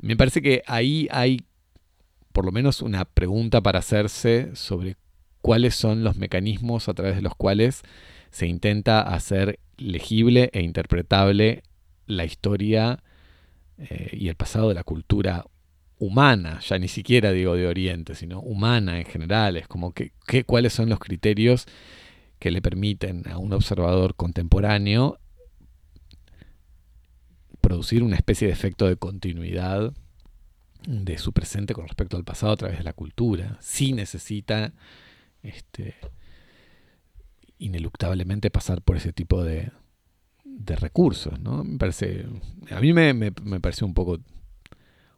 me 0.00 0.16
parece 0.16 0.42
que 0.42 0.62
ahí 0.66 1.08
hay 1.10 1.40
por 2.32 2.44
lo 2.44 2.52
menos 2.52 2.82
una 2.82 3.04
pregunta 3.04 3.60
para 3.60 3.78
hacerse 3.78 4.54
sobre 4.54 4.96
cuáles 5.40 5.74
son 5.74 6.04
los 6.04 6.16
mecanismos 6.16 6.88
a 6.88 6.94
través 6.94 7.16
de 7.16 7.22
los 7.22 7.34
cuales 7.34 7.82
se 8.30 8.46
intenta 8.46 9.02
hacer 9.02 9.58
legible 9.76 10.50
e 10.52 10.62
interpretable 10.62 11.62
la 12.06 12.24
historia 12.24 13.02
eh, 13.90 14.10
y 14.12 14.28
el 14.28 14.36
pasado 14.36 14.68
de 14.68 14.74
la 14.74 14.84
cultura 14.84 15.44
humana, 15.98 16.60
ya 16.60 16.78
ni 16.78 16.88
siquiera 16.88 17.30
digo 17.32 17.54
de 17.54 17.66
Oriente, 17.66 18.14
sino 18.14 18.40
humana 18.40 18.98
en 18.98 19.06
general, 19.06 19.56
es 19.56 19.68
como 19.68 19.92
que, 19.92 20.12
cuáles 20.44 20.72
son 20.72 20.88
los 20.88 20.98
criterios 20.98 21.66
que 22.38 22.50
le 22.50 22.60
permiten 22.60 23.28
a 23.28 23.38
un 23.38 23.52
observador 23.52 24.16
contemporáneo 24.16 25.18
producir 27.60 28.02
una 28.02 28.16
especie 28.16 28.48
de 28.48 28.52
efecto 28.52 28.88
de 28.88 28.96
continuidad 28.96 29.92
de 30.88 31.18
su 31.18 31.32
presente 31.32 31.74
con 31.74 31.86
respecto 31.86 32.16
al 32.16 32.24
pasado 32.24 32.52
a 32.52 32.56
través 32.56 32.78
de 32.78 32.84
la 32.84 32.92
cultura. 32.92 33.56
Sí 33.60 33.92
necesita 33.92 34.72
este, 35.44 35.94
ineluctablemente 37.58 38.50
pasar 38.50 38.82
por 38.82 38.96
ese 38.96 39.12
tipo 39.12 39.44
de, 39.44 39.70
de 40.58 40.76
recursos, 40.76 41.40
¿no? 41.40 41.64
Me 41.64 41.78
parece, 41.78 42.26
a 42.70 42.80
mí 42.80 42.92
me, 42.92 43.14
me, 43.14 43.32
pareció 43.32 43.86
un 43.86 43.94
poco, 43.94 44.18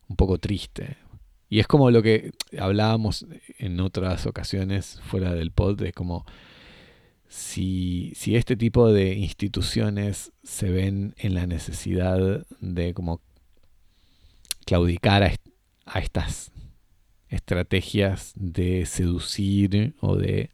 un 0.08 0.16
poco 0.16 0.38
triste. 0.38 0.96
Y 1.48 1.60
es 1.60 1.66
como 1.66 1.90
lo 1.90 2.02
que 2.02 2.32
hablábamos 2.58 3.26
en 3.58 3.80
otras 3.80 4.26
ocasiones 4.26 5.00
fuera 5.04 5.34
del 5.34 5.50
pod, 5.50 5.78
de 5.78 5.92
como 5.92 6.24
si, 7.28 8.12
si 8.16 8.36
este 8.36 8.56
tipo 8.56 8.92
de 8.92 9.14
instituciones 9.14 10.32
se 10.42 10.70
ven 10.70 11.14
en 11.18 11.34
la 11.34 11.46
necesidad 11.46 12.46
de 12.60 12.94
como 12.94 13.20
claudicar 14.66 15.22
a, 15.22 15.32
a 15.86 15.98
estas 16.00 16.52
estrategias 17.28 18.32
de 18.36 18.86
seducir 18.86 19.94
o 20.00 20.16
de 20.16 20.50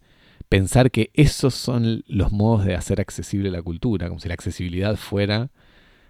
pensar 0.50 0.90
que 0.90 1.10
esos 1.14 1.54
son 1.54 2.02
los 2.08 2.32
modos 2.32 2.64
de 2.66 2.74
hacer 2.74 3.00
accesible 3.00 3.52
la 3.52 3.62
cultura, 3.62 4.08
como 4.08 4.20
si 4.20 4.28
la 4.28 4.34
accesibilidad 4.34 4.96
fuera 4.96 5.50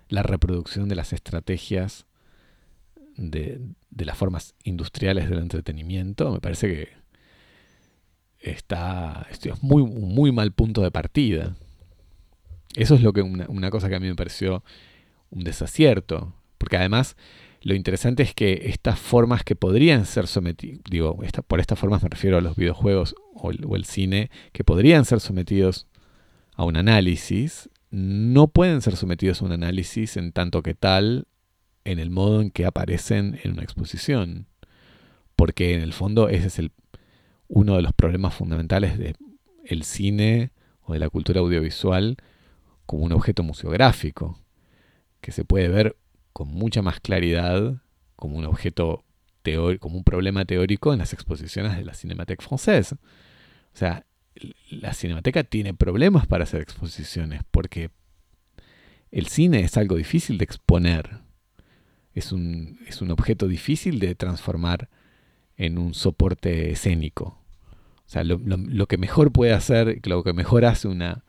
la 0.09 0.23
reproducción 0.25 0.89
de 0.89 0.97
las 0.97 1.13
estrategias 1.13 2.07
de, 3.17 3.61
las 3.91 4.17
formas 4.17 4.55
industriales 4.65 5.29
del 5.29 5.41
entretenimiento, 5.41 6.33
me 6.33 6.41
parece 6.41 6.69
que 6.69 6.89
está 8.41 9.27
es 9.31 9.63
muy, 9.63 9.85
muy 9.85 10.33
mal 10.33 10.53
punto 10.53 10.81
de 10.81 10.91
partida. 10.91 11.55
Eso 12.77 12.95
es 12.95 13.03
lo 13.03 13.13
que 13.13 13.21
una 13.21 13.71
cosa 13.71 13.91
que 13.91 13.97
a 13.97 14.01
mí 14.01 14.09
me 14.09 14.17
pareció 14.17 14.65
un 15.29 15.45
desacierto, 15.45 16.33
porque 16.57 16.79
además 16.79 17.15
lo 17.63 17.75
interesante 17.75 18.23
es 18.23 18.35
que 18.35 18.63
estas 18.65 18.99
formas 18.99 19.45
que 19.45 19.55
podrían 19.55 20.07
ser 20.07 20.27
sometidas, 20.27 20.81
digo, 20.89 21.19
por 21.47 21.61
estas 21.61 21.79
formas 21.79 22.03
me 22.03 22.09
refiero 22.09 22.39
a 22.39 22.41
los 22.41 22.57
videojuegos 22.57 23.15
o 23.35 23.51
el, 23.51 23.85
cine, 23.85 24.31
que 24.53 24.65
podrían 24.65 25.05
ser 25.05 25.21
sometidos 25.21 25.87
a 26.55 26.65
un 26.65 26.77
análisis, 26.77 27.69
no 27.91 28.49
pueden 28.49 28.81
ser 28.81 28.97
sometidos 28.97 29.43
a 29.43 29.45
un 29.45 29.53
análisis 29.53 30.17
en 30.17 30.33
tanto 30.33 30.63
que 30.63 30.75
tal 30.75 31.27
en 31.85 31.99
el 31.99 32.11
modo 32.11 32.41
en 32.41 32.51
que 32.51 32.65
aparecen 32.65 33.39
en 33.43 33.53
una 33.53 33.63
exposición. 33.63 34.47
Porque 35.37 35.75
en 35.75 35.83
el 35.83 35.93
fondo 35.93 36.29
ese 36.29 36.47
es 36.47 36.59
el, 36.59 36.73
uno 37.49 37.77
de 37.77 37.83
los 37.83 37.93
problemas 37.93 38.35
fundamentales 38.35 38.99
del 38.99 39.83
cine 39.83 40.53
o 40.83 40.95
de 40.95 40.99
la 40.99 41.11
cultura 41.11 41.41
audiovisual 41.41 42.17
como 42.87 43.05
un 43.05 43.13
objeto 43.13 43.43
museográfico, 43.43 44.39
que 45.21 45.33
se 45.33 45.45
puede 45.45 45.69
ver 45.69 45.97
con 46.33 46.49
mucha 46.49 46.83
más 46.83 47.01
claridad 47.01 47.83
como 48.17 48.39
un 48.39 48.45
objeto 48.45 49.05
teórico, 49.43 49.83
como 49.83 49.99
un 49.99 50.05
problema 50.05 50.45
teórico 50.45 50.93
en 50.93 50.99
las 50.99 51.13
exposiciones 51.13 51.77
de 51.77 51.85
la 51.85 51.95
Cinémathèque 51.95 52.45
Française. 52.45 52.95
O 52.95 53.77
sea, 53.77 54.05
la 54.71 54.95
Cinemateca 54.95 55.45
tiene 55.45 55.75
problemas 55.75 56.27
para 56.27 56.45
hacer 56.45 56.61
exposiciones 56.61 57.43
porque 57.51 57.91
el 59.11 59.27
cine 59.27 59.61
es 59.61 59.77
algo 59.77 59.97
difícil 59.97 60.39
de 60.39 60.45
exponer. 60.45 61.19
Es 62.15 62.33
un, 62.33 62.79
es 62.87 63.03
un 63.03 63.11
objeto 63.11 63.49
difícil 63.49 63.99
de 63.99 64.15
transformar 64.15 64.89
en 65.57 65.79
un 65.79 65.95
soporte 65.95 66.71
escénico. 66.71 67.39
O 68.07 68.13
sea, 68.13 68.25
lo, 68.25 68.39
lo, 68.39 68.87
que 68.87 68.99
mejor 68.99 69.31
puede 69.31 69.53
hacer, 69.53 70.01
lo 70.05 70.25
que 70.25 70.33
mejor 70.33 70.65
hace 70.65 70.89
una, 70.89 71.25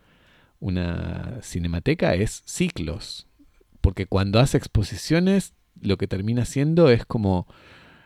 una 0.59 1.39
cinemateca 1.43 2.15
es 2.15 2.41
ciclos, 2.45 3.27
porque 3.81 4.05
cuando 4.05 4.39
hace 4.39 4.57
exposiciones, 4.57 5.53
lo 5.81 5.97
que 5.97 6.07
termina 6.07 6.43
haciendo 6.43 6.89
es 6.89 7.05
como 7.05 7.47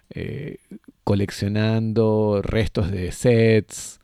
eh, 0.10 0.58
coleccionando 1.04 2.42
restos 2.42 2.92
de 2.92 3.12
sets, 3.12 4.00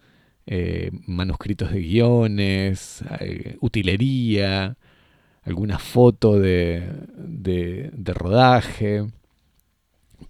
eh, 0.45 0.91
manuscritos 1.05 1.71
de 1.71 1.81
guiones, 1.81 3.03
eh, 3.19 3.57
utilería, 3.61 4.77
alguna 5.43 5.79
foto 5.79 6.39
de, 6.39 6.89
de, 7.17 8.13
rodaje. 8.13 9.07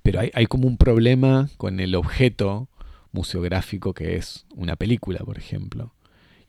Pero 0.04 0.20
hay, 0.20 0.32
hay, 0.34 0.46
como 0.46 0.68
un 0.68 0.78
problema 0.78 1.50
con 1.58 1.80
el 1.80 1.96
objeto 1.96 2.70
museográfico 3.12 3.94
que 3.94 4.16
es 4.16 4.46
una 4.56 4.76
película, 4.76 5.20
por 5.20 5.38
ejemplo. 5.38 5.94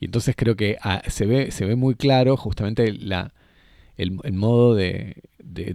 Y 0.00 0.06
entonces 0.06 0.34
creo 0.36 0.56
que 0.56 0.78
ah, 0.82 1.02
se, 1.08 1.26
ve, 1.26 1.50
se 1.50 1.64
ve 1.64 1.76
muy 1.76 1.94
claro 1.94 2.36
justamente 2.36 2.92
la, 2.92 3.32
el, 3.96 4.32
modo 4.32 4.74
de, 4.74 5.22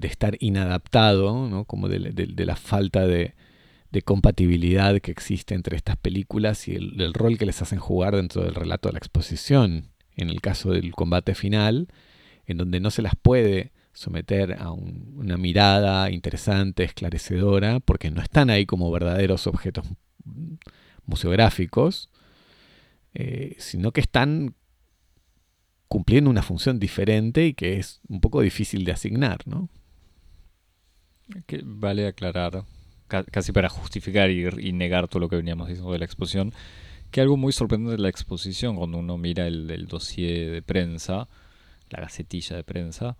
estar 0.01 0.37
inadaptado, 0.39 1.65
como 1.65 1.87
de, 1.87 2.45
la 2.45 2.55
falta 2.55 3.05
de, 3.05 3.33
compatibilidad 4.05 4.99
que 4.99 5.09
existe 5.09 5.55
entre 5.55 5.75
estas 5.75 5.97
películas 5.97 6.67
y 6.67 6.75
el, 6.75 7.13
rol 7.13 7.37
que 7.37 7.47
les 7.47 7.61
hacen 7.61 7.79
jugar 7.79 8.15
dentro 8.15 8.43
del 8.43 8.53
relato 8.53 8.89
de 8.89 8.93
la 8.93 8.99
exposición. 8.99 9.89
En 10.15 10.29
el 10.29 10.41
caso 10.41 10.71
del 10.71 10.91
combate 10.93 11.35
final, 11.35 11.87
en 12.45 12.57
donde 12.57 12.79
no 12.79 12.91
se 12.91 13.01
las 13.01 13.15
puede 13.15 13.71
someter 13.93 14.53
a 14.59 14.71
una 14.71 15.37
mirada 15.37 16.11
interesante, 16.11 16.83
esclarecedora, 16.83 17.79
porque 17.79 18.11
no 18.11 18.21
están 18.21 18.49
ahí 18.49 18.65
como 18.65 18.91
verdaderos 18.91 19.47
objetos 19.47 19.85
museográficos, 21.05 22.09
eh, 23.13 23.55
sino 23.57 23.91
que 23.91 24.01
están 24.01 24.53
cumpliendo 25.87 26.29
una 26.29 26.43
función 26.43 26.79
diferente 26.79 27.45
y 27.45 27.53
que 27.53 27.77
es 27.77 28.01
un 28.07 28.21
poco 28.21 28.41
difícil 28.41 28.83
de 28.85 28.91
asignar, 28.91 29.39
¿no? 29.47 29.69
Que 31.45 31.61
vale 31.63 32.07
aclarar, 32.07 32.63
casi 33.07 33.51
para 33.51 33.69
justificar 33.69 34.29
y, 34.29 34.71
negar 34.73 35.07
todo 35.07 35.19
lo 35.19 35.29
que 35.29 35.35
veníamos 35.35 35.67
diciendo 35.67 35.91
de 35.91 35.99
la 35.99 36.05
exposición, 36.05 36.53
que 37.11 37.21
algo 37.21 37.37
muy 37.37 37.53
sorprendente 37.53 37.97
de 37.97 38.01
la 38.01 38.09
exposición, 38.09 38.75
cuando 38.75 38.97
uno 38.97 39.17
mira 39.17 39.47
el, 39.47 39.69
el 39.69 39.87
dossier 39.87 40.51
de 40.51 40.61
prensa, 40.61 41.27
la 41.89 42.01
gacetilla 42.01 42.55
de 42.55 42.63
prensa, 42.63 43.17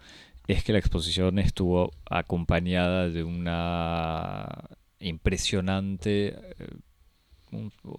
es 0.47 0.63
que 0.63 0.74
la 0.74 0.80
exposición 0.80 1.39
estuvo 1.39 1.91
acompañada 2.09 3.09
de 3.09 3.24
una 3.24 4.47
impresionante 4.99 6.28
eh, 6.28 6.68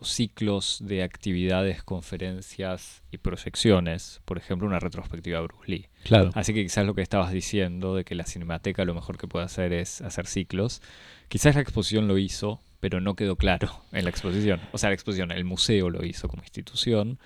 ciclos 0.03 0.79
de 0.81 1.03
actividades, 1.03 1.83
conferencias 1.83 3.03
y 3.11 3.19
proyecciones, 3.19 4.21
por 4.25 4.39
ejemplo, 4.39 4.67
una 4.67 4.79
retrospectiva 4.79 5.41
de 5.41 5.47
Bruce 5.47 5.71
Lee. 5.71 5.87
Claro. 6.05 6.31
Así 6.35 6.53
que 6.55 6.63
quizás 6.63 6.87
lo 6.87 6.95
que 6.95 7.03
estabas 7.03 7.33
diciendo 7.33 7.95
de 7.95 8.05
que 8.05 8.15
la 8.15 8.25
cinemateca 8.25 8.85
lo 8.85 8.95
mejor 8.95 9.19
que 9.19 9.27
puede 9.27 9.45
hacer 9.45 9.73
es 9.73 10.01
hacer 10.03 10.27
ciclos, 10.27 10.83
quizás 11.29 11.55
la 11.55 11.63
exposición 11.63 12.09
lo 12.09 12.19
hizo, 12.19 12.61
pero 12.81 13.01
no 13.01 13.15
quedó 13.15 13.37
claro 13.37 13.83
en 13.93 14.05
la 14.05 14.11
exposición. 14.11 14.61
O 14.73 14.79
sea, 14.79 14.91
la 14.91 14.95
exposición, 14.95 15.31
el 15.31 15.45
museo 15.45 15.91
lo 15.91 16.05
hizo 16.05 16.29
como 16.29 16.43
institución, 16.43 17.19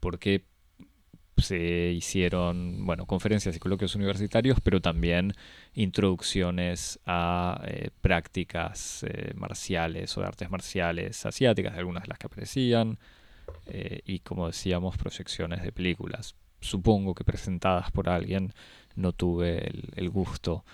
porque 0.00 0.44
se 1.40 1.92
hicieron, 1.92 2.84
bueno, 2.84 3.06
conferencias 3.06 3.54
y 3.56 3.58
coloquios 3.58 3.94
universitarios, 3.94 4.60
pero 4.60 4.80
también 4.80 5.34
introducciones 5.74 6.98
a 7.06 7.60
eh, 7.66 7.90
prácticas 8.00 9.04
eh, 9.04 9.32
marciales 9.34 10.16
o 10.16 10.20
de 10.20 10.26
artes 10.26 10.50
marciales 10.50 11.24
asiáticas, 11.26 11.76
algunas 11.76 12.02
de 12.04 12.08
las 12.08 12.18
que 12.18 12.26
aparecían, 12.26 12.98
eh, 13.66 14.00
y 14.04 14.20
como 14.20 14.46
decíamos, 14.46 14.96
proyecciones 14.96 15.62
de 15.62 15.72
películas. 15.72 16.34
Supongo 16.60 17.14
que 17.14 17.24
presentadas 17.24 17.90
por 17.90 18.08
alguien, 18.08 18.52
no 18.96 19.12
tuve 19.12 19.70
el, 19.94 20.10
gusto 20.10 20.64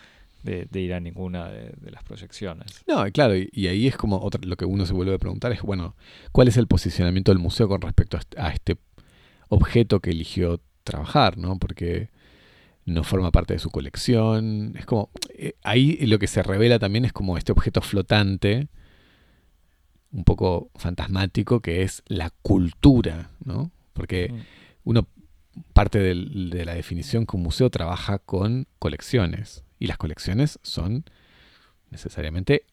de, 0.43 0.67
ir 0.73 0.95
a 0.95 1.01
ninguna 1.01 1.49
de, 1.51 1.91
las 1.91 2.03
proyecciones. 2.05 2.83
No, 2.87 3.05
claro, 3.13 3.35
y, 3.37 3.67
ahí 3.67 3.87
es 3.87 3.97
como 3.97 4.31
lo 4.43 4.57
que 4.57 4.65
uno 4.65 4.87
se 4.87 4.95
vuelve 4.95 5.15
a 5.15 5.19
preguntar 5.19 5.53
es, 5.53 5.61
bueno, 5.61 5.95
¿cuál 6.33 6.49
es 6.49 6.57
el 6.57 6.67
posicionamiento 6.67 7.33
del 7.33 7.39
museo 7.39 7.69
con 7.69 7.83
respecto 7.83 8.19
a 8.37 8.51
este 8.51 8.79
objeto 9.49 10.01
que 10.01 10.11
eligió 10.11 10.61
trabajar, 10.85 11.39
¿no? 11.39 11.59
Porque 11.59 12.11
no 12.87 13.03
forma 13.05 13.31
parte 13.31 13.55
de 13.55 13.59
su 13.59 13.71
colección. 13.71 14.75
Es 14.77 14.87
como. 14.87 15.11
Eh, 15.31 15.55
ahí 15.63 15.97
lo 16.07 16.19
que 16.19 16.27
se 16.27 16.43
revela 16.43 16.79
también 16.79 17.05
es 17.05 17.13
como 17.13 17.39
este 17.39 17.53
objeto 17.53 17.81
flotante, 17.81 18.69
un 20.13 20.25
poco 20.25 20.71
fantasmático, 20.77 21.61
que 21.61 21.83
es 21.83 22.03
la 22.07 22.31
cultura, 22.43 23.31
¿no? 23.45 23.71
Porque 23.93 24.31
mm. 24.33 24.41
uno 24.85 25.09
parte 25.73 25.99
del- 26.01 26.51
de 26.51 26.65
la 26.65 26.75
definición 26.75 27.27
que 27.27 27.37
un 27.37 27.43
museo 27.43 27.71
trabaja 27.71 28.19
con 28.19 28.67
colecciones. 28.79 29.65
Y 29.79 29.87
las 29.87 29.99
colecciones 29.99 30.59
son 30.63 31.05
necesariamente 31.91 32.65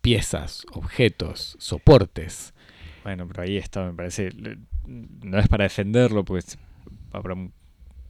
piezas, 0.00 0.64
objetos, 0.72 1.56
soportes. 1.58 2.54
Bueno, 3.08 3.26
pero 3.26 3.42
ahí 3.42 3.56
está, 3.56 3.86
me 3.86 3.94
parece. 3.94 4.28
No 4.86 5.38
es 5.38 5.48
para 5.48 5.64
defenderlo, 5.64 6.24
pues 6.26 6.58
habrá 7.10 7.34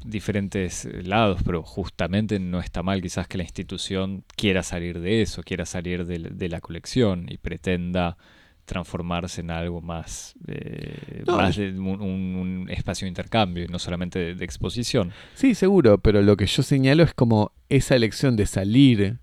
diferentes 0.04 0.84
eh, 0.86 1.02
lados, 1.04 1.40
pero 1.44 1.62
justamente 1.62 2.40
no 2.40 2.58
está 2.58 2.82
mal 2.82 3.00
quizás 3.00 3.28
que 3.28 3.38
la 3.38 3.44
institución 3.44 4.24
quiera 4.36 4.62
salir 4.64 4.98
de 4.98 5.22
eso, 5.22 5.42
quiera 5.44 5.66
salir 5.66 6.04
de, 6.04 6.18
la- 6.18 6.28
de 6.30 6.48
la 6.48 6.60
colección 6.60 7.26
y 7.28 7.36
pretenda 7.38 8.16
transformarse 8.64 9.40
en 9.40 9.50
algo 9.52 9.80
más, 9.80 10.34
eh, 10.48 11.22
No, 11.26 11.36
más 11.36 11.56
de 11.56 11.70
un, 11.70 12.00
un- 12.02 12.36
un 12.36 12.70
espacio 12.70 13.06
de 13.06 13.10
intercambio 13.10 13.64
y 13.64 13.68
no 13.68 13.78
solamente 13.78 14.18
de, 14.18 14.34
de 14.34 14.44
exposición. 14.44 15.12
Sí, 15.34 15.54
seguro, 15.54 15.98
pero 15.98 16.22
lo 16.22 16.36
que 16.36 16.46
yo 16.46 16.62
señalo 16.64 17.04
es 17.04 17.14
como 17.14 17.52
esa 17.68 17.94
elección 17.96 18.34
de 18.36 18.46
salir, 18.46 19.18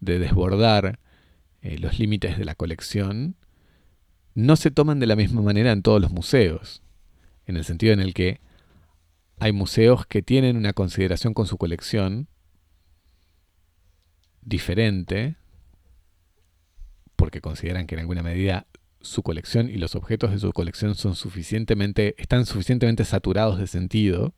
de 0.00 0.18
desbordar 0.20 0.98
eh, 1.62 1.78
los 1.78 1.98
límites 1.98 2.38
de 2.38 2.44
la 2.44 2.54
colección, 2.54 3.34
no 4.34 4.56
se 4.56 4.70
toman 4.70 5.00
de 5.00 5.06
la 5.06 5.16
misma 5.16 5.42
manera 5.42 5.72
en 5.72 5.82
todos 5.82 6.00
los 6.00 6.10
museos, 6.10 6.82
en 7.46 7.56
el 7.56 7.64
sentido 7.64 7.92
en 7.92 8.00
el 8.00 8.14
que 8.14 8.40
hay 9.38 9.52
museos 9.52 10.06
que 10.06 10.22
tienen 10.22 10.56
una 10.56 10.72
consideración 10.72 11.34
con 11.34 11.46
su 11.46 11.56
colección 11.56 12.28
diferente, 14.42 15.36
porque 17.16 17.40
consideran 17.40 17.86
que 17.86 17.94
en 17.94 18.00
alguna 18.00 18.22
medida 18.22 18.66
su 19.00 19.22
colección 19.22 19.70
y 19.70 19.76
los 19.76 19.94
objetos 19.94 20.30
de 20.30 20.38
su 20.38 20.52
colección 20.52 20.94
son 20.94 21.14
suficientemente, 21.14 22.14
están 22.18 22.46
suficientemente 22.46 23.04
saturados 23.04 23.58
de 23.58 23.66
sentido 23.66 24.34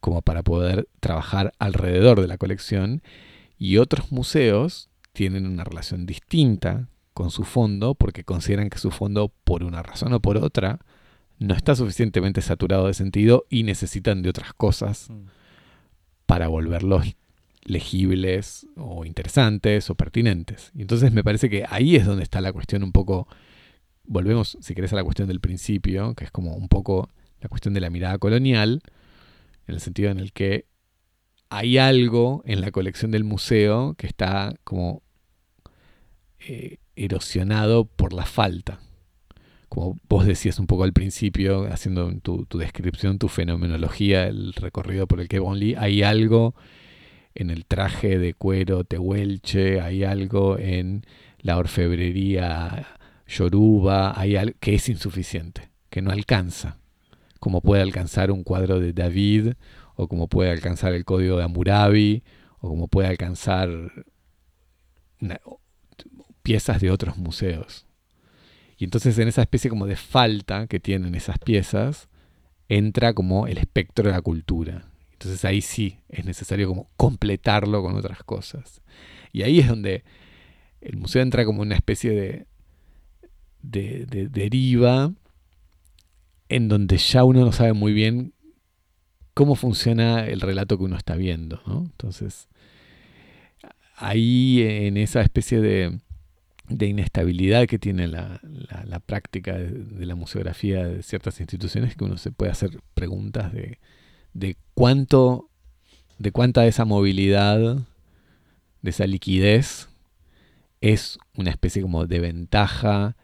como 0.00 0.22
para 0.22 0.42
poder 0.42 0.88
trabajar 1.00 1.52
alrededor 1.58 2.20
de 2.20 2.28
la 2.28 2.38
colección 2.38 3.02
y 3.58 3.78
otros 3.78 4.10
museos 4.10 4.90
tienen 5.12 5.46
una 5.46 5.64
relación 5.64 6.06
distinta 6.06 6.88
con 7.14 7.30
su 7.30 7.44
fondo 7.44 7.94
porque 7.94 8.24
consideran 8.24 8.70
que 8.70 8.78
su 8.78 8.90
fondo 8.90 9.32
por 9.44 9.64
una 9.64 9.82
razón 9.82 10.12
o 10.12 10.20
por 10.20 10.36
otra 10.38 10.80
no 11.38 11.54
está 11.54 11.74
suficientemente 11.74 12.40
saturado 12.40 12.86
de 12.86 12.94
sentido 12.94 13.46
y 13.50 13.64
necesitan 13.64 14.22
de 14.22 14.30
otras 14.30 14.52
cosas 14.54 15.10
para 16.26 16.48
volverlos 16.48 17.16
legibles 17.64 18.66
o 18.76 19.04
interesantes 19.04 19.90
o 19.90 19.94
pertinentes. 19.94 20.70
Y 20.74 20.82
entonces 20.82 21.12
me 21.12 21.24
parece 21.24 21.50
que 21.50 21.64
ahí 21.68 21.96
es 21.96 22.06
donde 22.06 22.22
está 22.22 22.40
la 22.40 22.52
cuestión 22.52 22.82
un 22.82 22.92
poco, 22.92 23.28
volvemos 24.04 24.56
si 24.60 24.74
querés 24.74 24.92
a 24.92 24.96
la 24.96 25.04
cuestión 25.04 25.28
del 25.28 25.40
principio, 25.40 26.14
que 26.14 26.24
es 26.24 26.30
como 26.30 26.54
un 26.54 26.68
poco 26.68 27.08
la 27.40 27.48
cuestión 27.48 27.74
de 27.74 27.80
la 27.80 27.90
mirada 27.90 28.18
colonial, 28.18 28.82
en 29.66 29.74
el 29.74 29.80
sentido 29.80 30.10
en 30.10 30.18
el 30.18 30.32
que 30.32 30.66
hay 31.50 31.78
algo 31.78 32.42
en 32.46 32.60
la 32.60 32.70
colección 32.70 33.10
del 33.10 33.24
museo 33.24 33.94
que 33.98 34.06
está 34.06 34.54
como 34.64 35.02
eh, 36.40 36.78
erosionado 36.96 37.84
por 37.84 38.12
la 38.12 38.26
falta. 38.26 38.80
Como 39.68 39.98
vos 40.08 40.26
decías 40.26 40.58
un 40.58 40.66
poco 40.66 40.84
al 40.84 40.92
principio, 40.92 41.64
haciendo 41.72 42.12
tu, 42.20 42.44
tu 42.44 42.58
descripción, 42.58 43.18
tu 43.18 43.28
fenomenología, 43.28 44.26
el 44.26 44.52
recorrido 44.52 45.06
por 45.06 45.20
el 45.20 45.28
que 45.28 45.38
Bonli, 45.38 45.74
hay 45.76 46.02
algo 46.02 46.54
en 47.34 47.50
el 47.50 47.64
traje 47.64 48.18
de 48.18 48.34
cuero 48.34 48.84
tehuelche, 48.84 49.80
hay 49.80 50.04
algo 50.04 50.58
en 50.58 51.06
la 51.40 51.56
orfebrería 51.56 52.86
yoruba, 53.26 54.18
hay 54.18 54.36
algo 54.36 54.54
que 54.60 54.74
es 54.74 54.88
insuficiente, 54.90 55.70
que 55.88 56.02
no 56.02 56.10
alcanza, 56.10 56.76
como 57.40 57.62
puede 57.62 57.82
alcanzar 57.82 58.30
un 58.30 58.44
cuadro 58.44 58.78
de 58.78 58.92
David, 58.92 59.54
o 59.94 60.08
como 60.08 60.28
puede 60.28 60.50
alcanzar 60.50 60.92
el 60.92 61.04
código 61.04 61.38
de 61.38 61.44
Hammurabi, 61.44 62.22
o 62.60 62.68
como 62.68 62.88
puede 62.88 63.08
alcanzar 63.08 63.70
una- 65.20 65.40
piezas 66.42 66.80
de 66.80 66.90
otros 66.90 67.16
museos. 67.16 67.86
Y 68.76 68.84
entonces 68.84 69.18
en 69.18 69.28
esa 69.28 69.42
especie 69.42 69.70
como 69.70 69.86
de 69.86 69.96
falta 69.96 70.66
que 70.66 70.80
tienen 70.80 71.14
esas 71.14 71.38
piezas, 71.38 72.08
entra 72.68 73.14
como 73.14 73.46
el 73.46 73.58
espectro 73.58 74.06
de 74.06 74.12
la 74.12 74.22
cultura. 74.22 74.86
Entonces 75.12 75.44
ahí 75.44 75.60
sí 75.60 76.00
es 76.08 76.24
necesario 76.24 76.68
como 76.68 76.90
completarlo 76.96 77.82
con 77.82 77.94
otras 77.96 78.24
cosas. 78.24 78.82
Y 79.32 79.42
ahí 79.42 79.60
es 79.60 79.68
donde 79.68 80.04
el 80.80 80.96
museo 80.96 81.22
entra 81.22 81.44
como 81.44 81.62
una 81.62 81.76
especie 81.76 82.10
de, 82.10 82.46
de, 83.62 84.06
de 84.06 84.28
deriva 84.28 85.12
en 86.48 86.68
donde 86.68 86.96
ya 86.98 87.24
uno 87.24 87.40
no 87.40 87.52
sabe 87.52 87.72
muy 87.72 87.92
bien 87.92 88.34
cómo 89.34 89.54
funciona 89.54 90.26
el 90.26 90.40
relato 90.40 90.76
que 90.76 90.84
uno 90.84 90.96
está 90.96 91.14
viendo. 91.14 91.62
Entonces 91.66 92.48
ahí 93.96 94.62
en 94.62 94.96
esa 94.96 95.20
especie 95.20 95.60
de, 95.60 96.00
de 96.78 96.86
inestabilidad 96.86 97.66
que 97.66 97.78
tiene 97.78 98.08
la, 98.08 98.40
la- 98.86 99.00
práctica 99.00 99.56
de, 99.58 99.70
de 99.70 100.06
la 100.06 100.14
museografía 100.14 100.86
de 100.86 101.02
ciertas 101.02 101.40
instituciones 101.40 101.96
que 101.96 102.04
uno 102.04 102.16
se 102.18 102.30
puede 102.32 102.52
hacer 102.52 102.80
preguntas 102.94 103.52
de, 103.52 103.78
de 104.32 104.56
cuánto 104.74 105.48
de 106.18 106.30
cuánta 106.30 106.62
de 106.62 106.68
esa 106.68 106.84
movilidad 106.84 107.58
de 108.82 108.90
esa 108.90 109.06
liquidez 109.06 109.88
es 110.80 111.18
una 111.36 111.50
especie 111.50 111.82
como 111.82 112.06
de 112.06 112.20
ventaja 112.20 113.16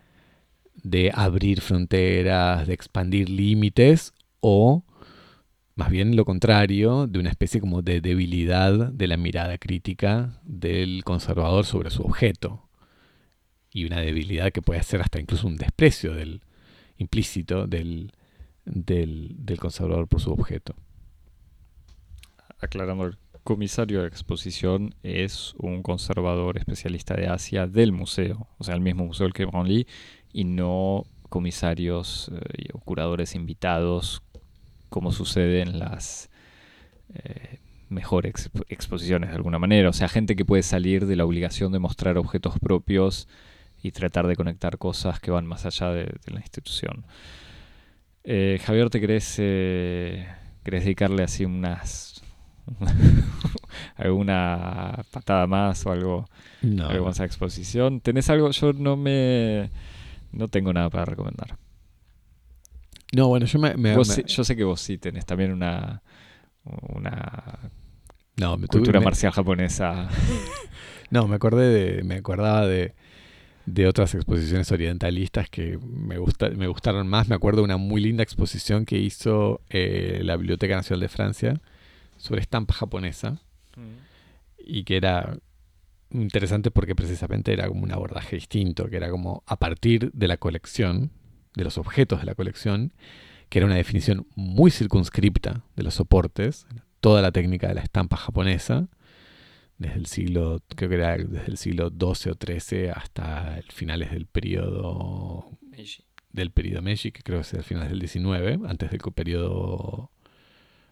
de 0.82 1.10
abrir 1.14 1.60
fronteras, 1.60 2.66
de 2.66 2.74
expandir 2.74 3.28
límites 3.28 4.12
o 4.40 4.84
más 5.74 5.90
bien 5.90 6.16
lo 6.16 6.24
contrario, 6.24 7.06
de 7.06 7.20
una 7.20 7.30
especie 7.30 7.60
como 7.60 7.82
de 7.82 8.00
debilidad 8.00 8.90
de 8.92 9.06
la 9.06 9.16
mirada 9.16 9.58
crítica 9.58 10.40
del 10.44 11.04
conservador 11.04 11.64
sobre 11.66 11.90
su 11.90 12.02
objeto. 12.02 12.67
Y 13.70 13.84
una 13.84 14.00
debilidad 14.00 14.50
que 14.50 14.62
puede 14.62 14.82
ser 14.82 15.00
hasta 15.02 15.20
incluso 15.20 15.46
un 15.46 15.56
desprecio 15.56 16.14
del 16.14 16.40
implícito 16.96 17.66
del, 17.66 18.12
del, 18.64 19.36
del 19.38 19.58
conservador 19.58 20.08
por 20.08 20.20
su 20.20 20.32
objeto. 20.32 20.74
Aclarando, 22.60 23.04
el 23.04 23.18
comisario 23.44 24.02
de 24.02 24.08
exposición 24.08 24.94
es 25.02 25.54
un 25.58 25.82
conservador 25.82 26.58
especialista 26.58 27.14
de 27.14 27.28
Asia 27.28 27.66
del 27.66 27.92
museo, 27.92 28.48
o 28.58 28.64
sea, 28.64 28.74
el 28.74 28.80
mismo 28.80 29.04
museo 29.06 29.24
del 29.26 29.32
que 29.32 29.44
Brownlee, 29.44 29.86
y 30.32 30.44
no 30.44 31.04
comisarios 31.28 32.30
eh, 32.32 32.68
o 32.72 32.78
curadores 32.80 33.34
invitados 33.34 34.22
como 34.88 35.12
sucede 35.12 35.60
en 35.60 35.78
las 35.78 36.30
eh, 37.14 37.60
mejores 37.90 38.34
exp- 38.34 38.64
exposiciones 38.68 39.30
de 39.30 39.36
alguna 39.36 39.58
manera. 39.58 39.90
O 39.90 39.92
sea, 39.92 40.08
gente 40.08 40.36
que 40.36 40.44
puede 40.44 40.62
salir 40.62 41.06
de 41.06 41.16
la 41.16 41.24
obligación 41.24 41.70
de 41.70 41.78
mostrar 41.78 42.18
objetos 42.18 42.58
propios 42.58 43.28
y 43.82 43.92
tratar 43.92 44.26
de 44.26 44.36
conectar 44.36 44.78
cosas 44.78 45.20
que 45.20 45.30
van 45.30 45.46
más 45.46 45.66
allá 45.66 45.90
de, 45.90 46.04
de 46.04 46.32
la 46.32 46.40
institución. 46.40 47.04
Eh, 48.24 48.60
Javier, 48.64 48.90
¿te 48.90 49.00
querés, 49.00 49.36
eh, 49.38 50.26
querés 50.64 50.84
dedicarle 50.84 51.22
así 51.22 51.44
unas... 51.44 52.22
alguna 53.96 55.04
patada 55.10 55.46
más 55.46 55.84
o 55.86 55.92
algo, 55.92 56.28
No, 56.62 56.88
algo 56.88 57.06
más 57.06 57.20
a 57.20 57.24
exposición? 57.24 58.00
¿Tenés 58.00 58.28
algo? 58.30 58.50
Yo 58.50 58.72
no 58.72 58.96
me... 58.96 59.70
No 60.32 60.48
tengo 60.48 60.72
nada 60.72 60.90
para 60.90 61.06
recomendar. 61.06 61.56
no, 63.12 63.28
bueno, 63.28 63.46
yo 63.46 63.58
me... 63.58 63.74
me- 63.76 63.96
Vos 63.96 64.08
me- 64.08 64.14
sí- 64.16 64.24
yo 64.26 64.44
sé 64.44 64.56
que 64.56 64.64
vos 64.64 64.80
sí 64.80 64.98
tenés 64.98 65.24
también 65.24 65.52
una, 65.52 66.02
una 66.64 67.58
no, 68.36 68.56
me 68.58 68.66
tuve- 68.66 68.80
cultura 68.80 69.00
marcial 69.00 69.32
japonesa. 69.32 70.08
No, 71.10 71.26
me 71.26 71.36
acordé 71.36 71.68
de, 71.70 72.02
me 72.04 72.16
acordaba 72.16 72.66
de, 72.66 72.94
de 73.72 73.86
otras 73.86 74.14
exposiciones 74.14 74.72
orientalistas 74.72 75.50
que 75.50 75.78
me, 75.78 76.18
gusta, 76.18 76.48
me 76.50 76.66
gustaron 76.66 77.06
más. 77.06 77.28
Me 77.28 77.34
acuerdo 77.34 77.60
de 77.60 77.64
una 77.64 77.76
muy 77.76 78.00
linda 78.00 78.22
exposición 78.22 78.86
que 78.86 78.98
hizo 78.98 79.60
eh, 79.68 80.20
la 80.24 80.36
Biblioteca 80.36 80.74
Nacional 80.76 81.00
de 81.00 81.08
Francia 81.08 81.60
sobre 82.16 82.40
estampa 82.40 82.74
japonesa 82.74 83.40
y 84.58 84.84
que 84.84 84.96
era 84.96 85.38
interesante 86.10 86.70
porque 86.70 86.96
precisamente 86.96 87.52
era 87.52 87.68
como 87.68 87.84
un 87.84 87.92
abordaje 87.92 88.36
distinto, 88.36 88.88
que 88.88 88.96
era 88.96 89.10
como 89.10 89.42
a 89.46 89.56
partir 89.56 90.10
de 90.12 90.28
la 90.28 90.38
colección, 90.38 91.10
de 91.54 91.64
los 91.64 91.78
objetos 91.78 92.20
de 92.20 92.26
la 92.26 92.34
colección, 92.34 92.92
que 93.50 93.58
era 93.58 93.66
una 93.66 93.76
definición 93.76 94.26
muy 94.34 94.70
circunscripta 94.70 95.62
de 95.76 95.82
los 95.82 95.94
soportes, 95.94 96.66
toda 97.00 97.22
la 97.22 97.32
técnica 97.32 97.68
de 97.68 97.74
la 97.74 97.82
estampa 97.82 98.16
japonesa, 98.16 98.88
desde 99.78 99.96
el 99.96 100.06
siglo, 100.06 100.60
creo 100.74 100.88
que 100.90 100.96
era 100.96 101.16
desde 101.16 101.46
el 101.50 101.56
siglo 101.56 101.88
XII 101.90 102.32
o 102.32 102.36
XIII 102.60 102.88
hasta 102.90 103.58
el 103.58 103.70
finales 103.72 104.10
del 104.10 104.26
periodo 104.26 105.50
del 106.32 106.50
periodo 106.50 106.82
Meiji, 106.82 107.10
que 107.12 107.22
creo 107.22 107.38
que 107.38 107.42
es 107.42 107.54
el 107.54 107.62
finales 107.62 107.90
del 107.90 108.06
XIX, 108.06 108.68
antes 108.68 108.90
del 108.90 109.00
periodo 109.14 110.10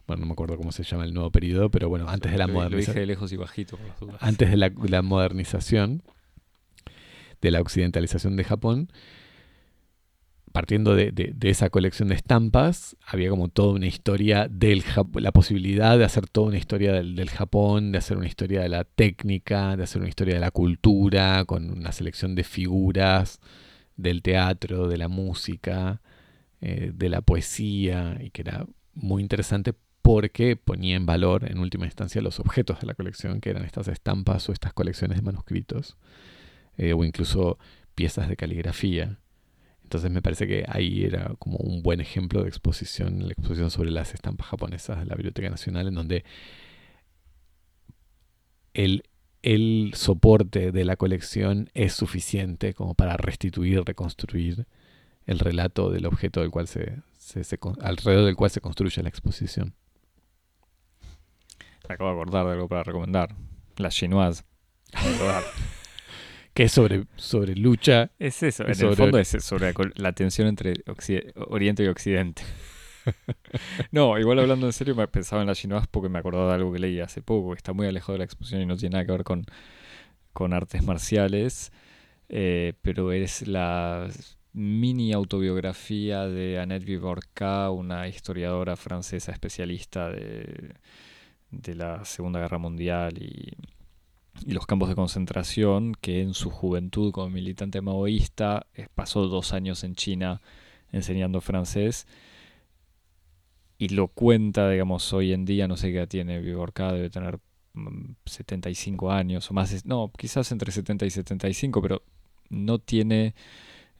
bueno, 0.06 0.20
no 0.20 0.26
me 0.26 0.32
acuerdo 0.34 0.56
cómo 0.56 0.70
se 0.70 0.84
llama 0.84 1.04
el 1.04 1.12
nuevo 1.12 1.30
periodo, 1.32 1.68
pero 1.68 1.88
bueno, 1.88 2.08
antes 2.08 2.30
de 2.30 2.38
la 2.38 2.46
Lo- 2.46 2.52
Lo 2.52 2.60
dije 2.60 2.68
modernización 2.68 2.96
de 3.02 3.06
lejos 3.06 3.32
y 3.32 3.36
bajito 3.36 3.76
por 3.76 3.88
las 3.88 3.98
dudas. 3.98 4.16
antes 4.20 4.48
de 4.50 4.56
la, 4.56 4.72
la 4.88 5.02
modernización, 5.02 6.02
de 7.42 7.50
la 7.50 7.60
occidentalización 7.60 8.36
de 8.36 8.44
Japón, 8.44 8.88
partiendo 10.56 10.96
de, 10.96 11.34
esa 11.42 11.68
colección 11.68 12.08
de 12.08 12.14
estampas, 12.14 12.96
había 13.06 13.28
como 13.28 13.48
toda 13.48 13.74
una 13.74 13.88
historia 13.88 14.48
del 14.50 14.82
la 15.16 15.30
posibilidad 15.30 15.98
de 15.98 16.04
hacer 16.06 16.28
toda 16.28 16.46
una 16.46 16.56
historia 16.56 16.94
del, 16.94 17.28
Japón, 17.28 17.92
de 17.92 17.98
hacer 17.98 18.16
una 18.16 18.26
historia 18.26 18.62
de 18.62 18.70
la 18.70 18.84
técnica, 18.84 19.76
de 19.76 19.82
hacer 19.82 20.00
una 20.00 20.08
historia 20.08 20.32
de 20.32 20.40
la 20.40 20.50
cultura, 20.50 21.44
con 21.44 21.70
una 21.70 21.92
selección 21.92 22.34
de 22.34 22.42
figuras 22.42 23.38
del 23.98 24.22
teatro, 24.22 24.88
de 24.88 24.96
la 24.96 25.08
música, 25.08 26.00
eh, 26.62 26.90
de 26.94 27.10
la 27.10 27.20
poesía, 27.20 28.16
y 28.18 28.30
que 28.30 28.40
era 28.40 28.66
muy 28.94 29.20
interesante 29.20 29.74
porque 30.00 30.56
ponía 30.56 30.96
en 30.96 31.04
valor, 31.04 31.50
en 31.50 31.58
última 31.58 31.84
instancia, 31.84 32.22
los 32.22 32.40
objetos 32.40 32.80
de 32.80 32.86
la 32.86 32.94
colección, 32.94 33.42
que 33.42 33.50
eran 33.50 33.66
estas 33.66 33.88
estampas 33.88 34.48
o 34.48 34.54
estas 34.54 34.72
colecciones 34.72 35.18
de 35.18 35.22
manuscritos, 35.22 35.98
eh, 36.78 36.94
o 36.94 37.04
incluso 37.04 37.58
piezas 37.94 38.30
de 38.30 38.36
caligrafía. 38.36 39.18
Entonces 39.86 40.10
me 40.10 40.20
parece 40.20 40.48
que 40.48 40.64
ahí 40.66 41.04
era 41.04 41.32
como 41.38 41.58
un 41.58 41.80
buen 41.80 42.00
ejemplo 42.00 42.42
de 42.42 42.48
exposición, 42.48 43.24
la 43.24 43.32
exposición 43.32 43.70
sobre 43.70 43.92
las 43.92 44.14
estampas 44.14 44.48
japonesas 44.48 44.98
de 44.98 45.06
la 45.06 45.14
Biblioteca 45.14 45.48
Nacional, 45.48 45.86
en 45.86 45.94
donde 45.94 46.24
el, 48.74 49.04
el 49.42 49.92
soporte 49.94 50.72
de 50.72 50.84
la 50.84 50.96
colección 50.96 51.70
es 51.72 51.92
suficiente 51.92 52.74
como 52.74 52.94
para 52.94 53.16
restituir, 53.16 53.84
reconstruir 53.84 54.66
el 55.24 55.38
relato 55.38 55.92
del 55.92 56.06
objeto 56.06 56.40
del 56.40 56.50
cual 56.50 56.66
se, 56.66 56.96
alrededor 57.80 58.24
del 58.24 58.34
cual 58.34 58.50
se 58.50 58.60
construye 58.60 59.00
la 59.04 59.08
exposición. 59.08 59.72
Me 61.88 61.94
acabo 61.94 62.10
de 62.10 62.16
acordar 62.16 62.44
de 62.44 62.52
algo 62.54 62.66
para 62.68 62.82
recomendar. 62.82 63.36
La 63.76 63.90
chinoise. 63.90 64.42
que 66.56 66.62
es 66.62 66.72
sobre, 66.72 67.04
sobre 67.16 67.54
lucha. 67.54 68.10
Es 68.18 68.42
eso, 68.42 68.64
en 68.64 68.70
el 68.70 68.96
fondo 68.96 69.18
es 69.18 69.28
sobre 69.28 69.74
la 69.96 70.12
tensión 70.12 70.48
entre 70.48 70.72
Oriente 71.48 71.84
y 71.84 71.88
Occidente. 71.88 72.42
no, 73.92 74.18
igual 74.18 74.38
hablando 74.38 74.64
en 74.64 74.72
serio, 74.72 74.94
me 74.94 75.06
pensaba 75.06 75.42
en 75.42 75.48
la 75.48 75.54
chinoise 75.54 75.86
porque 75.90 76.08
me 76.08 76.18
acordaba 76.18 76.48
de 76.48 76.54
algo 76.54 76.72
que 76.72 76.78
leí 76.78 76.98
hace 77.00 77.20
poco, 77.20 77.50
que 77.50 77.58
está 77.58 77.74
muy 77.74 77.86
alejado 77.86 78.14
de 78.14 78.20
la 78.20 78.24
exposición 78.24 78.62
y 78.62 78.66
no 78.66 78.78
tiene 78.78 78.94
nada 78.94 79.04
que 79.04 79.12
ver 79.12 79.22
con, 79.22 79.44
con 80.32 80.54
artes 80.54 80.82
marciales, 80.82 81.72
eh, 82.30 82.72
pero 82.80 83.12
es 83.12 83.46
la 83.46 84.08
mini 84.54 85.12
autobiografía 85.12 86.26
de 86.26 86.58
Annette 86.58 86.86
Vivorca, 86.86 87.70
una 87.70 88.08
historiadora 88.08 88.76
francesa 88.76 89.30
especialista 89.30 90.08
de, 90.08 90.72
de 91.50 91.74
la 91.74 92.02
Segunda 92.06 92.40
Guerra 92.40 92.56
Mundial 92.56 93.22
y 93.22 93.52
y 94.44 94.52
los 94.52 94.66
campos 94.66 94.88
de 94.88 94.94
concentración, 94.94 95.94
que 96.00 96.20
en 96.20 96.34
su 96.34 96.50
juventud 96.50 97.12
como 97.12 97.30
militante 97.30 97.80
maoísta 97.80 98.66
pasó 98.94 99.28
dos 99.28 99.52
años 99.52 99.84
en 99.84 99.94
China 99.94 100.40
enseñando 100.92 101.40
francés 101.40 102.06
y 103.78 103.88
lo 103.88 104.08
cuenta, 104.08 104.70
digamos, 104.70 105.12
hoy 105.12 105.32
en 105.32 105.44
día, 105.44 105.68
no 105.68 105.76
sé 105.76 105.92
qué 105.92 106.06
tiene 106.06 106.40
Vigorca, 106.40 106.92
debe 106.92 107.10
tener 107.10 107.38
75 108.24 109.06
mm, 109.06 109.10
años 109.10 109.50
o 109.50 109.54
más, 109.54 109.84
no, 109.84 110.10
quizás 110.16 110.50
entre 110.52 110.72
70 110.72 111.06
y 111.06 111.10
75, 111.10 111.82
pero 111.82 112.02
no 112.48 112.78
tiene 112.78 113.34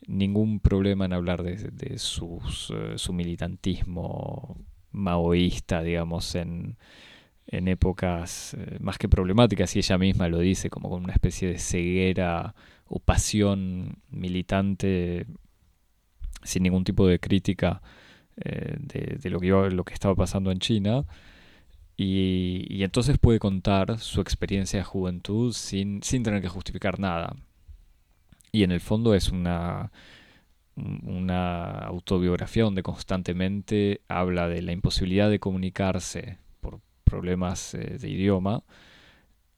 ningún 0.07 0.61
problema 0.61 1.05
en 1.05 1.13
hablar 1.13 1.43
de, 1.43 1.99
sus, 1.99 2.73
eh, 2.75 2.95
su 2.97 3.13
militantismo 3.13 4.57
maoísta, 4.93 5.83
digamos, 5.83 6.35
en, 6.37 6.79
en 7.49 7.69
épocas 7.69 8.55
eh, 8.55 8.79
más 8.81 8.99
que 8.99 9.09
problemáticas, 9.09 9.77
y 9.77 9.81
ella 9.81 9.99
misma 9.99 10.29
lo 10.29 10.39
dice, 10.39 10.71
como 10.71 10.91
con 10.91 11.05
una 11.05 11.13
especie 11.13 11.49
de 11.49 11.59
ceguera 11.59 12.55
o 12.87 12.99
pasión 12.99 13.99
militante 14.11 15.27
sin 16.43 16.63
ningún 16.63 16.85
tipo 16.85 17.07
de 17.07 17.19
crítica 17.19 17.83
eh, 18.37 18.77
de, 18.79 19.31
lo, 19.31 19.41
que 19.41 19.49
lo 19.49 19.85
que 19.85 19.95
estaba 19.95 20.15
pasando 20.15 20.51
en 20.51 20.59
China. 20.59 21.05
Y, 21.97 22.83
entonces 22.83 23.19
puede 23.19 23.39
contar 23.39 23.99
su 23.99 24.21
experiencia 24.21 24.79
de 24.81 24.85
juventud 24.85 25.53
sin, 25.53 26.03
sin 26.03 26.23
tener 26.23 26.43
que 26.43 26.49
justificar 26.49 27.01
nada. 27.01 27.37
Y 28.53 28.65
en 28.65 28.73
el 28.73 28.81
fondo 28.81 29.15
es 29.15 29.31
una, 29.31 29.91
una 30.77 31.71
autobiografía 31.79 32.65
donde 32.65 32.83
constantemente 32.83 34.03
habla 34.09 34.49
de 34.49 34.63
la 34.63 34.73
imposibilidad 34.73 35.31
de 35.31 35.41
comunicarse 35.41 36.39
problemas 37.07 37.75
eh, 37.75 37.99
de 37.99 38.09
idioma, 38.11 38.63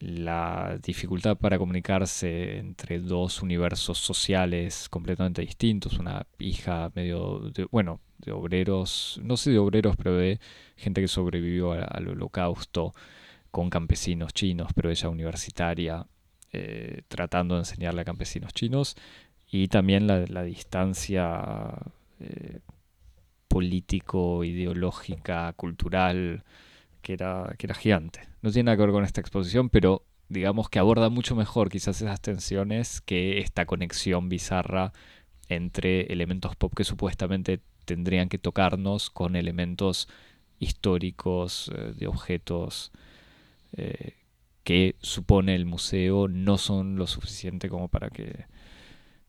la 0.00 0.78
dificultad 0.80 1.36
para 1.36 1.58
comunicarse 1.58 2.58
entre 2.58 3.00
dos 3.00 3.42
universos 3.42 3.98
sociales 3.98 4.88
completamente 4.88 5.42
distintos, 5.42 5.98
una 5.98 6.24
hija 6.38 6.92
medio, 6.94 7.40
de, 7.52 7.66
bueno, 7.70 8.00
de 8.18 8.32
obreros, 8.32 9.20
no 9.24 9.36
sé 9.36 9.50
de 9.50 9.58
obreros, 9.58 9.96
pero 9.96 10.16
de 10.16 10.38
gente 10.76 11.00
que 11.00 11.08
sobrevivió 11.08 11.72
al, 11.72 12.08
holocausto 12.08 12.92
con 13.50 13.70
campesinos 13.70 14.32
chinos, 14.32 14.70
pero 14.74 14.90
ella 14.90 15.08
universitaria, 15.08 16.06
eh, 16.52 17.02
tratando 17.08 17.54
de 17.54 17.62
enseñarle 17.62 18.02
a 18.02 18.04
campesinos 18.04 18.52
chinos, 18.52 18.96
y 19.50 19.68
también 19.68 20.06
la, 20.06 20.42
distancia 20.44 21.72
eh, 22.20 22.60
político, 23.48 24.44
ideológica, 24.44 25.52
cultural, 25.54 26.44
que 27.08 27.14
era, 27.14 27.54
que 27.56 27.66
era 27.66 27.74
gigante. 27.74 28.20
No 28.42 28.50
tiene 28.50 28.66
nada 28.66 28.76
que 28.76 28.82
ver 28.82 28.92
con 28.92 29.02
esta 29.02 29.22
exposición, 29.22 29.70
pero 29.70 30.04
digamos 30.28 30.68
que 30.68 30.78
aborda 30.78 31.08
mucho 31.08 31.34
mejor 31.34 31.70
quizás 31.70 32.02
esas 32.02 32.20
tensiones 32.20 33.00
que 33.00 33.38
esta 33.38 33.64
conexión 33.64 34.28
bizarra 34.28 34.92
entre 35.48 36.02
elementos 36.12 36.54
pop 36.54 36.70
que 36.76 36.84
supuestamente 36.84 37.62
tendrían 37.86 38.28
que 38.28 38.36
tocarnos 38.36 39.08
con 39.08 39.36
elementos 39.36 40.06
históricos 40.58 41.72
eh, 41.74 41.94
de 41.96 42.08
objetos 42.08 42.92
eh, 43.72 44.12
que 44.62 44.96
supone 45.00 45.54
el 45.54 45.64
museo 45.64 46.28
no 46.28 46.58
son 46.58 46.96
lo 46.96 47.06
suficiente 47.06 47.70
como 47.70 47.88
para 47.88 48.10
que, 48.10 48.44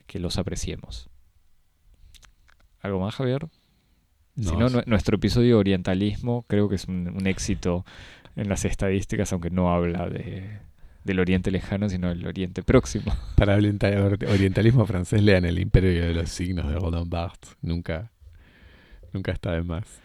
que 0.05 0.19
los 0.19 0.37
apreciemos. 0.37 1.09
¿Algo 2.81 2.99
más, 2.99 3.15
Javier? 3.15 3.47
Si 4.41 4.55
no, 4.55 4.69
nuestro 4.85 5.17
episodio 5.17 5.55
de 5.55 5.59
orientalismo 5.59 6.45
creo 6.47 6.69
que 6.69 6.75
es 6.75 6.85
un, 6.85 7.27
éxito 7.27 7.85
en 8.35 8.49
las 8.49 8.65
estadísticas, 8.65 9.31
aunque 9.33 9.49
no 9.49 9.73
habla 9.73 10.07
de, 10.07 10.59
del 11.03 11.19
Oriente 11.19 11.51
Lejano, 11.51 11.89
sino 11.89 12.09
del 12.09 12.25
Oriente 12.25 12.63
Próximo. 12.63 13.13
Para 13.35 13.55
el 13.55 13.77
orientalismo 14.27 14.85
francés 14.85 15.21
lean 15.21 15.45
El 15.45 15.59
Imperio 15.59 16.05
de 16.05 16.13
los 16.13 16.29
Signos 16.29 16.67
de 16.67 16.75
Roland 16.75 17.09
Barthes. 17.09 17.57
Nunca, 17.61 18.11
nunca 19.13 19.31
está 19.31 19.53
de 19.53 19.63
más. 19.63 20.01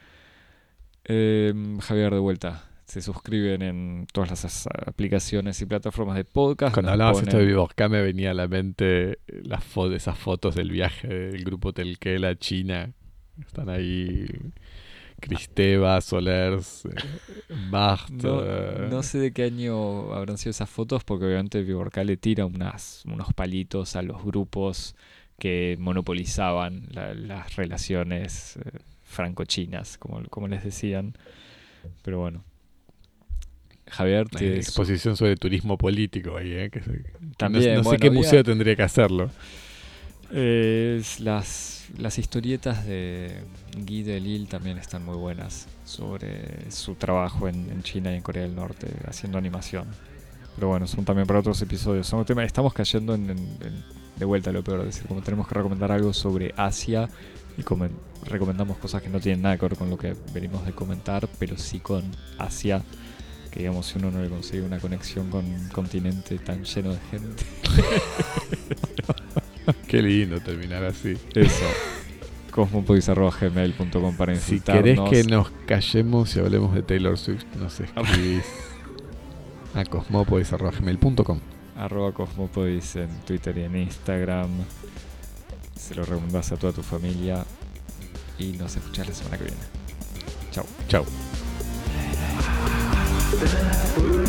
Em, 1.04 1.78
Javier, 1.78 2.12
de 2.12 2.18
vuelta. 2.18 2.64
Se 2.86 3.00
suscriben 3.00 3.62
en 3.62 4.06
todas 4.12 4.30
las 4.30 4.66
aplicaciones 4.86 5.60
y 5.60 5.66
plataformas 5.66 6.16
de 6.16 6.24
podcast. 6.24 6.74
Cuando 6.74 6.92
hablabas 6.92 7.22
esto 7.22 7.38
de 7.38 7.46
Vivorca 7.46 7.88
me 7.88 8.02
venía 8.02 8.32
a 8.32 8.34
la 8.34 8.46
mente 8.46 9.18
las 9.26 9.64
esas 9.92 10.18
fotos 10.18 10.54
del 10.54 10.70
viaje 10.70 11.08
del 11.08 11.44
grupo 11.44 11.72
Telquel 11.72 12.24
a 12.24 12.36
China 12.36 12.92
están 13.40 13.68
ahí 13.68 14.26
Cristeva, 15.20 16.00
Solers, 16.00 16.84
eh, 16.84 16.90
eh. 17.48 18.88
No, 18.90 19.02
sé 19.02 19.18
de 19.18 19.32
qué 19.32 19.44
año 19.44 20.12
habrán 20.12 20.38
sido 20.38 20.50
esas 20.50 20.68
fotos, 20.68 21.02
porque 21.04 21.24
obviamente 21.26 21.62
Viborca 21.62 22.04
le 22.04 22.16
tira 22.16 22.46
unas, 22.46 23.02
unos 23.06 23.32
palitos 23.32 23.96
a 23.96 24.02
los 24.02 24.22
grupos 24.22 24.94
que 25.38 25.76
monopolizaban 25.80 26.88
las 26.92 27.56
relaciones 27.56 28.56
eh, 28.56 28.78
franco-chinas, 29.04 29.98
como, 29.98 30.22
como 30.28 30.48
les 30.48 30.62
decían. 30.62 31.16
Pero 32.02 32.20
bueno. 32.20 32.44
Javier, 33.86 34.28
tiene 34.28 34.56
exposición 34.56 35.16
sobre 35.16 35.36
turismo 35.36 35.76
político 35.76 36.36
ahí, 36.36 36.52
¿eh? 36.52 36.70
También, 37.36 37.76
no, 37.76 37.84
sé 37.84 37.98
qué 37.98 38.10
museo 38.10 38.42
tendría 38.42 38.74
que 38.76 38.82
hacerlo. 38.82 39.30
Es 40.36 41.20
las, 41.20 41.86
las 41.96 42.18
historietas 42.18 42.84
de 42.84 43.44
Guy 43.76 44.02
Delisle 44.02 44.48
también 44.48 44.78
están 44.78 45.04
muy 45.04 45.14
buenas 45.14 45.68
sobre 45.84 46.72
su 46.72 46.96
trabajo 46.96 47.46
en, 47.46 47.84
China 47.84 48.12
y 48.12 48.16
en 48.16 48.22
Corea 48.22 48.42
del 48.42 48.56
Norte 48.56 48.88
haciendo 49.06 49.38
animación. 49.38 49.86
Pero 50.56 50.68
bueno, 50.68 50.88
son 50.88 51.04
también 51.04 51.28
para 51.28 51.38
otros 51.38 51.62
episodios. 51.62 52.08
Son 52.08 52.26
estamos 52.40 52.74
cayendo 52.74 53.14
en, 53.14 53.36
de 54.16 54.24
vuelta 54.24 54.50
lo 54.50 54.64
peor, 54.64 54.80
es 54.80 54.86
decir, 54.86 55.06
como 55.06 55.22
tenemos 55.22 55.46
que 55.46 55.54
recomendar 55.54 55.92
algo 55.92 56.12
sobre 56.12 56.52
Asia 56.56 57.08
y 57.56 57.62
recomendamos 58.28 58.78
cosas 58.78 59.02
que 59.02 59.10
no 59.10 59.20
tienen 59.20 59.42
nada 59.42 59.56
que 59.56 59.66
ver 59.66 59.78
con 59.78 59.88
lo 59.88 59.96
que 59.96 60.16
venimos 60.32 60.66
de 60.66 60.72
comentar, 60.72 61.28
pero 61.38 61.56
sí 61.56 61.78
con 61.78 62.02
Asia 62.38 62.82
que 63.52 63.60
digamos 63.60 63.86
si 63.86 63.98
uno 63.98 64.10
no 64.10 64.20
le 64.20 64.28
consigue 64.28 64.62
una 64.62 64.80
conexión 64.80 65.30
con 65.30 65.44
un 65.44 65.68
continente 65.68 66.38
tan 66.38 66.64
lleno 66.64 66.90
de 66.90 66.98
gente 67.08 67.44
Qué 69.88 70.02
lindo 70.02 70.40
terminar 70.40 70.84
así. 70.84 71.16
Eso. 71.34 71.64
cosmopodis.gmail.com 72.50 74.16
para. 74.16 74.34
Si 74.36 74.60
querés 74.60 75.00
que 75.10 75.24
nos 75.24 75.50
callemos 75.66 76.34
y 76.36 76.40
hablemos 76.40 76.74
de 76.74 76.82
Taylor 76.82 77.18
Swift, 77.18 77.44
nos 77.58 77.80
escribís 77.80 78.44
a 79.74 79.84
cosmopodis.gmail.com 79.84 81.40
Arroba 81.76 82.12
cosmopodis 82.12 82.96
en 82.96 83.08
Twitter 83.26 83.58
y 83.58 83.62
en 83.62 83.76
Instagram. 83.76 84.50
se 85.76 85.94
lo 85.94 86.04
recomendás 86.04 86.52
a 86.52 86.56
toda 86.56 86.72
tu 86.72 86.82
familia 86.82 87.44
y 88.38 88.52
nos 88.52 88.76
escuchás 88.76 89.08
la 89.08 89.14
semana 89.14 89.38
que 89.38 89.44
viene. 89.44 89.60
Chao. 90.52 90.66
Chao. 90.88 91.04
Forever 93.34 94.23